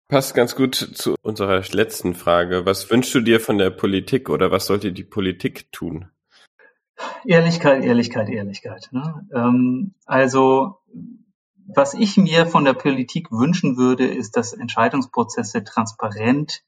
Passt 0.08 0.34
ganz 0.34 0.56
gut 0.56 0.76
zu 0.76 1.16
unserer 1.22 1.62
letzten 1.72 2.16
Frage. 2.16 2.66
Was 2.66 2.90
wünschst 2.90 3.14
du 3.14 3.22
dir 3.22 3.40
von 3.40 3.58
der 3.58 3.70
Politik 3.70 4.30
oder 4.30 4.52
was 4.52 4.66
sollte 4.66 4.92
die 4.92 5.04
Politik 5.04 5.72
tun? 5.72 6.10
Ehrlichkeit, 7.26 7.84
Ehrlichkeit, 7.84 8.30
Ehrlichkeit. 8.30 8.90
Ne? 8.92 9.28
Ähm, 9.34 9.94
also 10.06 10.80
was 11.72 11.94
ich 11.94 12.18
mir 12.18 12.48
von 12.48 12.66
der 12.66 12.74
Politik 12.74 13.32
wünschen 13.32 13.78
würde, 13.78 14.08
ist, 14.08 14.36
dass 14.36 14.54
Entscheidungsprozesse 14.54 15.64
transparent 15.64 16.64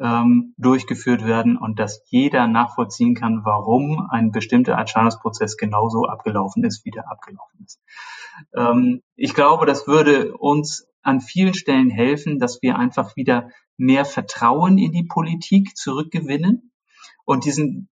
ähm, 0.00 0.54
durchgeführt 0.56 1.26
werden 1.26 1.56
und 1.56 1.78
dass 1.78 2.02
jeder 2.06 2.46
nachvollziehen 2.46 3.14
kann, 3.14 3.44
warum 3.44 4.08
ein 4.10 4.32
bestimmter 4.32 4.78
Entscheidungsprozess 4.78 5.56
genauso 5.56 6.06
abgelaufen 6.06 6.64
ist, 6.64 6.84
wie 6.84 6.90
der 6.90 7.10
abgelaufen 7.10 7.64
ist. 7.64 7.80
Ähm, 8.54 9.02
ich 9.14 9.34
glaube, 9.34 9.66
das 9.66 9.86
würde 9.86 10.36
uns 10.36 10.86
an 11.02 11.20
vielen 11.20 11.54
Stellen 11.54 11.90
helfen, 11.90 12.38
dass 12.38 12.62
wir 12.62 12.78
einfach 12.78 13.14
wieder 13.16 13.50
mehr 13.76 14.04
Vertrauen 14.04 14.78
in 14.78 14.92
die 14.92 15.04
Politik 15.04 15.76
zurückgewinnen 15.76 16.72
und 17.24 17.44
diesen 17.44 17.88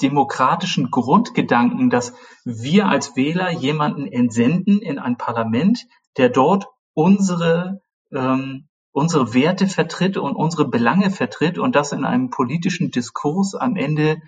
demokratischen 0.00 0.90
Grundgedanken, 0.90 1.90
dass 1.90 2.14
wir 2.44 2.86
als 2.86 3.16
Wähler 3.16 3.50
jemanden 3.50 4.06
entsenden 4.06 4.80
in 4.80 4.98
ein 4.98 5.16
Parlament, 5.16 5.86
der 6.16 6.28
dort 6.28 6.66
unsere 6.94 7.82
ähm, 8.12 8.68
unsere 8.98 9.32
Werte 9.32 9.68
vertritt 9.68 10.16
und 10.16 10.34
unsere 10.34 10.68
Belange 10.68 11.10
vertritt 11.10 11.58
und 11.58 11.76
das 11.76 11.92
in 11.92 12.04
einem 12.04 12.30
politischen 12.30 12.90
Diskurs 12.90 13.54
am 13.54 13.76
Ende 13.76 14.20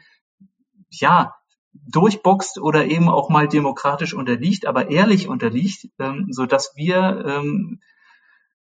ja 0.90 1.34
durchboxt 1.72 2.58
oder 2.58 2.86
eben 2.86 3.08
auch 3.08 3.30
mal 3.30 3.48
demokratisch 3.48 4.14
unterliegt, 4.14 4.66
aber 4.66 4.90
ehrlich 4.90 5.28
unterliegt, 5.28 5.88
ähm, 5.98 6.28
so 6.30 6.46
dass 6.46 6.72
wir 6.76 7.24
ähm, 7.26 7.80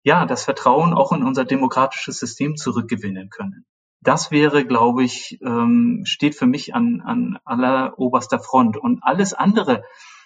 ja 0.04 0.26
das 0.26 0.44
Vertrauen 0.44 0.94
auch 0.94 1.12
in 1.12 1.24
unser 1.24 1.46
demokratisches 1.46 2.20
System 2.20 2.58
zurückgewinnen 2.58 3.30
können. 3.30 3.66
Das 4.02 4.32
wäre, 4.32 4.66
glaube 4.66 5.04
ich, 5.04 5.40
ähm, 5.42 6.04
steht 6.06 6.36
für 6.36 6.46
mich 6.46 6.76
an, 6.76 7.02
an 7.02 7.40
aller 7.44 7.98
oberster 7.98 8.40
Front. 8.40 8.78
Und 8.78 9.00
alles 9.02 9.34
andere, 9.34 9.84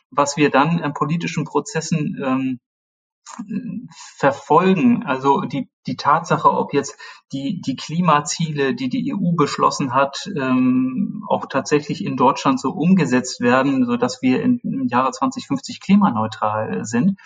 was 0.10 0.36
wir 0.36 0.50
dann 0.50 0.82
an 0.82 0.94
politischen 0.94 1.46
Prozessen 1.46 2.22
ähm, 2.22 2.60
verfolgen. 4.18 5.04
Also 5.06 5.42
die, 5.42 5.70
die 5.88 5.96
Tatsache, 5.96 6.52
ob 6.52 6.74
jetzt 6.74 6.98
die, 7.32 7.62
die 7.62 7.76
Klimaziele, 7.76 8.74
die 8.76 8.90
die 8.90 9.14
EU 9.14 9.36
beschlossen 9.36 9.94
hat, 9.94 10.30
ähm, 10.36 11.24
auch 11.28 11.46
tatsächlich 11.48 12.04
in 12.04 12.18
Deutschland 12.18 12.60
so 12.60 12.72
umgesetzt 12.72 13.42
werden, 13.42 13.86
so 13.86 13.98
dass 13.98 14.22
wir 14.22 14.42
in, 14.42 14.60
im 14.64 14.88
Jahre 14.88 15.12
2050 15.12 15.80
klimaneutral 15.80 16.86
sind, 16.86 17.20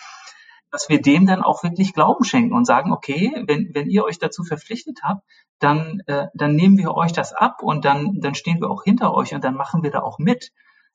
dass 0.70 0.88
wir 0.88 1.00
dem 1.00 1.26
dann 1.26 1.42
auch 1.42 1.62
wirklich 1.62 1.92
Glauben 1.92 2.24
schenken 2.24 2.54
und 2.54 2.64
sagen, 2.64 2.92
okay, 2.92 3.32
wenn, 3.46 3.70
wenn 3.74 3.88
ihr 3.88 4.04
euch 4.04 4.18
dazu 4.18 4.42
verpflichtet 4.42 5.00
habt, 5.04 5.22
dann, 5.60 6.02
äh, 6.06 6.26
dann 6.34 6.56
nehmen 6.56 6.78
wir 6.78 6.94
euch 6.94 7.12
das 7.12 7.32
ab 7.32 7.62
und 7.62 7.84
dann, 7.84 8.20
dann 8.20 8.34
stehen 8.34 8.60
wir 8.60 8.70
auch 8.70 8.82
hinter 8.82 9.14
euch 9.14 9.34
und 9.34 9.44
dann 9.44 9.54
machen 9.54 9.82
wir 9.82 9.90
da 9.90 10.00
auch 10.00 10.18
mit. 10.18 10.52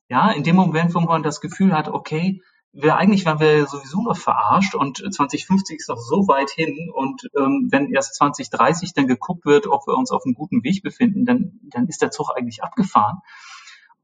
Ja, 0.09 0.31
in 0.31 0.43
dem 0.43 0.55
Moment, 0.55 0.93
wo 0.95 0.99
man 0.99 1.23
das 1.23 1.39
Gefühl 1.39 1.71
hat, 1.71 1.87
okay, 1.87 2.41
wir 2.71 2.97
eigentlich 2.97 3.25
waren 3.25 3.39
wir 3.39 3.65
sowieso 3.65 4.01
nur 4.01 4.15
verarscht 4.15 4.75
und 4.75 4.97
2050 4.97 5.77
ist 5.77 5.89
noch 5.89 5.97
so 5.97 6.27
weit 6.27 6.51
hin 6.51 6.89
und 6.93 7.29
ähm, 7.37 7.67
wenn 7.71 7.91
erst 7.91 8.15
2030 8.15 8.93
dann 8.93 9.07
geguckt 9.07 9.45
wird, 9.45 9.67
ob 9.67 9.87
wir 9.87 9.97
uns 9.97 10.11
auf 10.11 10.23
einem 10.25 10.35
guten 10.35 10.63
Weg 10.63 10.83
befinden, 10.83 11.25
dann, 11.25 11.59
dann 11.63 11.87
ist 11.87 12.01
der 12.01 12.11
Zug 12.11 12.29
eigentlich 12.35 12.63
abgefahren. 12.63 13.19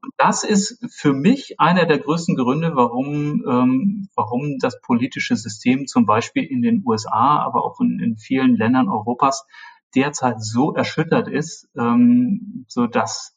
Und 0.02 0.12
das 0.18 0.44
ist 0.44 0.78
für 0.90 1.12
mich 1.12 1.58
einer 1.58 1.86
der 1.86 1.98
größten 1.98 2.36
Gründe, 2.36 2.72
warum, 2.74 3.44
ähm, 3.48 4.08
warum 4.14 4.58
das 4.58 4.80
politische 4.80 5.36
System 5.36 5.86
zum 5.86 6.04
Beispiel 6.04 6.44
in 6.44 6.62
den 6.62 6.82
USA, 6.84 7.38
aber 7.38 7.64
auch 7.64 7.80
in, 7.80 8.00
in 8.00 8.16
vielen 8.16 8.56
Ländern 8.56 8.88
Europas 8.88 9.46
derzeit 9.94 10.42
so 10.42 10.74
erschüttert 10.74 11.28
ist, 11.28 11.68
ähm, 11.76 12.66
so 12.68 12.86
dass 12.86 13.35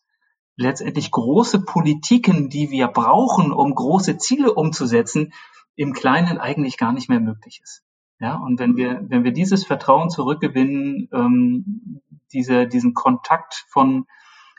letztendlich 0.60 1.12
große 1.12 1.62
Politiken, 1.62 2.49
die 2.49 2.70
wir 2.70 2.89
brauchen, 2.89 3.53
um 3.53 3.74
große 3.74 4.18
Ziele 4.18 4.53
umzusetzen, 4.53 5.34
im 5.76 5.93
Kleinen 5.93 6.38
eigentlich 6.38 6.78
gar 6.78 6.91
nicht 6.91 7.10
mehr 7.10 7.22
möglich 7.22 7.62
ist. 7.64 7.82
Ja, 8.20 8.36
und 8.36 8.60
wenn 8.60 8.76
wir, 8.76 9.01
wenn 9.07 9.24
wir 9.24 9.32
dieses 9.32 9.66
Vertrauen 9.66 10.10
zurückgewinnen, 10.10 11.07
ähm, 11.14 12.01
diese, 12.34 12.68
diesen 12.68 12.93
Kontakt 12.93 13.66
von, 13.70 14.05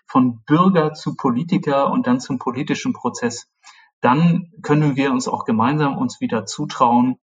von 0.07 0.43
Bürger 0.47 0.95
zu 0.95 1.15
Politiker 1.15 1.91
und 1.91 2.07
dann 2.07 2.19
zum 2.19 2.39
politischen 2.39 2.95
Prozess, 2.95 3.51
dann 4.01 4.51
können 4.63 4.97
wir 4.97 5.13
uns 5.13 5.29
auch 5.29 5.45
gemeinsam 5.45 5.99
uns 5.99 6.23
wieder 6.23 6.47
zutrauen, 6.47 7.19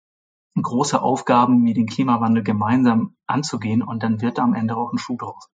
große 0.62 1.02
Aufgaben 1.02 1.64
wie 1.64 1.74
den 1.74 1.88
Klimawandel 1.88 2.44
gemeinsam 2.44 3.16
anzugehen 3.26 3.82
und 3.82 4.04
dann 4.04 4.22
wird 4.22 4.40
am 4.40 4.54
Ende 4.54 4.76
auch 4.76 4.92
ein 4.92 4.98
Schuh 4.98 5.16
draus. 5.18 5.50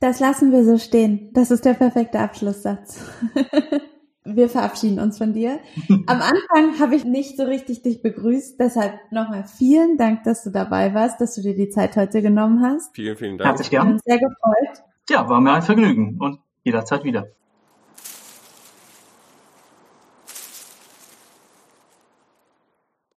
Das 0.00 0.20
lassen 0.20 0.52
wir 0.52 0.64
so 0.64 0.78
stehen. 0.78 1.30
Das 1.32 1.50
ist 1.50 1.64
der 1.64 1.74
perfekte 1.74 2.18
Abschlusssatz. 2.18 3.00
wir 4.24 4.48
verabschieden 4.48 4.98
uns 4.98 5.18
von 5.18 5.32
dir. 5.32 5.60
Am 6.06 6.20
Anfang 6.20 6.78
habe 6.80 6.96
ich 6.96 7.04
nicht 7.04 7.36
so 7.36 7.44
richtig 7.44 7.82
dich 7.82 8.02
begrüßt, 8.02 8.58
deshalb 8.58 8.94
nochmal 9.10 9.44
vielen 9.44 9.96
Dank, 9.96 10.24
dass 10.24 10.44
du 10.44 10.50
dabei 10.50 10.94
warst, 10.94 11.20
dass 11.20 11.34
du 11.34 11.42
dir 11.42 11.54
die 11.54 11.68
Zeit 11.68 11.96
heute 11.96 12.22
genommen 12.22 12.62
hast. 12.62 12.94
Vielen, 12.94 13.16
vielen 13.16 13.38
Dank. 13.38 13.48
Herzlich 13.48 13.70
gern. 13.70 13.98
Sehr 14.04 14.18
gefreut. 14.18 14.84
Ja, 15.10 15.28
war 15.28 15.40
mir 15.40 15.52
ein 15.52 15.62
Vergnügen 15.62 16.16
und 16.18 16.40
jederzeit 16.64 17.04
wieder. 17.04 17.28